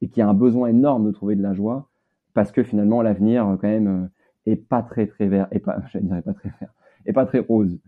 et 0.02 0.08
qui 0.08 0.20
a 0.20 0.28
un 0.28 0.34
besoin 0.34 0.68
énorme 0.68 1.06
de 1.06 1.10
trouver 1.10 1.36
de 1.36 1.42
la 1.42 1.54
joie 1.54 1.88
parce 2.34 2.52
que 2.52 2.62
finalement 2.62 3.00
l'avenir 3.00 3.56
quand 3.62 3.68
même 3.68 4.10
est 4.44 4.56
pas 4.56 4.82
très 4.82 5.06
très 5.06 5.26
vert 5.26 5.48
et 5.52 5.58
pas, 5.58 5.80
je 5.90 6.00
dirais 6.00 6.20
pas 6.20 6.34
très 6.34 6.50
vert 6.60 6.74
et 7.06 7.12
pas 7.12 7.26
très 7.26 7.38
rose. 7.38 7.78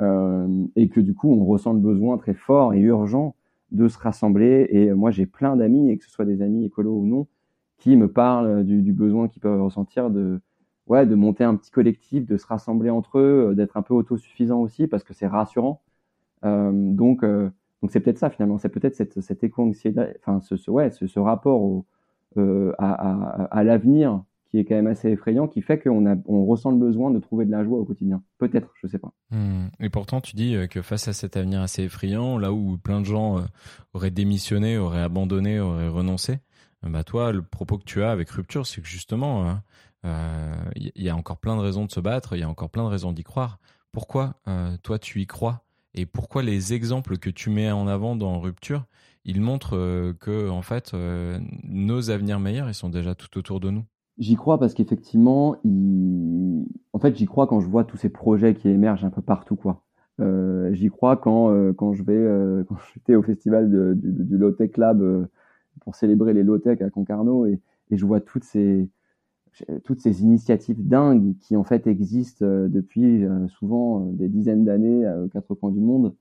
Euh, 0.00 0.66
et 0.76 0.88
que 0.88 1.00
du 1.00 1.14
coup, 1.14 1.32
on 1.32 1.44
ressent 1.44 1.72
le 1.72 1.80
besoin 1.80 2.16
très 2.18 2.34
fort 2.34 2.74
et 2.74 2.80
urgent 2.80 3.34
de 3.70 3.88
se 3.88 3.98
rassembler. 3.98 4.66
Et 4.70 4.92
moi, 4.92 5.10
j'ai 5.10 5.26
plein 5.26 5.56
d'amis, 5.56 5.90
et 5.90 5.98
que 5.98 6.04
ce 6.04 6.10
soit 6.10 6.24
des 6.24 6.42
amis 6.42 6.64
écolos 6.64 6.96
ou 6.96 7.06
non, 7.06 7.26
qui 7.78 7.96
me 7.96 8.08
parlent 8.10 8.64
du, 8.64 8.92
besoin 8.92 9.28
qu'ils 9.28 9.42
peuvent 9.42 9.62
ressentir 9.62 10.10
de, 10.10 10.40
ouais, 10.86 11.06
de 11.06 11.14
monter 11.14 11.44
un 11.44 11.56
petit 11.56 11.70
collectif, 11.70 12.26
de 12.26 12.36
se 12.36 12.46
rassembler 12.46 12.90
entre 12.90 13.18
eux, 13.18 13.54
d'être 13.56 13.76
un 13.76 13.82
peu 13.82 13.94
autosuffisant 13.94 14.60
aussi, 14.60 14.86
parce 14.86 15.04
que 15.04 15.14
c'est 15.14 15.26
rassurant. 15.26 15.82
Euh, 16.44 16.70
donc, 16.72 17.22
euh, 17.22 17.50
donc 17.82 17.90
c'est 17.90 18.00
peut-être 18.00 18.18
ça 18.18 18.30
finalement, 18.30 18.58
c'est 18.58 18.68
peut-être 18.68 18.96
cette, 18.96 19.20
cette 19.20 19.44
éco-anxiété, 19.44 20.00
enfin, 20.20 20.40
ce, 20.40 20.56
ce, 20.56 20.70
ouais, 20.70 20.90
ce, 20.90 21.18
rapport 21.18 21.62
au, 21.62 21.86
euh, 22.38 22.72
à 22.78 23.62
l'avenir 23.64 24.22
qui 24.50 24.58
est 24.58 24.64
quand 24.64 24.74
même 24.74 24.88
assez 24.88 25.10
effrayant, 25.10 25.46
qui 25.46 25.62
fait 25.62 25.78
qu'on 25.78 26.06
a, 26.06 26.16
on 26.26 26.44
ressent 26.44 26.72
le 26.72 26.76
besoin 26.76 27.10
de 27.12 27.20
trouver 27.20 27.44
de 27.44 27.52
la 27.52 27.62
joie 27.64 27.78
au 27.78 27.84
quotidien. 27.84 28.22
Peut-être, 28.38 28.72
je 28.82 28.88
sais 28.88 28.98
pas. 28.98 29.12
Hmm. 29.30 29.68
Et 29.78 29.90
pourtant, 29.90 30.20
tu 30.20 30.34
dis 30.34 30.56
euh, 30.56 30.66
que 30.66 30.82
face 30.82 31.06
à 31.06 31.12
cet 31.12 31.36
avenir 31.36 31.60
assez 31.60 31.84
effrayant, 31.84 32.36
là 32.36 32.52
où 32.52 32.76
plein 32.76 33.00
de 33.00 33.06
gens 33.06 33.38
euh, 33.38 33.42
auraient 33.94 34.10
démissionné, 34.10 34.76
auraient 34.76 35.02
abandonné, 35.02 35.60
auraient 35.60 35.88
renoncé, 35.88 36.40
euh, 36.84 36.88
bah 36.88 37.04
toi, 37.04 37.32
le 37.32 37.42
propos 37.42 37.78
que 37.78 37.84
tu 37.84 38.02
as 38.02 38.10
avec 38.10 38.28
Rupture, 38.30 38.66
c'est 38.66 38.80
que 38.80 38.88
justement, 38.88 39.60
il 40.02 40.10
euh, 40.10 40.90
y, 40.96 41.08
a 41.08 41.16
encore 41.16 41.38
plein 41.38 41.56
de 41.56 41.60
raisons 41.60 41.84
de 41.84 41.92
se 41.92 42.00
battre, 42.00 42.34
il 42.34 42.40
y 42.40 42.44
a 42.44 42.48
encore 42.48 42.70
plein 42.70 42.84
de 42.84 42.88
raisons 42.88 43.12
d'y 43.12 43.22
croire. 43.22 43.58
Pourquoi 43.92 44.34
toi 44.84 45.00
tu 45.00 45.20
y 45.20 45.26
crois? 45.26 45.64
Et 45.94 46.06
pourquoi 46.06 46.44
les 46.44 46.74
exemples 46.74 47.18
que 47.18 47.28
tu 47.28 47.50
mets 47.50 47.72
en 47.72 47.88
avant 47.88 48.14
dans 48.14 48.38
Rupture, 48.38 48.84
ils 49.24 49.40
montrent 49.40 50.12
que 50.20 50.48
en 50.48 50.62
fait 50.62 50.94
nos 50.94 52.10
avenirs 52.10 52.38
meilleurs, 52.38 52.68
ils 52.68 52.74
sont 52.74 52.88
déjà 52.88 53.16
tout 53.16 53.36
autour 53.36 53.58
de 53.58 53.70
nous? 53.70 53.84
J'y 54.20 54.36
crois 54.36 54.58
parce 54.58 54.74
qu'effectivement, 54.74 55.56
en 56.92 56.98
fait, 56.98 57.16
j'y 57.16 57.24
crois 57.24 57.46
quand 57.46 57.60
je 57.60 57.68
vois 57.68 57.84
tous 57.84 57.96
ces 57.96 58.10
projets 58.10 58.54
qui 58.54 58.68
émergent 58.68 59.04
un 59.06 59.10
peu 59.10 59.22
partout, 59.22 59.56
quoi. 59.56 59.82
Euh, 60.20 60.72
j'y 60.74 60.90
crois 60.90 61.16
quand, 61.16 61.50
euh, 61.50 61.72
quand 61.72 61.94
je 61.94 62.02
vais, 62.02 62.12
euh, 62.12 62.62
quand 62.68 62.76
j'étais 62.94 63.14
au 63.14 63.22
festival 63.22 63.70
de, 63.70 63.94
du, 63.94 64.12
du 64.24 64.36
Low 64.36 64.50
Tech 64.52 64.76
Lab 64.76 65.28
pour 65.80 65.94
célébrer 65.94 66.34
les 66.34 66.42
Low 66.42 66.58
Tech 66.58 66.82
à 66.82 66.90
Concarneau 66.90 67.46
et, 67.46 67.60
je 67.90 68.06
vois 68.06 68.20
toutes 68.20 68.44
ces, 68.44 68.88
toutes 69.82 70.00
ces 70.00 70.22
initiatives 70.22 70.86
dingues 70.86 71.34
qui 71.40 71.56
en 71.56 71.64
fait 71.64 71.88
existent 71.88 72.46
depuis 72.46 73.26
souvent 73.48 73.98
des 74.12 74.28
dizaines 74.28 74.64
d'années 74.64 75.04
aux 75.24 75.26
quatre 75.26 75.56
coins 75.56 75.72
du 75.72 75.80
monde 75.80 76.14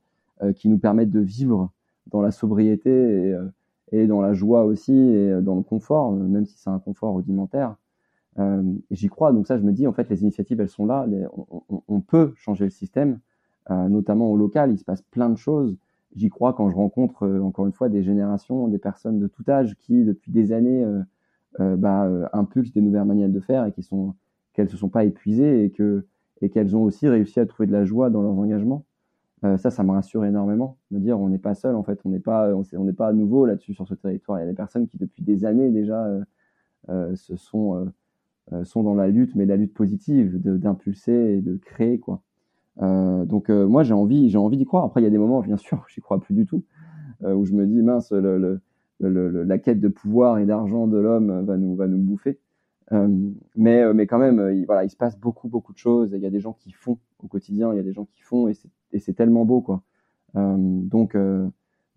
qui 0.56 0.68
nous 0.68 0.80
permettent 0.80 1.12
de 1.12 1.20
vivre 1.20 1.70
dans 2.08 2.24
la 2.24 2.32
sobriété 2.32 3.36
et, 3.92 4.08
dans 4.08 4.20
la 4.20 4.34
joie 4.34 4.66
aussi 4.66 4.94
et 4.94 5.42
dans 5.42 5.54
le 5.54 5.62
confort, 5.62 6.12
même 6.12 6.48
si 6.48 6.58
c'est 6.58 6.72
un 6.72 6.80
confort 6.80 7.14
rudimentaire. 7.14 7.76
Euh, 8.40 8.64
J'y 8.92 9.08
crois, 9.08 9.34
donc 9.34 9.48
ça, 9.48 9.58
je 9.58 9.64
me 9.64 9.72
dis, 9.72 9.88
en 9.88 9.94
fait, 9.94 10.10
les 10.10 10.22
initiatives, 10.22 10.60
elles 10.62 10.70
sont 10.70 10.86
là. 10.86 11.06
on, 11.88 12.02
peut 12.02 12.34
changer 12.36 12.66
le 12.66 12.70
système, 12.70 13.20
euh, 13.70 13.90
notamment 13.90 14.32
au 14.32 14.38
local. 14.38 14.72
Il 14.72 14.78
se 14.78 14.86
passe 14.86 15.02
plein 15.02 15.30
de 15.30 15.38
choses. 15.38 15.78
J'y 16.16 16.30
crois 16.30 16.54
quand 16.54 16.70
je 16.70 16.76
rencontre, 16.76 17.24
euh, 17.24 17.42
encore 17.42 17.66
une 17.68 17.74
fois, 17.74 17.90
des 17.90 18.04
générations, 18.04 18.68
des 18.68 18.78
personnes 18.80 19.20
de 19.20 19.28
tout 19.28 19.44
âge 19.50 19.76
qui, 19.76 20.04
depuis 20.04 20.32
des 20.32 20.52
années, 20.52 20.86
bah, 21.58 22.30
impulsent 22.32 22.74
des 22.74 22.82
nouvelles 22.82 23.06
manières 23.06 23.30
de 23.30 23.40
faire 23.40 23.66
et 23.66 23.72
qui 23.72 23.84
sont 23.84 24.16
qu'elles 24.54 24.70
se 24.70 24.78
sont 24.78 24.90
pas 24.90 25.04
épuisées 25.04 25.66
et 25.66 25.72
que 25.72 26.06
et 26.42 26.50
qu'elles 26.50 26.76
ont 26.76 26.84
aussi 26.84 27.08
réussi 27.08 27.40
à 27.40 27.46
trouver 27.46 27.68
de 27.68 27.74
la 27.74 27.84
joie 27.84 28.10
dans 28.10 28.22
leurs 28.22 28.38
engagements. 28.38 28.86
Ça, 29.42 29.72
ça 29.72 29.84
me 29.84 29.92
rassure 29.92 30.26
énormément. 30.26 30.78
Me 30.92 31.00
dire, 31.00 31.20
on 31.20 31.30
n'est 31.30 31.38
pas 31.40 31.56
seul, 31.56 31.76
en 31.76 31.84
fait, 31.84 32.00
on 32.06 32.10
n'est 32.10 32.20
pas, 32.20 32.54
on 32.54 32.84
n'est 32.84 32.94
pas 32.94 33.08
à 33.08 33.14
nouveau 33.14 33.46
là-dessus 33.46 33.74
sur 33.74 33.88
ce 33.88 33.94
territoire. 33.94 34.40
Il 34.40 34.42
y 34.42 34.46
a 34.46 34.50
des 34.50 34.56
personnes 34.56 34.88
qui, 34.88 34.98
depuis 34.98 35.24
des 35.24 35.44
années 35.44 35.70
déjà, 35.70 36.08
se 36.88 37.36
sont 37.36 37.92
sont 38.64 38.84
dans 38.84 38.96
la 38.96 39.08
lutte, 39.08 39.36
mais 39.36 39.46
la 39.46 39.56
lutte 39.56 39.74
positive, 39.74 40.40
d'impulser 40.42 41.38
et 41.38 41.42
de 41.42 41.56
créer, 41.58 42.00
quoi. 42.00 42.22
Euh, 42.82 43.26
donc 43.26 43.50
euh, 43.50 43.68
moi 43.68 43.84
j'ai 43.84 43.94
envie, 43.94 44.30
j'ai 44.30 44.38
envie 44.38 44.58
d'y 44.58 44.66
croire. 44.66 44.86
Après 44.86 45.02
il 45.02 45.04
y 45.04 45.08
a 45.08 45.10
des 45.10 45.18
moments, 45.18 45.42
bien 45.42 45.58
sûr, 45.58 45.86
j'y 45.90 46.02
crois 46.02 46.20
plus 46.20 46.34
du 46.34 46.46
tout, 46.46 46.64
où 47.26 47.46
je 47.46 47.54
me 47.54 47.66
dis 47.66 47.82
mince, 47.82 48.12
le, 48.12 48.62
le, 49.00 49.44
la 49.44 49.58
quête 49.58 49.80
de 49.80 49.88
pouvoir 49.88 50.40
et 50.40 50.46
d'argent 50.46 50.88
de 50.88 50.98
l'homme 50.98 51.46
va 51.46 51.58
nous 51.58 51.76
va 51.76 51.88
nous 51.88 51.98
bouffer. 51.98 52.40
mais 53.56 53.94
mais 53.94 54.08
quand 54.08 54.20
même, 54.20 54.52
il, 54.54 54.66
voilà, 54.66 54.86
il 54.86 54.90
se 54.90 54.98
passe 54.98 55.20
beaucoup 55.20 55.50
beaucoup 55.50 55.74
de 55.74 55.78
choses. 55.78 56.12
Il 56.14 56.22
y 56.22 56.26
a 56.26 56.30
des 56.30 56.40
gens 56.40 56.54
qui 56.54 56.72
font 56.72 56.98
au 57.20 57.28
quotidien, 57.28 57.74
il 57.74 57.78
y 57.78 57.80
a 57.80 57.84
des 57.84 57.94
gens 57.94 58.06
qui 58.06 58.22
font 58.22 58.48
et 58.48 59.00
c'est 59.00 59.14
tellement 59.14 59.46
beau 59.46 59.62
quoi. 59.62 59.84
donc 60.36 61.18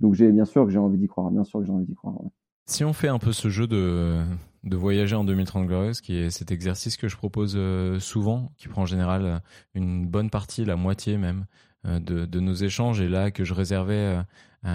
donc 0.00 0.14
j'ai 0.14 0.32
bien 0.32 0.44
sûr 0.44 0.64
que 0.64 0.72
j'ai 0.72 0.80
envie 0.80 0.98
d'y 0.98 1.06
croire, 1.06 1.30
bien 1.30 1.44
sûr 1.44 1.60
que 1.60 1.66
j'ai 1.66 1.72
envie. 1.72 1.86
Si 2.66 2.84
on 2.84 2.92
fait 2.92 3.08
un 3.08 3.18
peu 3.18 3.32
ce 3.32 3.48
jeu 3.48 3.66
de, 3.66 4.20
de 4.64 4.76
voyager 4.76 5.16
en 5.16 5.24
2030 5.24 5.66
glorieuse, 5.66 6.00
qui 6.00 6.16
est 6.16 6.30
cet 6.30 6.52
exercice 6.52 6.96
que 6.96 7.08
je 7.08 7.16
propose 7.16 7.54
euh, 7.56 7.98
souvent, 7.98 8.52
qui 8.56 8.68
prend 8.68 8.82
en 8.82 8.86
général 8.86 9.24
euh, 9.24 9.38
une 9.74 10.06
bonne 10.06 10.30
partie, 10.30 10.64
la 10.64 10.76
moitié 10.76 11.16
même, 11.16 11.46
euh, 11.86 11.98
de, 11.98 12.40
nos 12.40 12.54
échanges, 12.54 13.00
et 13.00 13.08
là 13.08 13.30
que 13.30 13.44
je 13.44 13.54
réservais 13.54 14.16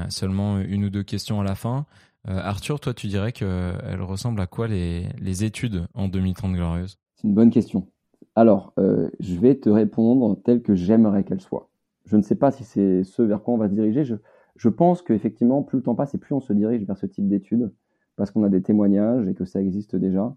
seulement 0.09 0.59
une 0.59 0.83
ou 0.83 0.89
deux 0.89 1.03
questions 1.03 1.39
à 1.39 1.43
la 1.45 1.55
fin. 1.55 1.85
Arthur, 2.25 2.81
toi, 2.81 2.93
tu 2.93 3.07
dirais 3.07 3.31
qu'elle 3.31 4.01
ressemble 4.01 4.41
à 4.41 4.47
quoi 4.47 4.67
les, 4.67 5.43
études 5.45 5.87
en 5.93 6.09
2030 6.09 6.53
glorieuse 6.53 6.97
C'est 7.15 7.25
une 7.25 7.33
bonne 7.33 7.51
question. 7.51 7.87
Alors, 8.35 8.73
je 8.77 9.39
vais 9.39 9.55
te 9.55 9.69
répondre 9.69 10.37
tel 10.43 10.61
que 10.61 10.75
j'aimerais 10.75 11.23
qu'elle 11.23 11.39
soit. 11.39 11.69
Je 12.05 12.17
ne 12.17 12.21
sais 12.21 12.35
pas 12.35 12.51
si 12.51 12.65
c'est 12.65 13.05
ce 13.05 13.21
vers 13.21 13.41
quoi 13.41 13.53
on 13.53 13.57
va 13.57 13.69
se 13.69 13.73
diriger. 13.73 14.03
Je, 14.03 14.15
je 14.57 14.67
pense 14.67 15.01
qu'effectivement, 15.01 15.63
plus 15.63 15.77
le 15.77 15.83
temps 15.83 15.95
passe 15.95 16.13
et 16.15 16.17
plus 16.17 16.35
on 16.35 16.41
se 16.41 16.51
dirige 16.51 16.83
vers 16.83 16.97
ce 16.97 17.05
type 17.05 17.29
d'études, 17.29 17.71
parce 18.17 18.31
qu'on 18.31 18.43
a 18.43 18.49
des 18.49 18.61
témoignages 18.61 19.27
et 19.29 19.33
que 19.33 19.45
ça 19.45 19.61
existe 19.61 19.95
déjà, 19.95 20.35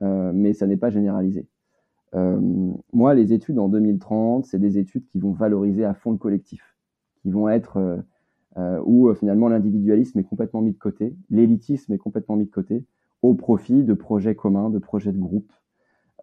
euh, 0.00 0.32
mais 0.34 0.54
ça 0.54 0.66
n'est 0.66 0.78
pas 0.78 0.90
généralisé. 0.90 1.46
Euh, 2.14 2.40
moi, 2.92 3.14
les 3.14 3.32
études 3.32 3.58
en 3.58 3.68
2030, 3.68 4.46
c'est 4.46 4.58
des 4.58 4.78
études 4.78 5.06
qui 5.06 5.20
vont 5.20 5.30
valoriser 5.30 5.84
à 5.84 5.94
fond 5.94 6.10
le 6.10 6.18
collectif, 6.18 6.76
qui 7.20 7.30
vont 7.30 7.48
être 7.48 8.02
euh, 8.58 8.80
où 8.84 9.14
finalement 9.14 9.48
l'individualisme 9.48 10.18
est 10.18 10.24
complètement 10.24 10.62
mis 10.62 10.72
de 10.72 10.78
côté, 10.78 11.14
l'élitisme 11.30 11.92
est 11.92 11.98
complètement 11.98 12.36
mis 12.36 12.46
de 12.46 12.50
côté, 12.50 12.84
au 13.20 13.34
profit 13.34 13.84
de 13.84 13.94
projets 13.94 14.34
communs, 14.34 14.68
de 14.68 14.78
projets 14.78 15.12
de 15.12 15.20
groupe, 15.20 15.52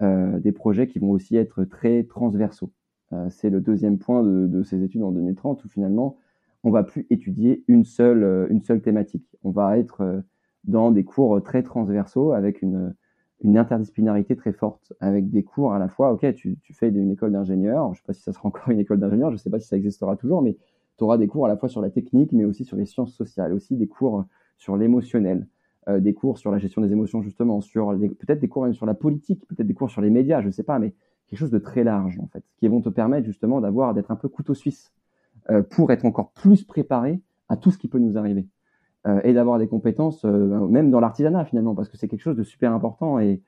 des 0.02 0.54
projets 0.54 0.88
qui 0.88 0.98
vont 0.98 1.12
aussi 1.12 1.36
être 1.36 1.66
très 1.66 2.04
transversaux. 2.04 2.72
c'est 3.30 3.50
le 3.50 3.60
deuxième 3.60 3.98
point 3.98 4.24
de, 4.24 4.48
de, 4.48 4.64
ces 4.64 4.82
études 4.82 5.04
en 5.04 5.12
2030, 5.12 5.64
où 5.66 5.68
finalement 5.68 6.18
on 6.64 6.72
va 6.72 6.84
plus 6.84 7.06
étudier 7.10 7.66
une 7.68 7.84
seule, 7.84 8.48
une 8.50 8.62
seule 8.62 8.82
thématique. 8.82 9.26
On 9.44 9.52
va 9.52 9.78
être 9.78 10.24
dans 10.70 10.92
des 10.92 11.04
cours 11.04 11.42
très 11.44 11.64
transversaux 11.64 12.32
avec 12.32 12.62
une, 12.62 12.94
une 13.42 13.58
interdisciplinarité 13.58 14.36
très 14.36 14.52
forte, 14.52 14.94
avec 15.00 15.30
des 15.30 15.44
cours 15.44 15.74
à 15.74 15.80
la 15.80 15.88
fois, 15.88 16.12
ok, 16.12 16.34
tu, 16.34 16.58
fais 16.74 16.90
une 16.90 17.12
école 17.12 17.32
d'ingénieur, 17.32 17.94
je 17.94 18.00
sais 18.00 18.06
pas 18.06 18.14
si 18.14 18.22
ça 18.22 18.34
sera 18.34 18.48
encore 18.48 18.70
une 18.70 18.80
école 18.80 19.00
d'ingénieur, 19.00 19.32
je 19.32 19.38
sais 19.38 19.50
pas 19.50 19.60
si 19.60 19.68
ça 19.68 19.78
existera 19.78 20.16
toujours, 20.18 20.42
mais 20.42 20.58
tu 20.98 21.04
auras 21.04 21.18
des 21.18 21.28
cours 21.28 21.46
à 21.46 21.48
la 21.48 21.56
fois 21.56 21.70
sur 21.70 21.82
la 21.82 21.90
technique, 21.90 22.34
mais 22.34 22.44
aussi 22.44 22.66
sur 22.66 22.76
les 22.76 22.86
sciences 22.86 23.14
sociales, 23.14 23.54
aussi 23.54 23.78
des 23.78 23.88
cours 23.88 24.26
sur 24.58 24.76
l'émotionnel, 24.76 25.48
euh, 25.88 26.02
des 26.02 26.14
cours 26.14 26.38
sur 26.38 26.52
la 26.52 26.58
gestion 26.58 26.82
des 26.82 26.92
émotions 26.92 27.22
justement, 27.22 27.62
sur 27.62 27.98
peut-être 27.98 28.40
des 28.40 28.50
cours 28.50 28.64
même 28.64 28.74
sur 28.74 28.86
la 28.86 28.94
politique, 28.94 29.48
peut-être 29.48 29.68
des 29.68 29.74
cours 29.74 29.90
sur 29.90 30.02
les 30.02 30.10
médias, 30.10 30.42
je 30.42 30.50
sais 30.50 30.64
pas, 30.64 30.78
mais 30.78 30.94
quelque 31.28 31.40
chose 31.40 31.52
de 31.52 31.60
très 31.60 31.86
large 31.86 32.20
en 32.20 32.28
fait, 32.28 32.44
qui 32.58 32.68
vont 32.68 32.82
te 32.82 32.90
permettre 32.90 33.26
justement 33.26 33.62
d'avoir 33.62 33.94
d'être 33.94 34.12
un 34.12 34.18
peu 34.18 34.28
couteau 34.28 34.54
suisse 34.54 34.92
euh, 35.50 35.64
pour 35.64 35.92
être 35.94 36.04
encore 36.04 36.32
plus 36.32 36.66
préparé 36.66 37.22
à 37.48 37.56
tout 37.56 37.72
ce 37.72 37.78
qui 37.78 37.88
peut 37.88 38.00
nous 38.00 38.18
arriver. 38.18 38.46
euh, 38.46 38.59
et 39.24 39.34
d'avoir 39.34 39.60
des 39.60 39.68
compétences 39.68 40.26
euh, 40.26 40.68
même 40.68 40.92
dans 40.92 41.00
l'artisanat 41.00 41.46
finalement 41.46 41.76
parce 41.76 41.90
que 41.90 41.98
c'est 41.98 42.08
quelque 42.08 42.22
chose 42.22 42.36
de 42.36 42.44
super 42.44 42.74
important 42.74 43.20
et, 43.20 43.42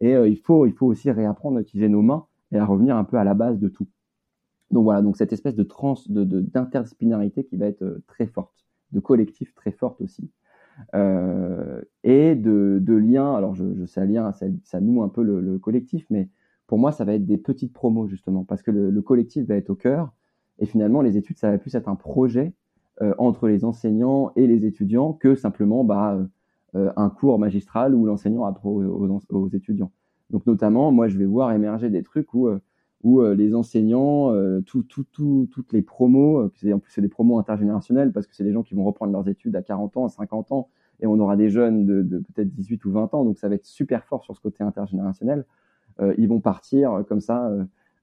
et 0.00 0.12
il 0.12 0.36
faut 0.36 0.66
il 0.66 0.72
faut 0.72 0.86
aussi 0.86 1.10
réapprendre 1.10 1.58
à 1.58 1.60
utiliser 1.60 1.88
nos 1.88 2.02
mains 2.02 2.26
et 2.52 2.58
à 2.58 2.64
revenir 2.64 2.96
un 2.96 3.04
peu 3.04 3.16
à 3.16 3.24
la 3.24 3.34
base 3.34 3.58
de 3.58 3.68
tout. 3.68 3.88
Donc 4.70 4.84
voilà, 4.84 5.00
donc 5.00 5.16
cette 5.16 5.32
espèce 5.32 5.54
de 5.54 5.62
trans, 5.62 5.94
de, 6.08 6.24
d'interdisciplinarité 6.24 7.44
qui 7.44 7.56
va 7.56 7.66
être 7.66 8.02
très 8.06 8.26
forte, 8.26 8.66
de 8.92 9.00
collectif 9.00 9.54
très 9.54 9.72
forte 9.72 10.00
aussi, 10.02 10.30
euh, 10.94 11.80
et 12.04 12.34
de, 12.34 12.78
de 12.80 12.94
liens. 12.94 13.34
Alors 13.34 13.54
je, 13.54 13.64
je 13.74 13.86
sais 13.86 14.06
lien, 14.06 14.32
ça, 14.32 14.46
ça 14.64 14.80
noue 14.80 15.02
un 15.02 15.08
peu 15.08 15.22
le, 15.22 15.40
le, 15.40 15.58
collectif, 15.58 16.04
mais 16.10 16.28
pour 16.66 16.78
moi 16.78 16.92
ça 16.92 17.06
va 17.06 17.14
être 17.14 17.24
des 17.24 17.38
petites 17.38 17.72
promos 17.72 18.08
justement, 18.08 18.44
parce 18.44 18.62
que 18.62 18.70
le, 18.70 18.90
le 18.90 19.02
collectif 19.02 19.46
va 19.46 19.56
être 19.56 19.70
au 19.70 19.74
cœur, 19.74 20.12
et 20.58 20.66
finalement, 20.66 21.02
les 21.02 21.16
études, 21.16 21.38
ça 21.38 21.50
va 21.50 21.58
plus 21.58 21.74
être 21.74 21.88
un 21.88 21.94
projet 21.94 22.46
euh, 22.46 22.52
entre 23.18 23.46
les 23.46 23.64
enseignants 23.64 24.32
et 24.34 24.46
les 24.46 24.66
étudiants 24.66 25.12
que 25.12 25.34
simplement 25.34 25.84
bah, 25.84 26.18
euh, 26.74 26.90
un 26.96 27.10
cours 27.10 27.38
magistral 27.38 27.94
où 27.94 28.04
l'enseignant 28.06 28.44
apprend 28.44 28.70
aux, 28.70 29.20
aux, 29.30 29.48
étudiants. 29.48 29.92
Donc 30.30 30.46
notamment, 30.46 30.92
moi, 30.92 31.08
je 31.08 31.16
vais 31.16 31.24
voir 31.24 31.52
émerger 31.52 31.90
des 31.90 32.02
trucs 32.02 32.34
où, 32.34 32.48
euh, 32.48 32.60
où 33.02 33.20
euh, 33.20 33.34
les 33.34 33.54
enseignants, 33.54 34.34
euh, 34.34 34.60
tout, 34.60 34.82
tout, 34.82 35.04
tout, 35.12 35.48
toutes 35.50 35.72
les 35.72 35.82
promos, 35.82 36.44
en 36.44 36.48
plus 36.48 36.90
c'est 36.90 37.00
des 37.00 37.08
promos 37.08 37.38
intergénérationnels 37.38 38.12
parce 38.12 38.26
que 38.26 38.34
c'est 38.34 38.44
des 38.44 38.52
gens 38.52 38.62
qui 38.62 38.74
vont 38.74 38.84
reprendre 38.84 39.12
leurs 39.12 39.28
études 39.28 39.56
à 39.56 39.62
40 39.62 39.96
ans, 39.96 40.04
à 40.06 40.08
50 40.08 40.52
ans, 40.52 40.68
et 41.00 41.06
on 41.06 41.18
aura 41.20 41.36
des 41.36 41.48
jeunes 41.48 41.86
de, 41.86 42.02
de 42.02 42.18
peut-être 42.18 42.52
18 42.52 42.84
ou 42.84 42.90
20 42.92 43.14
ans, 43.14 43.24
donc 43.24 43.38
ça 43.38 43.48
va 43.48 43.54
être 43.54 43.66
super 43.66 44.04
fort 44.04 44.24
sur 44.24 44.34
ce 44.34 44.40
côté 44.40 44.64
intergénérationnel. 44.64 45.44
Euh, 46.00 46.14
ils 46.18 46.28
vont 46.28 46.40
partir 46.40 47.04
comme 47.08 47.20
ça 47.20 47.50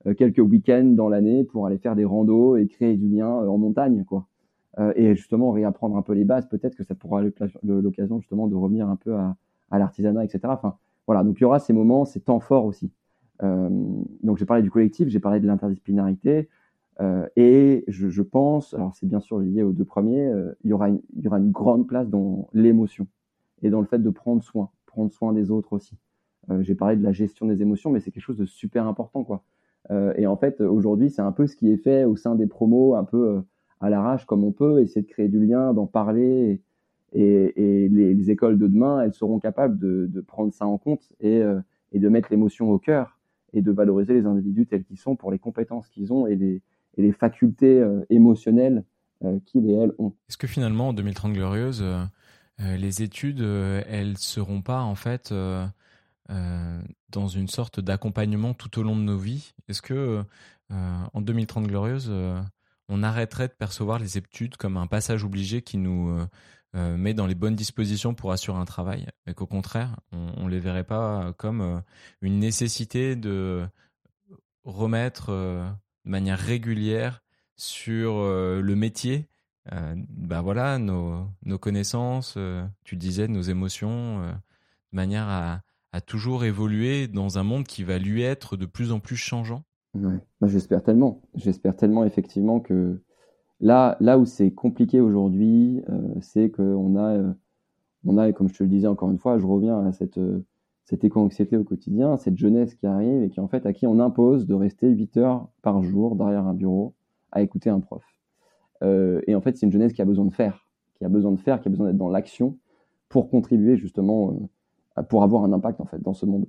euh, 0.08 0.14
quelques 0.14 0.40
week-ends 0.40 0.94
dans 0.96 1.10
l'année 1.10 1.44
pour 1.44 1.66
aller 1.66 1.78
faire 1.78 1.96
des 1.96 2.06
randos 2.06 2.58
et 2.58 2.68
créer 2.68 2.96
du 2.96 3.08
lien 3.08 3.30
euh, 3.42 3.48
en 3.48 3.58
montagne, 3.58 4.04
quoi. 4.06 4.28
Euh, 4.78 4.92
et 4.98 5.16
justement 5.16 5.52
réapprendre 5.52 5.96
un 5.96 6.02
peu 6.02 6.14
les 6.14 6.26
bases. 6.26 6.48
Peut-être 6.48 6.76
que 6.76 6.84
ça 6.84 6.96
pourra 6.96 7.22
l'occasion 7.64 8.20
justement 8.20 8.48
de 8.48 8.56
revenir 8.56 8.90
un 8.90 8.98
peu 8.98 9.16
à, 9.16 9.36
l'artisanat, 9.72 10.26
etc. 10.26 10.42
Enfin, 10.48 10.76
voilà. 11.08 11.24
Donc 11.24 11.38
il 11.40 11.44
y 11.44 11.46
aura 11.46 11.60
ces 11.60 11.72
moments, 11.72 12.04
ces 12.04 12.20
temps 12.20 12.42
forts 12.42 12.66
aussi. 12.66 12.92
Euh, 13.44 13.70
donc 14.24 14.38
j'ai 14.38 14.46
parlé 14.46 14.64
du 14.64 14.72
collectif, 14.72 15.08
j'ai 15.08 15.20
parlé 15.20 15.40
de 15.40 15.48
l'interdisciplinarité, 15.48 16.50
euh, 17.02 17.26
et 17.36 17.84
je, 17.88 18.22
pense, 18.22 18.74
alors 18.74 18.94
c'est 18.96 19.06
bien 19.06 19.20
sûr 19.20 19.40
lié 19.40 19.64
aux 19.64 19.74
deux 19.74 19.84
premiers, 19.84 20.32
il 20.64 20.70
y 20.70 20.74
aura 20.74 20.90
une, 20.90 21.02
il 21.16 21.24
y 21.24 21.28
aura 21.28 21.40
une 21.40 21.52
grande 21.52 21.88
place 21.88 22.10
dans 22.10 22.48
l'émotion 22.54 23.08
et 23.62 23.70
dans 23.70 23.82
le 23.82 23.88
fait 23.88 24.00
de 24.00 24.10
prendre 24.10 24.44
soin, 24.44 24.70
prendre 24.86 25.12
soin 25.12 25.34
des 25.34 25.52
autres 25.52 25.74
aussi. 25.74 25.98
j'ai 26.62 26.76
parlé 26.76 26.96
de 26.98 27.04
la 27.04 27.12
gestion 27.12 27.46
des 27.46 27.62
émotions, 27.62 27.92
mais 27.92 28.00
c'est 28.00 28.12
quelque 28.12 28.24
chose 28.24 28.38
de 28.38 28.46
super 28.46 28.88
important, 28.88 29.24
quoi. 29.24 29.44
Et 30.18 30.28
en 30.28 30.36
fait, 30.36 30.62
aujourd'hui, 30.62 31.10
c'est 31.10 31.22
un 31.22 31.32
peu 31.32 31.48
ce 31.48 31.56
qui 31.56 31.72
est 31.72 31.78
fait 31.78 32.06
au 32.06 32.16
sein 32.16 32.36
des 32.36 32.48
promos, 32.48 32.96
un 32.96 33.04
peu 33.04 33.42
à 33.86 33.90
l'arrache 33.90 34.26
comme 34.26 34.44
on 34.44 34.52
peut, 34.52 34.82
essayer 34.82 35.02
de 35.02 35.08
créer 35.08 35.28
du 35.28 35.46
lien, 35.46 35.74
d'en 35.74 35.86
parler. 35.86 36.62
Et, 37.14 37.54
les, 37.88 38.14
les, 38.14 38.32
écoles 38.32 38.58
de 38.58 38.68
demain, 38.68 39.02
elles 39.02 39.14
seront 39.14 39.40
capables 39.40 39.80
de, 39.80 40.22
prendre 40.22 40.52
ça 40.54 40.66
en 40.66 40.78
compte 40.78 41.08
et, 41.22 41.38
euh, 41.38 41.62
et 41.94 42.00
de 42.00 42.10
mettre 42.10 42.28
l'émotion 42.30 42.70
au 42.72 42.80
cœur 42.80 43.20
et 43.54 43.62
de 43.62 43.72
valoriser 43.72 44.14
les 44.14 44.26
individus 44.26 44.66
tels 44.66 44.84
qu'ils 44.84 45.00
sont 45.00 45.16
pour 45.16 45.32
les 45.32 45.40
compétences 45.40 45.88
qu'ils 45.88 46.12
ont 46.12 46.28
et 46.28 46.36
les, 46.36 47.12
facultés 47.14 47.80
euh, 47.80 48.02
émotionnelles 48.10 48.84
euh, 49.24 49.40
qu'ils 49.46 49.70
et 49.70 49.74
elles 49.74 49.94
ont. 49.98 50.14
Est-ce 50.28 50.38
que 50.38 50.48
finalement, 50.48 50.90
en 50.90 50.94
2030 50.94 51.34
glorieuse, 51.34 51.86
les 52.60 53.04
études, 53.04 53.42
elles 53.42 54.18
seront 54.18 54.62
pas 54.62 54.82
en 54.82 54.96
fait 54.96 55.34
dans 56.30 57.28
une 57.28 57.48
sorte 57.48 57.80
d'accompagnement 57.80 58.54
tout 58.54 58.80
au 58.80 58.84
long 58.84 58.96
de 58.98 59.04
nos 59.04 59.18
vies? 59.18 59.54
Est-ce 59.70 59.82
que 59.82 60.24
en 60.70 61.22
2030 61.22 61.68
glorieuse, 61.68 62.12
on 62.90 63.04
arrêterait 63.04 63.48
de 63.48 63.54
percevoir 63.54 64.00
les 64.00 64.18
études 64.18 64.58
comme 64.58 64.78
un 64.78 64.88
passage 64.88 65.24
obligé 65.24 65.62
qui 65.62 65.78
nous 65.78 66.26
met 66.74 67.14
dans 67.14 67.26
les 67.26 67.36
bonnes 67.36 67.56
dispositions 67.56 68.14
pour 68.14 68.32
assurer 68.32 68.58
un 68.58 68.66
travail, 68.66 69.08
et 69.28 69.34
qu'au 69.34 69.48
contraire, 69.48 70.00
on, 70.12 70.46
ne 70.46 70.50
les 70.50 70.60
verrait 70.60 70.84
pas 70.84 71.34
comme 71.38 71.82
une 72.22 72.40
nécessité 72.40 73.16
de 73.16 73.66
remettre 74.66 75.32
de 75.32 76.10
manière 76.10 76.38
régulière 76.38 77.24
sur 77.56 78.16
le 78.16 78.76
métier. 78.76 79.30
Euh, 79.74 79.96
bah 80.10 80.44
nos, 80.78 81.58
connaissances, 81.60 82.36
euh, 82.38 82.66
tu 82.84 82.96
disais, 82.96 83.28
nos 83.28 83.42
émotions, 83.42 84.22
euh, 84.22 84.32
de 84.32 84.96
manière 84.96 85.28
à 85.28 86.02
toujours 86.02 86.44
évoluer 86.44 87.08
dans 87.08 87.40
un 87.40 87.44
monde 87.44 87.66
qui 87.66 87.84
va 87.84 87.98
lui 87.98 88.22
être 88.22 88.58
de 88.58 88.66
plus 88.66 88.92
en 88.92 89.00
plus 89.00 89.16
changeant 89.16 89.64
Ouais, 89.96 90.20
j'espère 90.44 90.84
tellement. 90.84 91.22
J'espère 91.36 91.76
tellement 91.76 92.04
effectivement 92.04 92.60
que 92.60 93.02
là, 93.60 93.98
là 94.00 94.20
où 94.20 94.26
c'est 94.26 94.52
compliqué 94.52 95.02
aujourd'hui, 95.02 95.82
c'est 96.22 96.52
qu'on 96.52 96.98
a, 96.98 97.34
on 98.06 98.18
a, 98.18 98.32
comme 98.34 98.50
je 98.50 98.56
te 98.56 98.64
le 98.64 98.70
disais 98.70 98.88
encore 98.88 99.10
une 99.10 99.18
fois, 99.18 99.40
je 99.40 99.46
reviens 99.46 99.86
à 99.86 99.92
cette 99.94 100.20
cette 100.86 101.04
éco-anxiété 101.04 101.58
au 101.58 101.64
quotidien, 101.64 102.16
cette 102.18 102.38
jeunesse 102.38 102.76
qui 102.76 102.86
arrive 102.86 103.24
et 103.24 103.30
qui 103.30 103.40
en 103.40 103.48
fait 103.48 103.66
à 103.66 103.74
qui 103.74 103.88
on 103.88 104.00
impose 104.00 104.46
de 104.46 104.54
rester 104.54 104.88
8 104.88 105.18
heures 105.18 105.50
par 105.64 105.82
jour 105.82 106.16
derrière 106.16 106.46
un 106.46 106.54
bureau 106.54 106.94
à 107.32 107.42
écouter 107.42 107.72
un 107.72 107.80
prof. 107.80 108.04
Euh, 108.84 109.20
et 109.26 109.34
en 109.36 109.42
fait, 109.42 109.58
c'est 109.58 109.66
une 109.66 109.72
jeunesse 109.72 109.94
qui 109.94 110.04
a 110.04 110.06
besoin 110.06 110.26
de 110.26 110.34
faire, 110.34 110.68
qui 110.96 111.06
a 111.06 111.10
besoin 111.10 111.32
de 111.32 111.40
faire, 111.40 111.60
qui 111.60 111.68
a 111.68 111.72
besoin 111.72 111.88
d'être 111.88 111.98
dans 111.98 112.10
l'action 112.10 112.58
pour 113.10 113.30
contribuer 113.30 113.78
justement, 113.78 114.38
euh, 114.98 115.04
pour 115.04 115.24
avoir 115.24 115.44
un 115.44 115.54
impact 115.54 115.82
en 115.82 115.86
fait 115.86 116.02
dans 116.02 116.14
ce 116.14 116.28
monde. 116.28 116.46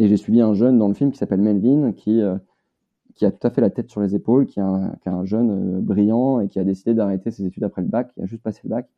Et 0.00 0.08
j'ai 0.08 0.16
suivi 0.16 0.40
un 0.40 0.54
jeune 0.54 0.76
dans 0.76 0.88
le 0.88 0.94
film 0.94 1.12
qui 1.12 1.18
s'appelle 1.18 1.40
Melvin, 1.40 1.92
qui 1.92 2.20
euh, 2.20 2.36
qui 3.18 3.26
a 3.26 3.32
tout 3.32 3.44
à 3.46 3.50
fait 3.50 3.60
la 3.60 3.70
tête 3.70 3.90
sur 3.90 4.00
les 4.00 4.14
épaules, 4.14 4.46
qui 4.46 4.60
est 4.60 4.62
un, 4.62 5.24
jeune 5.24 5.80
brillant 5.80 6.40
et 6.40 6.46
qui 6.46 6.60
a 6.60 6.64
décidé 6.64 6.94
d'arrêter 6.94 7.32
ses 7.32 7.44
études 7.44 7.64
après 7.64 7.82
le 7.82 7.88
bac, 7.88 8.12
qui 8.14 8.22
a 8.22 8.26
juste 8.26 8.44
passé 8.44 8.60
le 8.62 8.70
bac, 8.70 8.88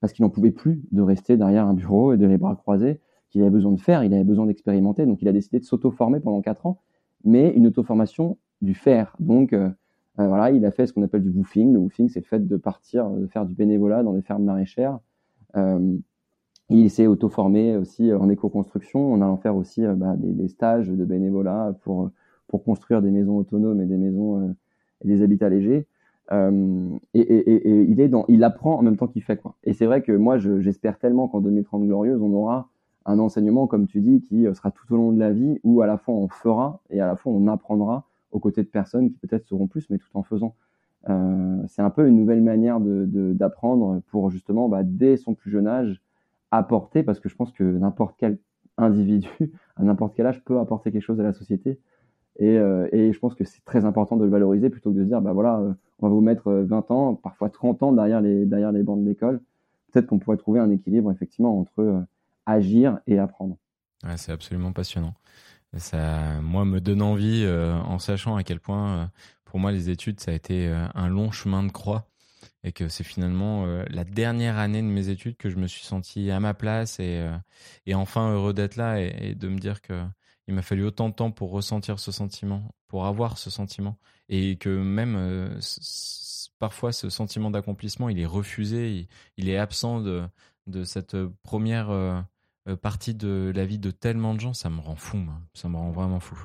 parce 0.00 0.12
qu'il 0.12 0.24
n'en 0.24 0.28
pouvait 0.28 0.50
plus 0.50 0.82
de 0.92 1.00
rester 1.00 1.38
derrière 1.38 1.66
un 1.66 1.72
bureau 1.72 2.12
et 2.12 2.18
de 2.18 2.26
les 2.26 2.36
bras 2.36 2.54
croisés 2.54 3.00
qu'il 3.30 3.40
avait 3.40 3.50
besoin 3.50 3.72
de 3.72 3.80
faire, 3.80 4.04
il 4.04 4.12
avait 4.12 4.24
besoin 4.24 4.44
d'expérimenter, 4.44 5.06
donc 5.06 5.22
il 5.22 5.28
a 5.28 5.32
décidé 5.32 5.58
de 5.58 5.64
s'auto-former 5.64 6.20
pendant 6.20 6.42
quatre 6.42 6.66
ans, 6.66 6.80
mais 7.24 7.48
une 7.48 7.66
auto-formation 7.66 8.36
du 8.60 8.74
faire. 8.74 9.16
Donc 9.20 9.54
euh, 9.54 9.70
euh, 10.18 10.28
voilà, 10.28 10.50
il 10.50 10.66
a 10.66 10.70
fait 10.70 10.86
ce 10.86 10.92
qu'on 10.92 11.02
appelle 11.02 11.22
du 11.22 11.30
woofing. 11.30 11.72
Le 11.72 11.78
woofing, 11.78 12.10
c'est 12.10 12.20
le 12.20 12.26
fait 12.26 12.46
de 12.46 12.56
partir, 12.58 13.08
de 13.08 13.26
faire 13.26 13.46
du 13.46 13.54
bénévolat 13.54 14.02
dans 14.02 14.12
des 14.12 14.20
fermes 14.20 14.44
maraîchères. 14.44 14.98
Euh, 15.56 15.96
il 16.68 16.90
s'est 16.90 17.06
auto-formé 17.06 17.76
aussi 17.78 18.12
en 18.12 18.28
éco-construction, 18.28 19.14
en 19.14 19.22
allant 19.22 19.38
faire 19.38 19.56
aussi 19.56 19.82
bah, 19.96 20.14
des, 20.18 20.48
stages 20.48 20.88
de 20.88 21.04
bénévolat 21.06 21.74
pour, 21.82 22.10
pour 22.52 22.62
construire 22.64 23.00
des 23.00 23.10
maisons 23.10 23.38
autonomes 23.38 23.80
et 23.80 23.86
des 23.86 23.96
maisons 23.96 24.54
et 25.02 25.08
des 25.08 25.22
habitats 25.22 25.48
légers. 25.48 25.86
Euh, 26.32 26.90
et, 27.14 27.82
il 27.90 27.98
est 27.98 28.08
dans, 28.08 28.26
il 28.28 28.44
apprend 28.44 28.78
en 28.78 28.82
même 28.82 28.98
temps 28.98 29.08
qu'il 29.08 29.22
fait 29.22 29.38
quoi. 29.38 29.56
Et 29.64 29.72
c'est 29.72 29.86
vrai 29.86 30.02
que 30.02 30.12
moi, 30.12 30.36
j'espère 30.36 30.98
tellement 30.98 31.28
qu'en 31.28 31.40
2030 31.40 31.86
glorieuse, 31.86 32.20
on 32.20 32.32
aura 32.34 32.68
un 33.06 33.18
enseignement, 33.18 33.66
comme 33.66 33.86
tu 33.86 34.00
dis, 34.00 34.20
qui 34.20 34.46
euh, 34.46 34.52
sera 34.52 34.70
tout 34.70 34.92
au 34.92 34.96
long 34.98 35.12
de 35.12 35.18
la 35.18 35.32
vie, 35.32 35.58
où 35.64 35.80
à 35.80 35.86
la 35.86 35.96
fois 35.96 36.14
on 36.14 36.28
fera 36.28 36.82
et 36.90 37.00
à 37.00 37.06
la 37.06 37.16
fois 37.16 37.32
on 37.32 37.48
apprendra 37.48 38.06
aux 38.32 38.38
côtés 38.38 38.62
de 38.62 38.68
personnes 38.68 39.10
qui 39.10 39.18
peut-être 39.18 39.46
sauront 39.46 39.66
plus, 39.66 39.88
mais 39.88 39.96
tout 39.96 40.08
en 40.12 40.22
faisant. 40.22 40.54
Euh, 41.08 41.62
c'est 41.68 41.82
un 41.82 41.90
peu 41.90 42.06
une 42.06 42.16
nouvelle 42.16 42.42
manière 42.42 42.78
d'apprendre 42.80 44.02
pour 44.10 44.30
justement, 44.30 44.68
bah, 44.68 44.82
dès 44.84 45.16
son 45.16 45.34
plus 45.34 45.50
jeune 45.50 45.66
âge, 45.66 46.02
apporter, 46.50 47.02
parce 47.02 47.18
que 47.18 47.30
je 47.30 47.34
pense 47.34 47.50
que 47.50 47.64
n'importe 47.64 48.14
quel 48.18 48.38
individu, 48.76 49.28
à 49.76 49.82
n'importe 49.82 50.14
quel 50.14 50.26
âge, 50.26 50.44
peut 50.44 50.58
apporter 50.58 50.92
quelque 50.92 51.02
chose 51.02 51.18
à 51.18 51.24
la 51.24 51.32
société. 51.32 51.80
Et, 52.38 52.56
euh, 52.58 52.88
et 52.92 53.12
je 53.12 53.18
pense 53.18 53.34
que 53.34 53.44
c'est 53.44 53.64
très 53.64 53.84
important 53.84 54.16
de 54.16 54.24
le 54.24 54.30
valoriser 54.30 54.70
plutôt 54.70 54.90
que 54.90 54.96
de 54.96 55.02
se 55.02 55.08
dire, 55.08 55.20
bah 55.20 55.32
voilà, 55.32 55.58
euh, 55.58 55.72
on 56.00 56.08
va 56.08 56.14
vous 56.14 56.20
mettre 56.20 56.50
20 56.50 56.90
ans, 56.90 57.14
parfois 57.14 57.50
30 57.50 57.82
ans 57.82 57.92
derrière 57.92 58.20
les, 58.20 58.46
derrière 58.46 58.72
les 58.72 58.82
bancs 58.82 59.02
de 59.02 59.08
l'école. 59.08 59.40
Peut-être 59.92 60.06
qu'on 60.06 60.18
pourrait 60.18 60.38
trouver 60.38 60.60
un 60.60 60.70
équilibre 60.70 61.12
effectivement 61.12 61.60
entre 61.60 62.04
agir 62.46 62.98
et 63.06 63.18
apprendre. 63.18 63.56
Ouais, 64.04 64.16
c'est 64.16 64.32
absolument 64.32 64.72
passionnant. 64.72 65.14
Ça, 65.78 66.40
moi, 66.42 66.64
me 66.64 66.80
donne 66.80 67.02
envie 67.02 67.44
euh, 67.44 67.74
en 67.74 67.98
sachant 67.98 68.36
à 68.36 68.42
quel 68.42 68.60
point, 68.60 68.98
euh, 68.98 69.06
pour 69.44 69.58
moi, 69.58 69.72
les 69.72 69.88
études, 69.88 70.20
ça 70.20 70.30
a 70.32 70.34
été 70.34 70.68
euh, 70.68 70.86
un 70.94 71.08
long 71.08 71.30
chemin 71.30 71.62
de 71.62 71.72
croix 71.72 72.08
et 72.64 72.72
que 72.72 72.88
c'est 72.88 73.04
finalement 73.04 73.66
la 73.90 74.04
dernière 74.04 74.56
année 74.56 74.82
de 74.82 74.86
mes 74.86 75.08
études 75.08 75.36
que 75.36 75.50
je 75.50 75.56
me 75.56 75.66
suis 75.66 75.84
senti 75.84 76.30
à 76.30 76.38
ma 76.38 76.54
place 76.54 77.00
et, 77.00 77.28
et 77.86 77.94
enfin 77.96 78.32
heureux 78.32 78.52
d'être 78.52 78.76
là 78.76 79.00
et, 79.00 79.34
de 79.34 79.48
me 79.48 79.58
dire 79.58 79.80
que 79.82 80.00
il 80.48 80.54
m'a 80.54 80.62
fallu 80.62 80.84
autant 80.84 81.08
de 81.08 81.14
temps 81.14 81.30
pour 81.30 81.50
ressentir 81.50 81.98
ce 81.98 82.12
sentiment, 82.12 82.74
pour 82.88 83.06
avoir 83.06 83.38
ce 83.38 83.50
sentiment 83.50 83.98
et 84.28 84.56
que 84.56 84.68
même 84.68 85.60
parfois 86.58 86.92
ce 86.92 87.10
sentiment 87.10 87.50
d'accomplissement, 87.50 88.08
il 88.08 88.20
est 88.20 88.26
refusé, 88.26 89.08
il, 89.36 89.48
est 89.48 89.56
absent 89.56 90.00
de, 90.00 90.84
cette 90.84 91.16
première 91.42 91.90
euh, 91.90 92.76
partie 92.80 93.14
de 93.14 93.50
la 93.54 93.66
vie 93.66 93.78
de 93.80 93.90
tellement 93.90 94.34
de 94.34 94.40
gens, 94.40 94.54
ça 94.54 94.70
me 94.70 94.80
rend 94.80 94.94
fou, 94.94 95.18
ça 95.54 95.68
me 95.68 95.76
rend 95.76 95.90
vraiment 95.90 96.20
fou. 96.20 96.38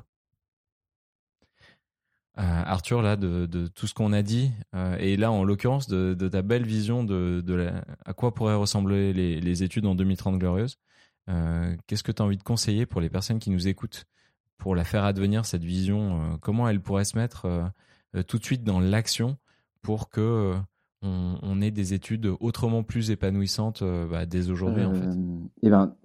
Euh, 2.39 2.41
Arthur, 2.41 3.01
là, 3.01 3.15
de, 3.15 3.67
tout 3.67 3.87
ce 3.87 3.93
qu'on 3.93 4.13
a 4.13 4.21
dit, 4.21 4.51
euh, 4.75 4.97
et 4.99 5.17
là, 5.17 5.31
en 5.31 5.43
l'occurrence, 5.43 5.87
de, 5.87 6.15
ta 6.27 6.41
belle 6.41 6.65
vision 6.65 7.03
de, 7.03 7.71
à 8.05 8.13
quoi 8.13 8.33
pourraient 8.33 8.55
ressembler 8.55 9.13
les, 9.13 9.63
études 9.63 9.85
en 9.85 9.95
2030 9.95 10.39
glorieuses, 10.39 10.77
qu'est-ce 11.87 12.03
que 12.03 12.11
tu 12.11 12.21
as 12.21 12.25
envie 12.25 12.37
de 12.37 12.43
conseiller 12.43 12.85
pour 12.85 13.01
les 13.01 13.09
personnes 13.09 13.39
qui 13.39 13.49
nous 13.49 13.67
écoutent 13.67 14.05
pour 14.57 14.75
la 14.75 14.83
faire 14.83 15.03
advenir, 15.03 15.45
cette 15.45 15.63
vision 15.63 16.37
Comment 16.41 16.67
elle 16.67 16.81
pourrait 16.81 17.05
se 17.05 17.17
mettre 17.17 17.47
tout 18.27 18.37
de 18.37 18.43
suite 18.43 18.63
dans 18.63 18.79
l'action 18.79 19.37
pour 19.81 20.09
que 20.09 20.55
on, 21.01 21.61
ait 21.61 21.71
des 21.71 21.93
études 21.93 22.29
autrement 22.39 22.83
plus 22.83 23.11
épanouissantes 23.11 23.81
euh, 23.81 24.07
bah, 24.07 24.25
dès 24.25 24.49
aujourd'hui 24.49 24.83
en 24.83 24.93
fait? 24.93 25.07
Euh, 25.07 25.37
Eh 25.63 25.69
ben, 25.69 25.95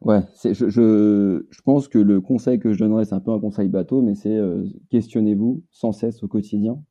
ouais, 0.00 0.22
je, 0.44 0.52
je, 0.52 1.44
je, 1.48 1.62
pense 1.62 1.88
que 1.88 1.98
le 1.98 2.20
conseil 2.20 2.58
que 2.58 2.72
je 2.72 2.78
donnerais, 2.78 3.04
c'est 3.04 3.14
un 3.14 3.20
peu 3.20 3.32
un 3.32 3.40
conseil 3.40 3.68
bateau, 3.68 4.02
mais 4.02 4.14
c'est 4.14 4.36
euh, 4.36 4.64
questionnez-vous 4.90 5.62
sans 5.70 5.92
cesse 5.92 6.22
au 6.22 6.28
quotidien 6.28 6.82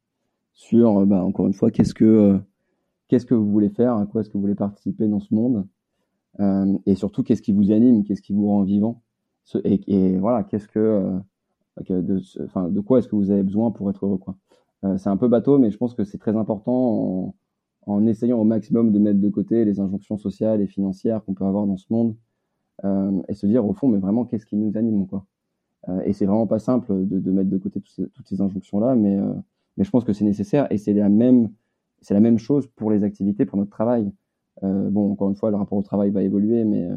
sur, 0.53 1.05
bah, 1.05 1.23
encore 1.23 1.47
une 1.47 1.53
fois, 1.53 1.71
qu'est-ce 1.71 1.93
que 1.93 2.39
qu'est-ce 3.07 3.25
que 3.25 3.35
vous 3.35 3.49
voulez 3.49 3.69
faire, 3.69 3.95
à 3.95 4.05
quoi 4.05 4.21
est-ce 4.21 4.29
que 4.29 4.35
vous 4.35 4.41
voulez 4.41 4.55
participer 4.55 5.07
dans 5.07 5.19
ce 5.19 5.33
monde, 5.33 5.67
et 6.39 6.95
surtout 6.95 7.23
qu'est-ce 7.23 7.41
qui 7.41 7.51
vous 7.51 7.71
anime, 7.71 8.03
qu'est-ce 8.03 8.21
qui 8.21 8.33
vous 8.33 8.47
rend 8.47 8.63
vivant, 8.63 9.01
et, 9.63 10.17
voilà, 10.17 10.43
qu'est-ce 10.43 10.67
que, 10.67 11.19
de, 11.89 12.21
enfin, 12.45 12.69
de 12.69 12.79
quoi 12.79 12.99
est-ce 12.99 13.07
que 13.07 13.15
vous 13.15 13.31
avez 13.31 13.43
besoin 13.43 13.71
pour 13.71 13.89
être 13.89 14.05
heureux, 14.05 14.17
quoi? 14.17 14.35
c'est 14.97 15.09
un 15.09 15.17
peu 15.17 15.27
bateau, 15.27 15.59
mais 15.59 15.71
je 15.71 15.77
pense 15.77 15.93
que 15.93 16.03
c'est 16.03 16.17
très 16.17 16.35
important 16.35 17.35
en, 17.87 18.07
essayant 18.07 18.39
au 18.39 18.43
maximum 18.43 18.91
de 18.91 18.99
mettre 18.99 19.19
de 19.19 19.29
côté 19.29 19.65
les 19.65 19.79
injonctions 19.79 20.17
sociales 20.17 20.61
et 20.61 20.67
financières 20.67 21.23
qu'on 21.23 21.33
peut 21.33 21.45
avoir 21.45 21.65
dans 21.67 21.77
ce 21.77 21.85
monde 21.89 22.15
euh, 22.83 23.21
et 23.27 23.33
se 23.33 23.45
dire 23.45 23.65
au 23.65 23.73
fond 23.73 23.87
mais 23.87 23.99
vraiment 23.99 24.25
qu'est-ce 24.25 24.45
qui 24.45 24.55
nous 24.55 24.77
anime 24.77 25.07
quoi? 25.07 25.25
Euh, 25.89 26.01
et 26.05 26.13
c'est 26.13 26.25
vraiment 26.25 26.47
pas 26.47 26.59
simple 26.59 27.07
de, 27.07 27.31
mettre 27.31 27.49
de 27.49 27.57
côté 27.57 27.81
toutes 27.81 28.27
ces 28.27 28.41
injonctions 28.41 28.79
là 28.79 28.95
mais 28.95 29.17
euh, 29.17 29.33
mais 29.77 29.83
je 29.83 29.89
pense 29.89 30.03
que 30.03 30.13
c'est 30.13 30.25
nécessaire 30.25 30.67
et 30.71 30.77
c'est 30.77 30.93
la 30.93 31.09
même 31.09 31.49
c'est 32.01 32.13
la 32.13 32.19
même 32.19 32.39
chose 32.39 32.67
pour 32.67 32.91
les 32.91 33.03
activités 33.03 33.45
pour 33.45 33.57
notre 33.57 33.71
travail. 33.71 34.05
euh, 34.05 34.11
bon 34.61 35.11
encore 35.11 35.29
une 35.29 35.35
fois 35.35 35.51
le 35.51 35.57
rapport 35.57 35.77
au 35.77 35.83
travail 35.83 36.11
va 36.11 36.23
évoluer 36.23 36.63
mais 36.63 36.89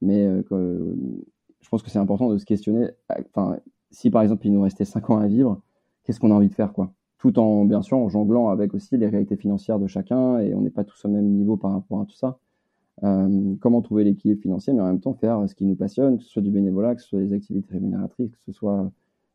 mais 0.00 0.26
je 0.50 1.68
pense 1.68 1.82
que 1.82 1.90
c'est 1.90 1.98
important 1.98 2.28
de 2.30 2.38
se 2.38 2.44
questionner 2.44 2.90
enfin 3.34 3.58
si 3.90 4.10
par 4.10 4.22
exemple 4.22 4.46
il 4.46 4.52
nous 4.52 4.62
restait 4.62 4.84
cinq 4.84 5.10
ans 5.10 5.18
à 5.18 5.26
vivre 5.26 5.60
qu'est-ce 6.06 6.20
qu'on 6.20 6.30
a 6.30 6.34
envie 6.34 6.48
de 6.48 6.54
faire 6.54 6.72
quoi? 6.72 6.92
Tout 7.18 7.38
en 7.38 7.64
bien 7.64 7.82
sûr 7.82 7.98
en 7.98 8.08
jonglant 8.08 8.48
avec 8.48 8.72
aussi 8.74 8.96
les 8.96 9.08
réalités 9.08 9.36
financières 9.36 9.78
de 9.78 9.86
chacun 9.86 10.38
et 10.38 10.54
on 10.54 10.60
n'est 10.60 10.70
pas 10.70 10.84
tous 10.84 11.04
au 11.04 11.08
même 11.08 11.26
niveau 11.26 11.56
par 11.56 11.72
rapport 11.72 12.00
à 12.00 12.06
tout 12.06 12.14
ça. 12.14 12.38
Euh, 13.02 13.54
comment 13.60 13.82
trouver 13.82 14.04
l'équilibre 14.04 14.40
financier, 14.40 14.72
mais 14.72 14.80
en 14.80 14.86
même 14.86 15.00
temps 15.00 15.14
faire 15.14 15.46
ce 15.48 15.54
qui 15.54 15.66
nous 15.66 15.74
passionne, 15.74 16.16
que 16.16 16.24
ce 16.24 16.30
soit 16.30 16.42
du 16.42 16.50
bénévolat, 16.50 16.94
que 16.94 17.02
ce 17.02 17.08
soit 17.08 17.20
des 17.20 17.32
activités 17.34 17.74
rémunératrices, 17.74 18.30
que 18.30 18.42
ce 18.46 18.52
soit 18.52 18.90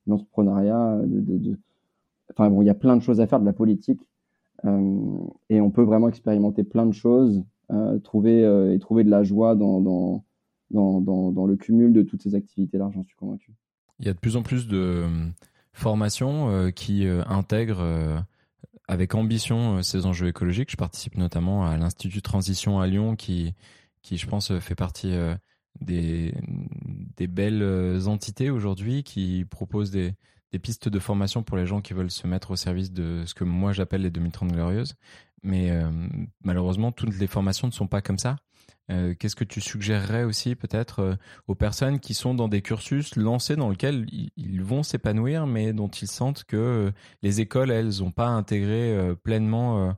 l'entrepreneuriat, 0.07 0.99
enfin 2.31 2.49
bon, 2.49 2.61
il 2.63 2.65
y 2.65 2.71
a 2.71 2.73
plein 2.73 2.95
de 2.95 3.01
choses 3.01 3.21
à 3.21 3.27
faire, 3.27 3.39
de 3.39 3.45
la 3.45 3.53
politique, 3.53 4.01
euh, 4.01 4.10
et 4.63 5.61
on 5.61 5.71
peut 5.71 5.81
vraiment 5.81 6.07
expérimenter 6.07 6.63
plein 6.63 6.85
de 6.85 6.91
choses, 6.91 7.43
euh, 7.71 7.97
trouver 7.99 8.41
et 8.73 8.79
trouver 8.79 9.03
de 9.03 9.09
la 9.09 9.23
joie 9.23 9.55
dans 9.55 10.23
dans, 10.71 11.01
dans, 11.31 11.45
le 11.45 11.55
cumul 11.55 11.93
de 11.93 12.01
toutes 12.01 12.21
ces 12.21 12.35
activités-là, 12.35 12.89
j'en 12.93 13.03
suis 13.03 13.15
convaincu. 13.15 13.53
Il 13.99 14.05
y 14.05 14.09
a 14.09 14.13
de 14.13 14.19
plus 14.19 14.37
en 14.37 14.43
plus 14.43 14.67
de 14.67 15.05
formation 15.73 16.49
euh, 16.49 16.71
qui 16.71 17.05
euh, 17.05 17.23
intègre 17.27 17.79
euh, 17.79 18.19
avec 18.87 19.15
ambition 19.15 19.81
ces 19.83 20.05
enjeux 20.05 20.27
écologiques. 20.27 20.71
Je 20.71 20.77
participe 20.77 21.17
notamment 21.17 21.65
à 21.65 21.77
l'Institut 21.77 22.21
Transition 22.21 22.79
à 22.79 22.87
Lyon 22.87 23.15
qui, 23.15 23.53
qui 24.01 24.17
je 24.17 24.27
pense, 24.27 24.57
fait 24.59 24.75
partie 24.75 25.13
des, 25.79 26.33
des 27.15 27.27
belles 27.27 28.07
entités 28.07 28.49
aujourd'hui 28.49 29.03
qui 29.03 29.45
proposent 29.49 29.91
des, 29.91 30.13
des 30.51 30.59
pistes 30.59 30.89
de 30.89 30.99
formation 30.99 31.43
pour 31.43 31.57
les 31.57 31.65
gens 31.65 31.81
qui 31.81 31.93
veulent 31.93 32.11
se 32.11 32.27
mettre 32.27 32.51
au 32.51 32.55
service 32.55 32.91
de 32.91 33.23
ce 33.25 33.33
que 33.33 33.43
moi 33.43 33.73
j'appelle 33.73 34.01
les 34.01 34.11
2030 34.11 34.51
glorieuses. 34.51 34.95
Mais 35.43 35.71
malheureusement, 36.43 36.91
toutes 36.91 37.17
les 37.17 37.25
formations 37.25 37.67
ne 37.67 37.71
sont 37.71 37.87
pas 37.87 38.01
comme 38.01 38.19
ça. 38.19 38.35
Euh, 38.91 39.13
qu'est-ce 39.17 39.35
que 39.35 39.43
tu 39.43 39.61
suggérerais 39.61 40.23
aussi 40.23 40.55
peut-être 40.55 40.99
euh, 40.99 41.15
aux 41.47 41.55
personnes 41.55 41.99
qui 41.99 42.13
sont 42.13 42.33
dans 42.33 42.49
des 42.49 42.61
cursus 42.61 43.15
lancés 43.15 43.55
dans 43.55 43.69
lesquels 43.69 44.05
ils, 44.09 44.63
vont 44.63 44.83
s'épanouir, 44.83 45.47
mais 45.47 45.71
dont 45.71 45.87
ils 45.87 46.09
sentent 46.09 46.43
que 46.43 46.57
euh, 46.57 46.91
les 47.21 47.39
écoles, 47.39 47.71
elles, 47.71 47.99
n'ont 47.99 48.11
pas 48.11 48.27
intégré 48.27 49.15
pleinement 49.23 49.95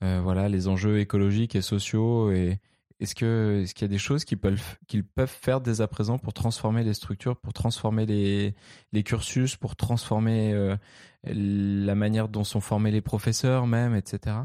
voilà, 0.00 0.48
les 0.48 0.66
enjeux 0.68 0.98
écologiques 0.98 1.54
et 1.54 1.62
sociaux 1.62 2.32
et, 2.32 2.58
est-ce 3.00 3.14
que 3.14 3.62
est-ce 3.62 3.74
qu'il 3.74 3.86
y 3.86 3.90
a 3.90 3.92
des 3.92 3.98
choses 3.98 4.24
qu'ils 4.24 4.38
peuvent 4.38 4.78
qu'ils 4.86 5.04
peuvent 5.04 5.28
faire 5.28 5.60
dès 5.60 5.80
à 5.80 5.88
présent 5.88 6.18
pour 6.18 6.32
transformer 6.32 6.84
les 6.84 6.94
structures, 6.94 7.36
pour 7.36 7.52
transformer 7.52 8.06
les 8.06 8.54
les 8.92 9.02
cursus, 9.02 9.56
pour 9.56 9.76
transformer 9.76 10.76
la 11.24 11.94
manière 11.94 12.28
dont 12.28 12.44
sont 12.44 12.60
formés 12.60 12.90
les 12.90 13.00
professeurs 13.00 13.66
même, 13.66 13.94
etc. 13.94 14.36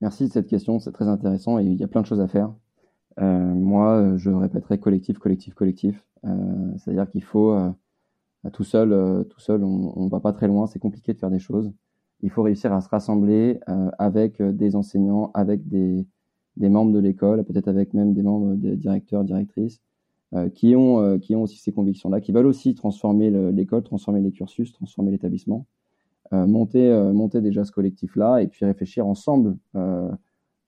Merci 0.00 0.28
de 0.28 0.32
cette 0.32 0.48
question, 0.48 0.78
c'est 0.78 0.92
très 0.92 1.08
intéressant 1.08 1.58
et 1.58 1.64
il 1.64 1.76
y 1.76 1.84
a 1.84 1.88
plein 1.88 2.02
de 2.02 2.06
choses 2.06 2.20
à 2.20 2.28
faire. 2.28 2.52
Euh, 3.20 3.22
moi, 3.22 4.16
je 4.16 4.30
répéterai 4.30 4.78
collectif, 4.78 5.18
collectif, 5.18 5.54
collectif. 5.54 6.04
Euh, 6.24 6.72
c'est-à-dire 6.78 7.08
qu'il 7.10 7.22
faut, 7.22 7.52
euh, 7.52 7.70
tout 8.52 8.64
seul, 8.64 9.24
tout 9.30 9.40
seul, 9.40 9.62
on, 9.62 9.92
on 9.96 10.08
va 10.08 10.20
pas 10.20 10.32
très 10.32 10.46
loin. 10.46 10.66
C'est 10.66 10.78
compliqué 10.78 11.14
de 11.14 11.18
faire 11.18 11.30
des 11.30 11.38
choses. 11.38 11.72
il 12.20 12.30
faut 12.30 12.42
réussir 12.42 12.72
à 12.72 12.80
se 12.80 12.88
rassembler 12.88 13.60
avec 13.98 14.42
des 14.42 14.76
enseignants, 14.76 15.30
avec 15.34 15.68
des, 15.68 16.06
des 16.56 16.68
membres 16.68 16.92
de 16.92 16.98
l'école, 16.98 17.44
peut-être 17.44 17.68
avec 17.68 17.94
même 17.94 18.12
des 18.14 18.22
membres 18.22 18.54
des 18.54 18.76
directeurs, 18.76 19.24
directrices, 19.24 19.80
qui 20.54 20.74
ont 20.74 21.18
qui 21.20 21.36
ont 21.36 21.42
aussi 21.42 21.58
ces 21.58 21.72
convictions-là, 21.72 22.20
qui 22.20 22.32
veulent 22.32 22.46
aussi 22.46 22.74
transformer 22.74 23.30
l'école, 23.52 23.84
transformer 23.84 24.20
les 24.20 24.32
cursus, 24.32 24.72
transformer 24.72 25.12
l'établissement, 25.12 25.66
monter 26.32 26.92
monter 27.12 27.40
déjà 27.40 27.64
ce 27.64 27.70
collectif-là 27.70 28.42
et 28.42 28.48
puis 28.48 28.64
réfléchir 28.64 29.06
ensemble 29.06 29.56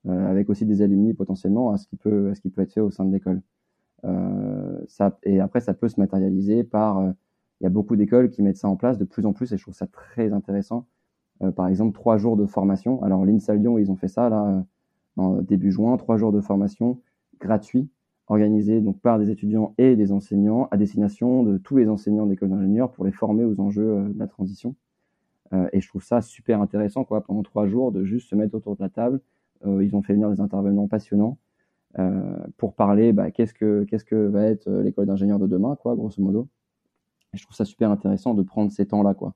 avec 0.05 0.51
aussi 0.51 0.66
des 0.66 0.82
alumni 0.82 1.14
potentiellement 1.14 1.72
à 1.72 1.78
ce 1.78 1.89
qui 1.89 1.97
peut 1.97 2.30
à 2.30 2.34
ce 2.37 2.41
qui 2.41 2.51
peut 2.51 2.62
être 2.62 2.72
fait 2.72 2.80
au 2.80 2.91
sein 2.91 3.05
de 3.05 3.12
l'école. 3.12 3.43
Euh, 4.05 4.78
ça, 4.89 5.18
et 5.24 5.41
après, 5.41 5.61
ça 5.61 5.74
peut 5.74 5.89
se 5.89 6.01
matérialiser 6.01 6.64
par. 6.64 6.99
Euh, 6.99 7.12
il 7.61 7.64
y 7.64 7.66
a 7.66 7.70
beaucoup 7.70 7.97
d'écoles 7.97 8.30
qui 8.30 8.43
mettent 8.43 8.59
ça 8.59 8.68
en 8.68 8.76
place 8.76 8.99
de 8.99 9.05
plus 9.05 9.24
en 9.24 9.32
plus 9.32 9.51
et 9.53 9.57
je 9.57 9.62
trouve 9.62 9.74
ça 9.74 9.87
très 9.87 10.32
intéressant. 10.32 10.87
Euh, 11.43 11.51
par 11.53 11.68
exemple, 11.68 11.95
trois 11.95 12.18
jours 12.18 12.37
de 12.37 12.47
formation. 12.47 13.03
Alors, 13.03 13.24
l'INSA 13.24 13.55
Lyon, 13.55 13.78
ils 13.78 13.91
ont 13.91 13.97
fait 13.97 14.09
ça 14.09 14.28
là, 14.28 14.62
début 15.43 15.73
juin, 15.73 15.97
trois 15.97 16.17
jours 16.17 16.33
de 16.33 16.41
formation 16.41 17.01
gratuits 17.41 17.89
organisés 18.29 18.81
donc 18.81 19.01
par 19.01 19.19
des 19.19 19.31
étudiants 19.31 19.75
et 19.79 19.95
des 19.97 20.12
enseignants 20.12 20.69
à 20.71 20.77
destination 20.77 21.43
de 21.43 21.59
tous 21.59 21.77
les 21.77 21.89
enseignants 21.89 22.27
d'école 22.27 22.51
d'ingénieurs 22.51 22.91
pour 22.91 23.05
les 23.05 23.12
former 23.12 23.45
aux 23.45 23.61
enjeux 23.61 24.09
de 24.09 24.19
la 24.19 24.27
transition. 24.27 24.75
Euh, 25.53 25.69
et 25.73 25.81
je 25.81 25.89
trouve 25.89 26.03
ça 26.03 26.21
super 26.23 26.61
intéressant, 26.61 27.05
quoi, 27.05 27.23
pendant 27.23 27.43
trois 27.43 27.67
jours, 27.67 27.93
de 27.93 28.05
juste 28.05 28.29
se 28.29 28.35
mettre 28.35 28.55
autour 28.55 28.77
de 28.77 28.83
la 28.83 28.89
table. 28.89 29.21
Euh, 29.64 29.85
ils 29.85 29.95
ont 29.95 30.03
fait 30.03 30.12
venir 30.12 30.31
des 30.31 30.41
intervenants 30.41 30.89
passionnants 30.89 31.39
euh, 31.99 32.37
pour 32.59 32.75
parler 32.75 33.12
bah, 33.12 33.31
qu'est-ce 33.31 33.55
que 33.55 33.85
qu'est-ce 33.85 34.05
que 34.05 34.27
va 34.27 34.45
être 34.45 34.69
euh, 34.69 34.83
l'école 34.83 35.07
d'ingénieur 35.07 35.39
de 35.39 35.47
demain, 35.47 35.77
quoi, 35.77 35.95
grosso 35.95 36.21
modo. 36.21 36.49
Et 37.33 37.39
je 37.39 37.43
trouve 37.45 37.57
ça 37.57 37.64
super 37.64 37.91
intéressant 37.91 38.35
de 38.35 38.43
prendre 38.43 38.71
ces 38.71 38.87
temps-là, 38.87 39.14
quoi. 39.14 39.35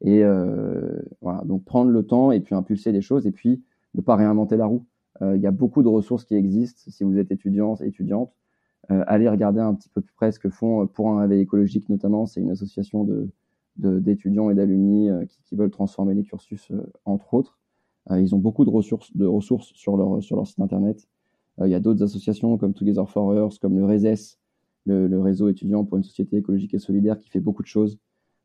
Et 0.00 0.24
euh, 0.24 0.98
voilà, 1.20 1.42
donc 1.44 1.64
prendre 1.64 1.90
le 1.90 2.04
temps 2.04 2.32
et 2.32 2.40
puis 2.40 2.54
impulser 2.54 2.90
les 2.90 3.02
choses 3.02 3.26
et 3.26 3.32
puis 3.32 3.62
ne 3.94 4.00
pas 4.00 4.16
réinventer 4.16 4.56
la 4.56 4.66
roue. 4.66 4.86
Il 5.22 5.40
y 5.40 5.46
a 5.46 5.50
beaucoup 5.50 5.82
de 5.82 5.88
ressources 5.88 6.24
qui 6.24 6.34
existent. 6.34 6.90
Si 6.90 7.04
vous 7.04 7.18
êtes 7.18 7.30
étudiant, 7.30 7.76
étudiante, 7.76 8.32
allez 8.88 9.28
regarder 9.28 9.60
un 9.60 9.74
petit 9.74 9.90
peu 9.90 10.00
plus 10.00 10.14
près 10.14 10.32
ce 10.32 10.38
que 10.38 10.48
font 10.48 10.86
pour 10.86 11.10
un 11.10 11.20
réveil 11.20 11.42
écologique 11.42 11.90
notamment. 11.90 12.24
C'est 12.24 12.40
une 12.40 12.50
association 12.50 13.04
de 13.04 13.28
d'étudiants 13.76 14.50
et 14.50 14.54
d'alumni 14.54 15.08
qui, 15.28 15.42
qui, 15.44 15.56
veulent 15.56 15.70
transformer 15.70 16.14
les 16.14 16.22
cursus, 16.22 16.72
entre 17.04 17.34
autres. 17.34 17.58
ils 18.10 18.34
ont 18.34 18.38
beaucoup 18.38 18.64
de 18.64 18.70
ressources, 18.70 19.14
de 19.16 19.28
sur 19.74 19.96
leur, 19.96 20.22
sur 20.22 20.36
leur 20.36 20.46
site 20.46 20.60
internet. 20.60 21.06
Euh, 21.60 21.68
il 21.68 21.70
y 21.70 21.74
a 21.74 21.80
d'autres 21.80 22.02
associations 22.02 22.56
comme 22.58 22.74
Together 22.74 23.08
for 23.08 23.34
Earth, 23.34 23.58
comme 23.58 23.76
le 23.78 23.84
RESES, 23.84 24.38
le, 24.86 25.20
réseau 25.20 25.48
étudiant 25.48 25.84
pour 25.84 25.98
une 25.98 26.04
société 26.04 26.36
écologique 26.38 26.74
et 26.74 26.78
solidaire 26.78 27.18
qui 27.18 27.28
fait 27.28 27.40
beaucoup 27.40 27.62
de 27.62 27.68
choses. 27.68 27.98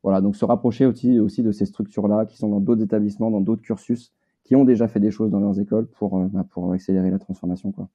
Voilà, 0.04 0.22
donc 0.22 0.36
se 0.36 0.46
rapprocher 0.46 0.86
aussi, 0.86 1.20
aussi 1.20 1.42
de 1.42 1.52
ces 1.52 1.66
structures-là 1.66 2.26
qui 2.26 2.38
sont 2.38 2.50
dans 2.50 2.60
d'autres 2.60 2.84
établissements, 2.84 3.32
dans 3.32 3.42
d'autres 3.42 3.64
cursus, 3.64 4.14
qui 4.46 4.56
ont 4.56 4.64
déjà 4.64 4.88
fait 4.88 5.00
des 5.00 5.12
choses 5.12 5.32
dans 5.32 5.40
leurs 5.40 5.60
écoles 5.60 5.88
pour, 5.88 6.18
euh, 6.18 6.28
bah, 6.32 6.46
pour 6.50 6.72
accélérer 6.72 7.10
la 7.10 7.20
transformation. 7.20 7.72
Quoi. 7.72 7.90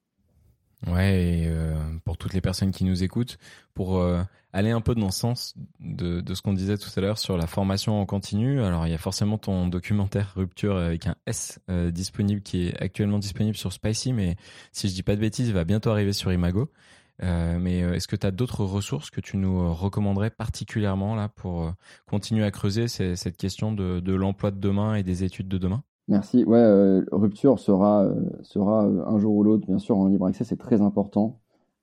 Ouais, 0.88 1.22
et 1.22 1.46
euh, 1.46 1.74
pour 2.04 2.18
toutes 2.18 2.34
les 2.34 2.40
personnes 2.40 2.72
qui 2.72 2.84
nous 2.84 3.04
écoutent, 3.04 3.38
pour 3.72 3.98
euh, 3.98 4.22
aller 4.52 4.70
un 4.70 4.80
peu 4.80 4.94
dans 4.94 5.06
le 5.06 5.12
sens 5.12 5.54
de, 5.78 6.20
de 6.20 6.34
ce 6.34 6.42
qu'on 6.42 6.52
disait 6.52 6.76
tout 6.76 6.90
à 6.96 7.00
l'heure 7.00 7.18
sur 7.18 7.36
la 7.36 7.46
formation 7.46 8.00
en 8.00 8.06
continu, 8.06 8.62
alors 8.62 8.86
il 8.86 8.90
y 8.90 8.94
a 8.94 8.98
forcément 8.98 9.38
ton 9.38 9.68
documentaire 9.68 10.32
Rupture 10.34 10.76
avec 10.76 11.06
un 11.06 11.14
S 11.26 11.60
disponible 11.92 12.40
qui 12.40 12.66
est 12.66 12.82
actuellement 12.82 13.18
disponible 13.18 13.56
sur 13.56 13.72
Spicy, 13.72 14.12
mais 14.12 14.36
si 14.72 14.88
je 14.88 14.94
dis 14.94 15.02
pas 15.02 15.14
de 15.14 15.20
bêtises, 15.20 15.48
il 15.48 15.54
va 15.54 15.64
bientôt 15.64 15.90
arriver 15.90 16.14
sur 16.14 16.32
Imago. 16.32 16.72
mais 17.20 17.80
est-ce 17.80 18.08
que 18.08 18.16
tu 18.16 18.26
as 18.26 18.30
d'autres 18.30 18.64
ressources 18.64 19.10
que 19.10 19.20
tu 19.20 19.36
nous 19.36 19.72
recommanderais 19.74 20.30
particulièrement 20.30 21.14
là 21.14 21.28
pour 21.28 21.74
continuer 22.06 22.44
à 22.44 22.50
creuser 22.50 22.88
cette 22.88 23.36
question 23.36 23.72
de, 23.72 24.00
de 24.00 24.14
l'emploi 24.14 24.50
de 24.50 24.58
demain 24.58 24.94
et 24.94 25.02
des 25.02 25.24
études 25.24 25.48
de 25.48 25.58
demain? 25.58 25.84
Merci. 26.10 26.42
Ouais, 26.42 26.58
euh, 26.58 27.04
Rupture 27.12 27.60
sera, 27.60 28.02
euh, 28.02 28.28
sera 28.42 28.84
euh, 28.84 29.04
un 29.06 29.18
jour 29.20 29.32
ou 29.36 29.44
l'autre, 29.44 29.64
bien 29.64 29.78
sûr, 29.78 29.96
en 29.96 30.08
libre 30.08 30.26
accès. 30.26 30.42
C'est 30.42 30.56
très 30.56 30.80
important, 30.80 31.38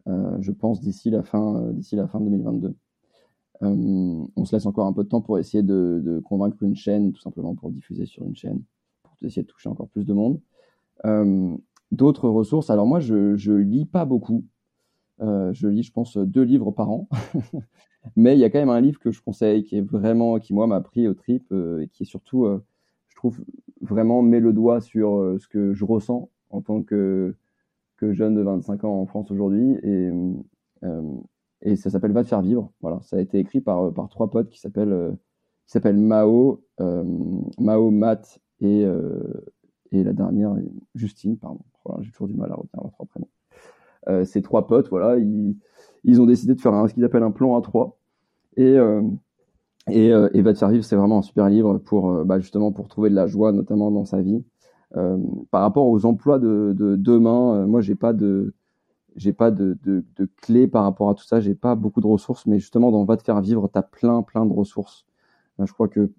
je 0.06 0.52
pense, 0.52 0.80
d'ici 0.80 1.10
la, 1.10 1.24
fin, 1.24 1.72
d'ici 1.72 1.96
la 1.96 2.08
fin 2.08 2.20
2022. 2.20 2.76
on 3.62 4.46
se 4.46 4.56
laisse 4.56 4.66
encore 4.66 4.86
un 4.86 4.94
peu 4.94 5.04
de 5.04 5.10
temps 5.10 5.22
pour 5.22 5.40
essayer 5.40 5.64
de, 5.64 6.22
convaincre 6.26 6.62
une 6.62 6.76
chaîne, 6.76 7.14
tout 7.14 7.22
simplement 7.22 7.56
pour 7.56 7.72
diffuser 7.72 8.06
sur 8.06 8.26
une 8.26 8.36
chaîne, 8.36 8.62
pour 9.04 9.14
essayer 9.22 9.44
de 9.44 9.48
toucher 9.48 9.70
encore 9.70 9.88
plus 9.90 10.06
de 10.06 10.14
monde. 10.14 10.40
D'autres 11.92 12.30
ressources. 12.30 12.70
Alors 12.70 12.86
moi, 12.86 13.00
je, 13.00 13.50
ne 13.52 13.58
lis 13.58 13.86
pas 13.86 14.06
beaucoup. 14.06 14.46
je 15.20 15.68
lis, 15.68 15.84
je 15.84 15.92
pense, 15.92 16.18
deux 16.18 16.44
livres 16.44 16.72
par 16.72 16.90
an. 16.90 17.08
Mais 18.16 18.36
il 18.36 18.40
y 18.40 18.46
a 18.46 18.50
quand 18.50 18.60
même 18.60 18.70
un 18.70 18.82
livre 18.82 19.00
que 19.00 19.12
je 19.12 19.22
conseille, 19.22 19.64
qui 19.64 19.78
est 19.78 19.82
vraiment, 19.90 20.40
qui 20.40 20.54
moi 20.54 20.68
m'a 20.68 20.80
pris 20.82 21.08
au 21.08 21.14
trip, 21.14 21.52
et 21.52 21.88
qui 21.90 22.04
est 22.04 22.06
surtout 22.06 22.46
trouve, 23.18 23.40
vraiment 23.82 24.22
met 24.22 24.40
le 24.40 24.54
doigt 24.54 24.80
sur 24.80 25.18
euh, 25.18 25.38
ce 25.40 25.48
que 25.48 25.74
je 25.74 25.84
ressens 25.84 26.30
en 26.50 26.62
tant 26.62 26.82
que, 26.82 27.36
que 27.98 28.14
jeune 28.14 28.36
de 28.36 28.42
25 28.42 28.84
ans 28.86 29.02
en 29.02 29.06
France 29.06 29.30
aujourd'hui. 29.32 29.78
Et, 29.84 30.12
euh, 30.84 31.02
et 31.62 31.76
ça 31.76 31.90
s'appelle 31.90 32.14
Va 32.14 32.24
te 32.24 32.30
faire 32.30 32.42
vivre. 32.42 32.72
Voilà, 32.82 33.02
ça 33.02 33.18
a 33.18 33.20
été 33.20 33.40
écrit 33.40 33.60
par, 33.60 33.94
par 33.94 34.08
trois 34.08 34.30
potes 34.30 34.50
qui 34.50 34.60
s'appellent 34.60 34.94
euh, 34.94 35.12
qui 35.66 35.74
s'appellent 35.74 35.98
Mao, 35.98 36.64
Mao, 37.60 37.92
Matt 37.92 38.40
et, 38.62 38.86
et 39.92 40.02
la 40.02 40.14
dernière, 40.14 40.56
Justine, 40.96 41.38
pardon. 41.38 41.60
J'ai 42.00 42.10
toujours 42.12 42.30
du 42.30 42.36
mal 42.36 42.54
à 42.54 42.56
retenir 42.56 42.82
leurs 42.84 42.94
trois 42.94 43.06
prénoms. 43.06 44.24
ces 44.24 44.42
trois 44.42 44.66
potes, 44.66 44.88
voilà, 44.88 45.18
ils, 45.18 45.58
ils 46.06 46.22
ont 46.22 46.26
décidé 46.26 46.56
de 46.56 46.62
faire 46.62 46.74
un, 46.74 46.88
ce 46.88 46.94
qu'ils 46.94 47.04
appellent 47.04 47.22
un 47.22 47.32
plan 47.32 47.60
A3. 47.60 47.96
Et, 48.56 48.78
et, 49.90 50.12
euh, 50.14 50.30
et 50.34 50.42
Va 50.42 50.54
te 50.54 50.60
faire 50.60 50.70
vivre, 50.70 50.84
c'est 50.84 50.96
vraiment 50.96 51.20
un 51.20 51.22
super 51.22 51.50
livre 51.50 51.78
pour 51.78 52.12
euh, 52.12 52.24
bah, 52.24 52.40
justement 52.40 52.72
pour 52.72 52.88
trouver 52.88 53.10
de 53.10 53.16
la 53.16 53.28
joie, 53.28 53.52
notamment 53.52 53.92
dans 53.92 54.06
sa 54.06 54.22
vie. 54.22 54.44
Euh, 54.96 55.18
par 55.52 55.62
rapport 55.62 55.88
aux 55.88 56.06
emplois 56.06 56.40
de, 56.40 56.74
de 56.78 56.96
demain, 56.96 57.56
euh, 57.64 57.68
moi 57.68 57.82
j'ai 57.82 57.96
pas 57.96 58.14
de 58.14 58.54
j'ai 59.16 59.34
pas 59.34 59.52
de, 59.52 59.78
de, 59.84 60.06
de 60.16 60.30
clés 60.42 60.68
par 60.68 60.84
rapport 60.84 61.10
à 61.10 61.16
tout 61.16 61.24
ça, 61.26 61.40
j'ai 61.42 61.56
pas 61.56 61.76
beaucoup 61.76 62.02
de 62.02 62.08
ressources, 62.08 62.46
mais 62.46 62.60
justement 62.60 62.92
dans 62.92 63.04
Va 63.06 63.18
te 63.18 63.24
faire 63.24 63.42
vivre, 63.42 63.70
tu 63.72 63.80
as 63.80 63.84
plein 63.84 64.22
plein 64.24 64.46
de 64.46 64.54
ressources. 64.54 65.06
je 65.60 65.72
crois 65.74 65.88
que 65.88 66.12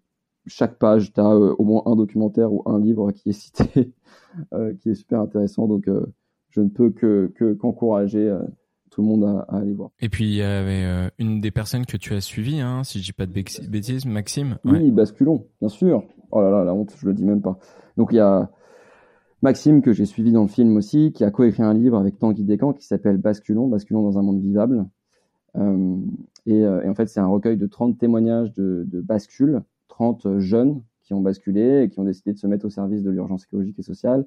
chaque 0.46 0.78
page, 0.78 1.12
tu 1.12 1.20
as 1.20 1.28
au 1.36 1.64
moins 1.64 1.82
un 1.86 1.96
documentaire 1.96 2.52
ou 2.52 2.62
un 2.66 2.80
livre 2.80 3.12
qui 3.12 3.30
est 3.30 3.32
cité, 3.32 3.92
qui 4.80 4.90
est 4.90 4.94
super 4.94 5.20
intéressant. 5.20 5.68
Donc 5.68 5.88
je 6.50 6.60
ne 6.60 6.68
peux 6.68 6.90
que 6.90 7.32
qu'encourager 7.60 8.36
tout 8.90 9.02
le 9.02 9.08
monde 9.08 9.24
à, 9.24 9.56
aller 9.56 9.72
voir. 9.72 9.90
Et 10.00 10.08
puis 10.08 10.24
il 10.24 10.34
y 10.34 10.42
avait 10.42 10.84
euh, 10.84 11.08
une 11.18 11.40
des 11.40 11.50
personnes 11.50 11.86
que 11.86 11.96
tu 11.96 12.14
as 12.14 12.20
suivies, 12.20 12.60
hein, 12.60 12.84
si 12.84 13.00
je 13.00 13.04
dis 13.04 13.12
pas 13.12 13.26
de 13.26 13.32
bêtises, 13.32 14.06
Maxime. 14.06 14.58
Oui, 14.64 14.90
Basculon, 14.90 15.46
bien 15.60 15.68
sûr. 15.68 16.04
Oh 16.30 16.42
là 16.42 16.50
là, 16.50 16.64
la 16.64 16.74
honte, 16.74 16.94
je 16.96 17.06
le 17.06 17.14
dis 17.14 17.24
même 17.24 17.40
pas. 17.40 17.58
Donc 17.96 18.08
il 18.12 18.16
y 18.16 18.20
a 18.20 18.50
Maxime 19.42 19.82
que 19.82 19.92
j'ai 19.92 20.04
suivi 20.04 20.32
dans 20.32 20.42
le 20.42 20.48
film 20.48 20.76
aussi, 20.76 21.12
qui 21.12 21.24
a 21.24 21.30
coécrit 21.30 21.62
un 21.62 21.74
livre 21.74 21.98
avec 21.98 22.18
Tanguy 22.18 22.44
Descamps 22.44 22.72
qui 22.72 22.86
s'appelle 22.86 23.18
Basculon, 23.18 23.68
Basculon 23.68 24.02
dans 24.02 24.18
un 24.18 24.22
monde 24.22 24.40
vivable. 24.40 24.84
Euh, 25.56 25.96
euh, 26.48 26.82
et, 26.82 26.88
en 26.88 26.94
fait, 26.94 27.06
c'est 27.06 27.20
un 27.20 27.26
recueil 27.26 27.56
de 27.56 27.66
30 27.66 27.98
témoignages 27.98 28.52
de, 28.52 28.84
de 28.86 29.00
bascule, 29.00 29.62
30 29.88 30.38
jeunes 30.38 30.82
qui 31.02 31.14
ont 31.14 31.20
basculé 31.20 31.82
et 31.82 31.88
qui 31.88 32.00
ont 32.00 32.04
décidé 32.04 32.32
de 32.32 32.38
se 32.38 32.46
mettre 32.46 32.66
au 32.66 32.70
service 32.70 33.02
de 33.02 33.10
l'urgence 33.10 33.44
écologique 33.44 33.78
et 33.78 33.82
sociale. 33.82 34.26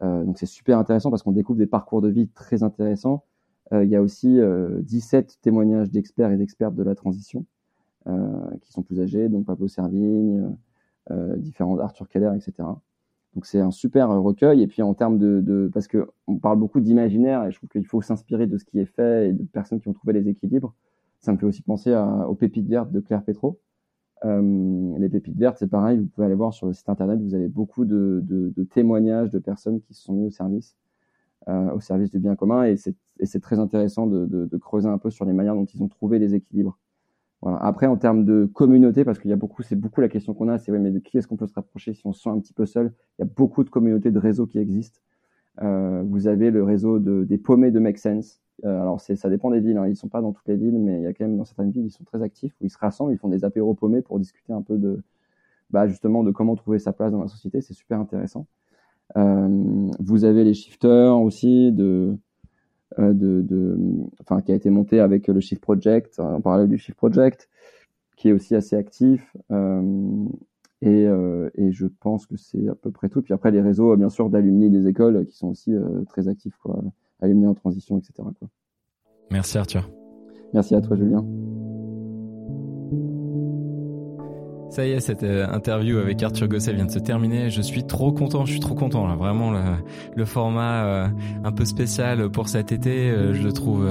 donc 0.00 0.36
c'est 0.36 0.46
super 0.46 0.78
intéressant 0.78 1.10
parce 1.10 1.22
qu'on 1.22 1.32
découvre 1.32 1.58
des 1.58 1.66
parcours 1.66 2.00
de 2.02 2.08
vie 2.08 2.28
très 2.28 2.64
intéressants 2.64 3.24
il 3.72 3.88
y 3.88 3.96
a 3.96 4.02
aussi 4.02 4.38
17 4.80 5.26
euh, 5.30 5.34
témoignages 5.42 5.90
d'experts 5.90 6.30
et 6.30 6.36
d'expertes 6.36 6.74
de 6.74 6.82
la 6.82 6.94
transition 6.94 7.44
euh, 8.06 8.56
qui 8.62 8.72
sont 8.72 8.82
plus 8.82 9.00
âgés, 9.00 9.28
donc 9.28 9.46
Pablo 9.46 9.68
Servigne, 9.68 10.54
différents 11.36 11.78
Arthur 11.78 12.06
Keller, 12.08 12.32
etc. 12.36 12.68
Donc 13.34 13.46
c'est 13.46 13.60
un 13.60 13.70
super 13.70 14.10
recueil. 14.10 14.62
Et 14.62 14.66
puis 14.66 14.82
en 14.82 14.94
termes 14.94 15.18
de, 15.18 15.70
parce 15.72 15.86
que 15.86 16.08
on 16.26 16.36
parle 16.36 16.58
beaucoup 16.58 16.80
d'imaginaire 16.80 17.44
et 17.44 17.50
je 17.50 17.56
trouve 17.56 17.70
qu'il 17.70 17.86
faut 17.86 18.02
s'inspirer 18.02 18.46
de 18.46 18.58
ce 18.58 18.64
qui 18.64 18.78
est 18.78 18.86
fait 18.86 19.28
et 19.28 19.32
de 19.32 19.44
personnes 19.44 19.80
qui 19.80 19.88
ont 19.88 19.92
trouvé 19.92 20.12
les 20.12 20.28
équilibres. 20.28 20.74
Ça 21.20 21.32
me 21.32 21.38
fait 21.38 21.46
aussi 21.46 21.62
penser 21.62 21.96
aux 22.26 22.34
pépites 22.34 22.68
vertes 22.68 22.92
de 22.92 23.00
Claire 23.00 23.22
Petro. 23.22 23.58
Euh, 24.24 24.98
les 24.98 25.08
pépites 25.08 25.36
vertes, 25.36 25.58
c'est 25.58 25.68
pareil. 25.68 25.98
Vous 25.98 26.06
pouvez 26.06 26.26
aller 26.26 26.34
voir 26.34 26.52
sur 26.52 26.66
le 26.66 26.72
site 26.72 26.88
internet. 26.88 27.20
Vous 27.20 27.34
avez 27.34 27.48
beaucoup 27.48 27.84
de, 27.84 28.52
témoignages 28.70 29.30
de 29.30 29.38
personnes 29.38 29.80
qui 29.80 29.94
se 29.94 30.02
sont 30.02 30.14
mis 30.14 30.26
au 30.26 30.30
service 30.30 30.76
euh, 31.48 31.72
au 31.72 31.80
service 31.80 32.10
du 32.10 32.18
bien 32.18 32.36
commun. 32.36 32.64
Et 32.64 32.76
c'est 32.76 32.96
très 33.40 33.58
intéressant 33.58 34.06
de, 34.06 34.56
creuser 34.58 34.88
un 34.88 34.98
peu 34.98 35.10
sur 35.10 35.24
les 35.24 35.32
manières 35.32 35.54
dont 35.54 35.64
ils 35.64 35.82
ont 35.82 35.88
trouvé 35.88 36.18
les 36.18 36.34
équilibres. 36.34 36.78
Voilà. 37.40 37.58
Après, 37.58 37.86
en 37.86 37.96
termes 37.96 38.24
de 38.24 38.46
communauté, 38.52 39.04
parce 39.04 39.18
qu'il 39.18 39.30
y 39.30 39.32
a 39.32 39.36
beaucoup, 39.36 39.62
c'est 39.62 39.76
beaucoup 39.76 40.00
la 40.00 40.08
question 40.08 40.34
qu'on 40.34 40.48
a, 40.48 40.58
c'est 40.58 40.72
mais 40.72 40.90
de 40.90 40.98
qui 40.98 41.18
est-ce 41.18 41.28
qu'on 41.28 41.36
peut 41.36 41.46
se 41.46 41.54
rapprocher 41.54 41.94
si 41.94 42.04
on 42.04 42.12
se 42.12 42.22
sent 42.22 42.30
un 42.30 42.40
petit 42.40 42.52
peu 42.52 42.66
seul? 42.66 42.92
Il 43.18 43.22
y 43.22 43.28
a 43.28 43.30
beaucoup 43.36 43.62
de 43.62 43.70
communautés, 43.70 44.10
de 44.10 44.18
réseaux 44.18 44.46
qui 44.46 44.58
existent. 44.58 45.00
Euh, 45.62 46.02
vous 46.04 46.26
avez 46.26 46.50
le 46.50 46.64
réseau 46.64 46.98
de, 46.98 47.24
des 47.24 47.38
paumés 47.38 47.70
de 47.70 47.78
Make 47.78 47.98
Sense. 47.98 48.40
Euh, 48.64 48.80
alors, 48.80 49.00
c'est, 49.00 49.14
ça 49.14 49.28
dépend 49.28 49.50
des 49.50 49.60
villes. 49.60 49.76
Hein. 49.76 49.86
Ils 49.86 49.96
sont 49.96 50.08
pas 50.08 50.20
dans 50.20 50.32
toutes 50.32 50.48
les 50.48 50.56
villes, 50.56 50.78
mais 50.78 50.98
il 50.98 51.02
y 51.02 51.06
a 51.06 51.12
quand 51.12 51.24
même 51.24 51.36
dans 51.36 51.44
certaines 51.44 51.70
villes, 51.70 51.86
ils 51.86 51.90
sont 51.90 52.04
très 52.04 52.22
actifs 52.22 52.52
où 52.60 52.64
ils 52.64 52.70
se 52.70 52.78
rassemblent, 52.78 53.12
ils 53.12 53.18
font 53.18 53.28
des 53.28 53.44
apéros 53.44 53.74
paumés 53.74 54.02
pour 54.02 54.18
discuter 54.18 54.52
un 54.52 54.62
peu 54.62 54.78
de, 54.78 55.00
bah, 55.70 55.86
justement, 55.86 56.24
de 56.24 56.32
comment 56.32 56.56
trouver 56.56 56.78
sa 56.80 56.92
place 56.92 57.12
dans 57.12 57.20
la 57.20 57.28
société. 57.28 57.60
C'est 57.60 57.74
super 57.74 58.00
intéressant. 58.00 58.46
Euh, 59.16 59.90
vous 60.00 60.24
avez 60.24 60.44
les 60.44 60.54
shifters 60.54 61.18
aussi 61.20 61.72
de, 61.72 62.16
de, 62.96 63.42
de, 63.42 63.76
enfin, 64.20 64.40
qui 64.40 64.52
a 64.52 64.54
été 64.54 64.70
monté 64.70 65.00
avec 65.00 65.28
le 65.28 65.40
Shift 65.40 65.60
Project, 65.60 66.18
en 66.20 66.40
parallèle 66.40 66.68
du 66.68 66.78
Shift 66.78 66.96
Project, 66.96 67.48
qui 68.16 68.28
est 68.28 68.32
aussi 68.32 68.54
assez 68.54 68.76
actif. 68.76 69.36
Euh, 69.50 70.26
Et, 70.80 71.06
et 71.56 71.72
je 71.72 71.86
pense 71.88 72.26
que 72.26 72.36
c'est 72.36 72.68
à 72.68 72.74
peu 72.76 72.92
près 72.92 73.08
tout. 73.08 73.20
Puis 73.20 73.34
après, 73.34 73.50
les 73.50 73.60
réseaux, 73.60 73.96
bien 73.96 74.08
sûr, 74.08 74.30
d'alumni 74.30 74.70
des 74.70 74.86
écoles 74.86 75.26
qui 75.26 75.36
sont 75.36 75.48
aussi 75.48 75.74
très 76.08 76.28
actifs, 76.28 76.56
quoi. 76.62 76.80
Alumni 77.20 77.48
en 77.48 77.54
transition, 77.54 77.98
etc. 77.98 78.12
Quoi. 78.38 78.48
Merci 79.32 79.58
Arthur. 79.58 79.90
Merci 80.54 80.76
à 80.76 80.80
toi, 80.80 80.96
Julien. 80.96 81.24
Ça 84.70 84.86
y 84.86 84.92
est, 84.92 85.00
cette 85.00 85.22
euh, 85.22 85.46
interview 85.50 85.98
avec 85.98 86.22
Arthur 86.22 86.46
Gosset 86.46 86.74
vient 86.74 86.84
de 86.84 86.90
se 86.90 86.98
terminer. 86.98 87.48
Je 87.48 87.62
suis 87.62 87.84
trop 87.84 88.12
content, 88.12 88.44
je 88.44 88.52
suis 88.52 88.60
trop 88.60 88.74
content. 88.74 89.06
Là. 89.06 89.14
Vraiment, 89.14 89.50
le, 90.14 90.24
format 90.26 90.84
euh, 90.84 91.08
un 91.42 91.52
peu 91.52 91.64
spécial 91.64 92.28
pour 92.28 92.48
cet 92.48 92.70
été, 92.70 93.10
euh, 93.10 93.32
je 93.32 93.42
le 93.42 93.52
trouve 93.52 93.86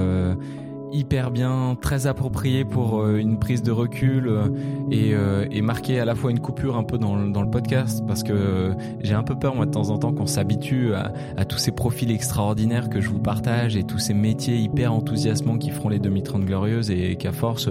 hyper 0.92 1.30
bien, 1.30 1.76
très 1.80 2.06
approprié 2.06 2.64
pour 2.64 3.00
euh, 3.00 3.16
une 3.16 3.38
prise 3.38 3.62
de 3.62 3.70
recul 3.70 4.28
euh, 4.28 4.48
et, 4.90 5.14
euh, 5.14 5.46
et, 5.50 5.60
marquer 5.62 6.00
à 6.00 6.04
la 6.04 6.14
fois 6.14 6.30
une 6.30 6.40
coupure 6.40 6.76
un 6.76 6.82
peu 6.82 6.98
dans, 6.98 7.16
le 7.16 7.50
podcast 7.50 8.02
parce 8.06 8.22
que 8.22 8.72
j'ai 9.02 9.14
un 9.14 9.22
peu 9.22 9.38
peur 9.38 9.54
moi 9.54 9.66
de 9.66 9.70
temps 9.70 9.90
en 9.90 9.98
temps 9.98 10.12
qu'on 10.12 10.26
s'habitue 10.26 10.92
à, 10.94 11.44
tous 11.44 11.58
ces 11.58 11.72
profils 11.72 12.10
extraordinaires 12.10 12.88
que 12.88 13.00
je 13.00 13.08
vous 13.08 13.18
partage 13.18 13.76
et 13.76 13.84
tous 13.84 13.98
ces 13.98 14.14
métiers 14.14 14.56
hyper 14.56 14.92
enthousiasmants 14.92 15.58
qui 15.58 15.70
feront 15.70 15.88
les 15.88 15.98
2030 15.98 16.44
glorieuses 16.44 16.90
et 16.90 17.16
qu'à 17.16 17.32
force 17.32 17.68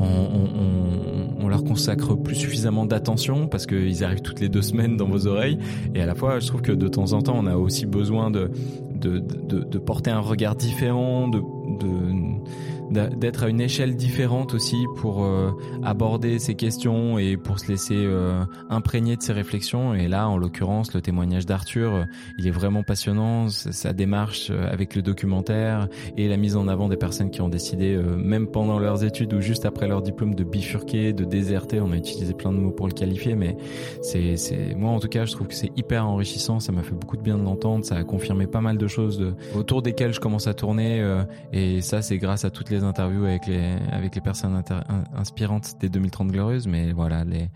on, 0.00 1.48
leur 1.48 1.62
consacre 1.62 2.14
plus 2.14 2.34
suffisamment 2.34 2.86
d'attention 2.86 3.46
parce 3.46 3.66
qu'ils 3.66 4.02
arrivent 4.02 4.22
toutes 4.22 4.40
les 4.40 4.48
deux 4.48 4.62
semaines 4.62 4.96
dans 4.96 5.06
vos 5.06 5.26
oreilles. 5.26 5.58
Et 5.94 6.00
à 6.00 6.06
la 6.06 6.14
fois 6.14 6.40
je 6.40 6.46
trouve 6.46 6.62
que 6.62 6.72
de 6.72 6.88
temps 6.88 7.12
en 7.12 7.22
temps 7.22 7.36
on 7.36 7.46
a 7.46 7.56
aussi 7.56 7.86
besoin 7.86 8.30
de, 8.30 8.50
de 8.98 9.78
porter 9.78 10.10
un 10.10 10.20
regard 10.20 10.56
différent, 10.56 11.28
de 11.28 11.40
de 11.78 12.40
d'être 12.94 13.44
à 13.44 13.48
une 13.48 13.60
échelle 13.60 13.96
différente 13.96 14.54
aussi 14.54 14.86
pour 14.96 15.24
euh, 15.24 15.50
aborder 15.82 16.38
ces 16.38 16.54
questions 16.54 17.18
et 17.18 17.36
pour 17.36 17.58
se 17.58 17.68
laisser 17.68 17.96
euh, 17.96 18.44
imprégner 18.70 19.16
de 19.16 19.22
ces 19.22 19.32
réflexions. 19.32 19.94
Et 19.94 20.08
là, 20.08 20.28
en 20.28 20.38
l'occurrence, 20.38 20.94
le 20.94 21.00
témoignage 21.00 21.46
d'Arthur, 21.46 21.94
euh, 21.94 22.04
il 22.38 22.46
est 22.46 22.52
vraiment 22.52 22.82
passionnant. 22.82 23.48
Sa 23.48 23.92
démarche 23.92 24.50
avec 24.50 24.94
le 24.94 25.02
documentaire 25.02 25.88
et 26.16 26.28
la 26.28 26.36
mise 26.36 26.56
en 26.56 26.68
avant 26.68 26.88
des 26.88 26.96
personnes 26.96 27.30
qui 27.30 27.40
ont 27.40 27.48
décidé, 27.48 27.96
même 28.16 28.46
pendant 28.46 28.78
leurs 28.78 29.04
études 29.04 29.32
ou 29.34 29.40
juste 29.40 29.66
après 29.66 29.88
leur 29.88 30.02
diplôme, 30.02 30.34
de 30.34 30.44
bifurquer, 30.44 31.12
de 31.12 31.24
déserter. 31.24 31.80
On 31.80 31.90
a 31.92 31.96
utilisé 31.96 32.32
plein 32.32 32.52
de 32.52 32.58
mots 32.58 32.70
pour 32.70 32.86
le 32.86 32.92
qualifier, 32.92 33.34
mais 33.34 33.56
c'est, 34.02 34.36
c'est 34.36 34.74
moi 34.76 34.90
en 34.90 35.00
tout 35.00 35.08
cas, 35.08 35.24
je 35.24 35.32
trouve 35.32 35.48
que 35.48 35.54
c'est 35.54 35.72
hyper 35.76 36.06
enrichissant. 36.06 36.60
Ça 36.60 36.72
m'a 36.72 36.82
fait 36.82 36.94
beaucoup 36.94 37.16
de 37.16 37.22
bien 37.22 37.36
de 37.36 37.42
l'entendre. 37.42 37.84
Ça 37.84 37.96
a 37.96 38.04
confirmé 38.04 38.46
pas 38.46 38.60
mal 38.60 38.78
de 38.78 38.86
choses 38.86 39.34
autour 39.54 39.82
desquelles 39.82 40.12
je 40.12 40.20
commence 40.20 40.46
à 40.46 40.54
tourner. 40.54 41.04
et 41.52 41.80
ça, 41.80 42.02
c'est 42.02 42.18
grâce 42.18 42.44
à 42.44 42.50
toutes 42.50 42.70
les 42.70 42.83
interviews 42.84 43.24
avec 43.24 43.46
les 43.46 43.76
avec 43.90 44.14
les 44.14 44.20
personnes 44.20 44.62
inspirantes 45.14 45.74
des 45.80 45.88
2030 45.88 46.28
glorieuses, 46.28 46.66
mais 46.66 46.92
voilà, 46.92 47.24
de 47.24 47.48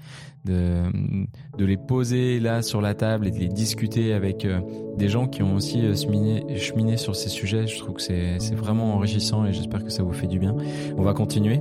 de 0.45 1.65
les 1.65 1.77
poser 1.77 2.41
là 2.41 2.63
sur 2.63 2.81
la 2.81 2.95
table 2.95 3.27
et 3.27 3.31
de 3.31 3.39
les 3.39 3.49
discuter 3.49 4.13
avec 4.13 4.45
euh, 4.45 4.61
des 4.97 5.09
gens 5.09 5.27
qui 5.27 5.43
ont 5.43 5.55
aussi 5.55 5.85
euh, 5.85 5.95
cheminé, 5.95 6.59
cheminé 6.59 6.97
sur 6.97 7.15
ces 7.15 7.29
sujets. 7.29 7.67
Je 7.67 7.79
trouve 7.79 7.97
que 7.97 8.03
c'est 8.03 8.55
vraiment 8.55 8.95
enrichissant 8.95 9.45
et 9.45 9.53
j'espère 9.53 9.85
que 9.85 9.91
ça 9.91 10.03
vous 10.03 10.13
fait 10.13 10.27
du 10.27 10.39
bien. 10.39 10.55
On 10.97 11.03
va 11.03 11.13
continuer. 11.13 11.61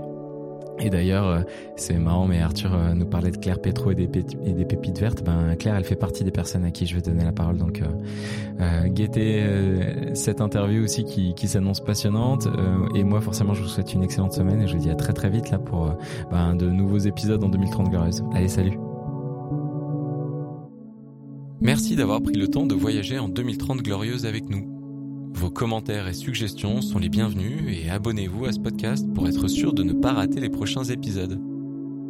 Et 0.79 0.89
d'ailleurs, 0.89 1.25
euh, 1.25 1.41
c'est 1.75 1.97
marrant, 1.97 2.27
mais 2.27 2.41
Arthur 2.41 2.73
euh, 2.73 2.93
nous 2.93 3.05
parlait 3.05 3.31
de 3.31 3.37
Claire 3.37 3.59
Petro 3.59 3.91
et 3.91 3.95
des, 3.95 4.07
pépites 4.07 4.99
vertes. 4.99 5.23
Ben, 5.23 5.55
Claire, 5.55 5.75
elle 5.75 5.83
fait 5.83 5.95
partie 5.95 6.23
des 6.23 6.31
personnes 6.31 6.65
à 6.65 6.71
qui 6.71 6.85
je 6.85 6.95
vais 6.95 7.01
donner 7.01 7.23
la 7.23 7.31
parole. 7.31 7.57
Donc, 7.57 7.81
euh, 8.61 8.87
guettez 8.87 9.43
cette 10.13 10.41
interview 10.41 10.83
aussi 10.83 11.03
qui, 11.03 11.33
qui 11.33 11.47
s'annonce 11.47 11.79
passionnante. 11.79 12.47
et 12.95 13.03
moi, 13.03 13.21
forcément, 13.21 13.53
je 13.53 13.63
vous 13.63 13.69
souhaite 13.69 13.93
une 13.93 14.03
excellente 14.03 14.33
semaine 14.33 14.61
et 14.61 14.67
je 14.67 14.75
vous 14.75 14.81
dis 14.81 14.89
à 14.89 14.95
très 14.95 15.13
très 15.13 15.29
vite 15.29 15.49
là 15.51 15.59
pour 15.59 15.95
ben, 16.31 16.55
de 16.55 16.69
nouveaux 16.69 16.97
épisodes 16.97 17.43
en 17.43 17.49
2030 17.49 17.89
Glorieuse. 17.89 18.23
Allez, 18.33 18.47
salut 18.47 18.77
Merci 21.59 21.95
d'avoir 21.95 22.21
pris 22.21 22.35
le 22.35 22.47
temps 22.47 22.65
de 22.65 22.75
voyager 22.75 23.17
en 23.17 23.29
2030 23.29 23.81
Glorieuse 23.81 24.25
avec 24.25 24.47
nous. 24.49 24.76
Vos 25.37 25.51
commentaires 25.51 26.07
et 26.07 26.13
suggestions 26.13 26.81
sont 26.81 26.97
les 26.97 27.09
bienvenus 27.09 27.61
et 27.69 27.91
abonnez-vous 27.91 28.45
à 28.45 28.51
ce 28.51 28.59
podcast 28.59 29.05
pour 29.13 29.27
être 29.27 29.47
sûr 29.47 29.71
de 29.71 29.83
ne 29.83 29.93
pas 29.93 30.11
rater 30.11 30.39
les 30.39 30.49
prochains 30.49 30.85
épisodes. 30.85 31.39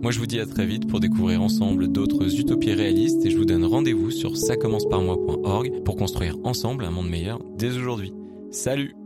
Moi 0.01 0.11
je 0.11 0.19
vous 0.19 0.27
dis 0.27 0.39
à 0.39 0.45
très 0.45 0.65
vite 0.65 0.87
pour 0.87 1.01
découvrir 1.01 1.41
ensemble 1.41 1.89
d'autres 1.89 2.39
utopies 2.39 2.73
réalistes 2.73 3.25
et 3.25 3.29
je 3.29 3.37
vous 3.37 3.43
donne 3.43 3.65
rendez-vous 3.65 4.11
sur 4.11 4.37
ça 4.37 4.55
commence 4.55 4.85
pour 4.85 5.95
construire 5.97 6.37
ensemble 6.45 6.85
un 6.85 6.91
monde 6.91 7.09
meilleur 7.09 7.39
dès 7.57 7.75
aujourd'hui. 7.75 8.13
Salut 8.49 8.96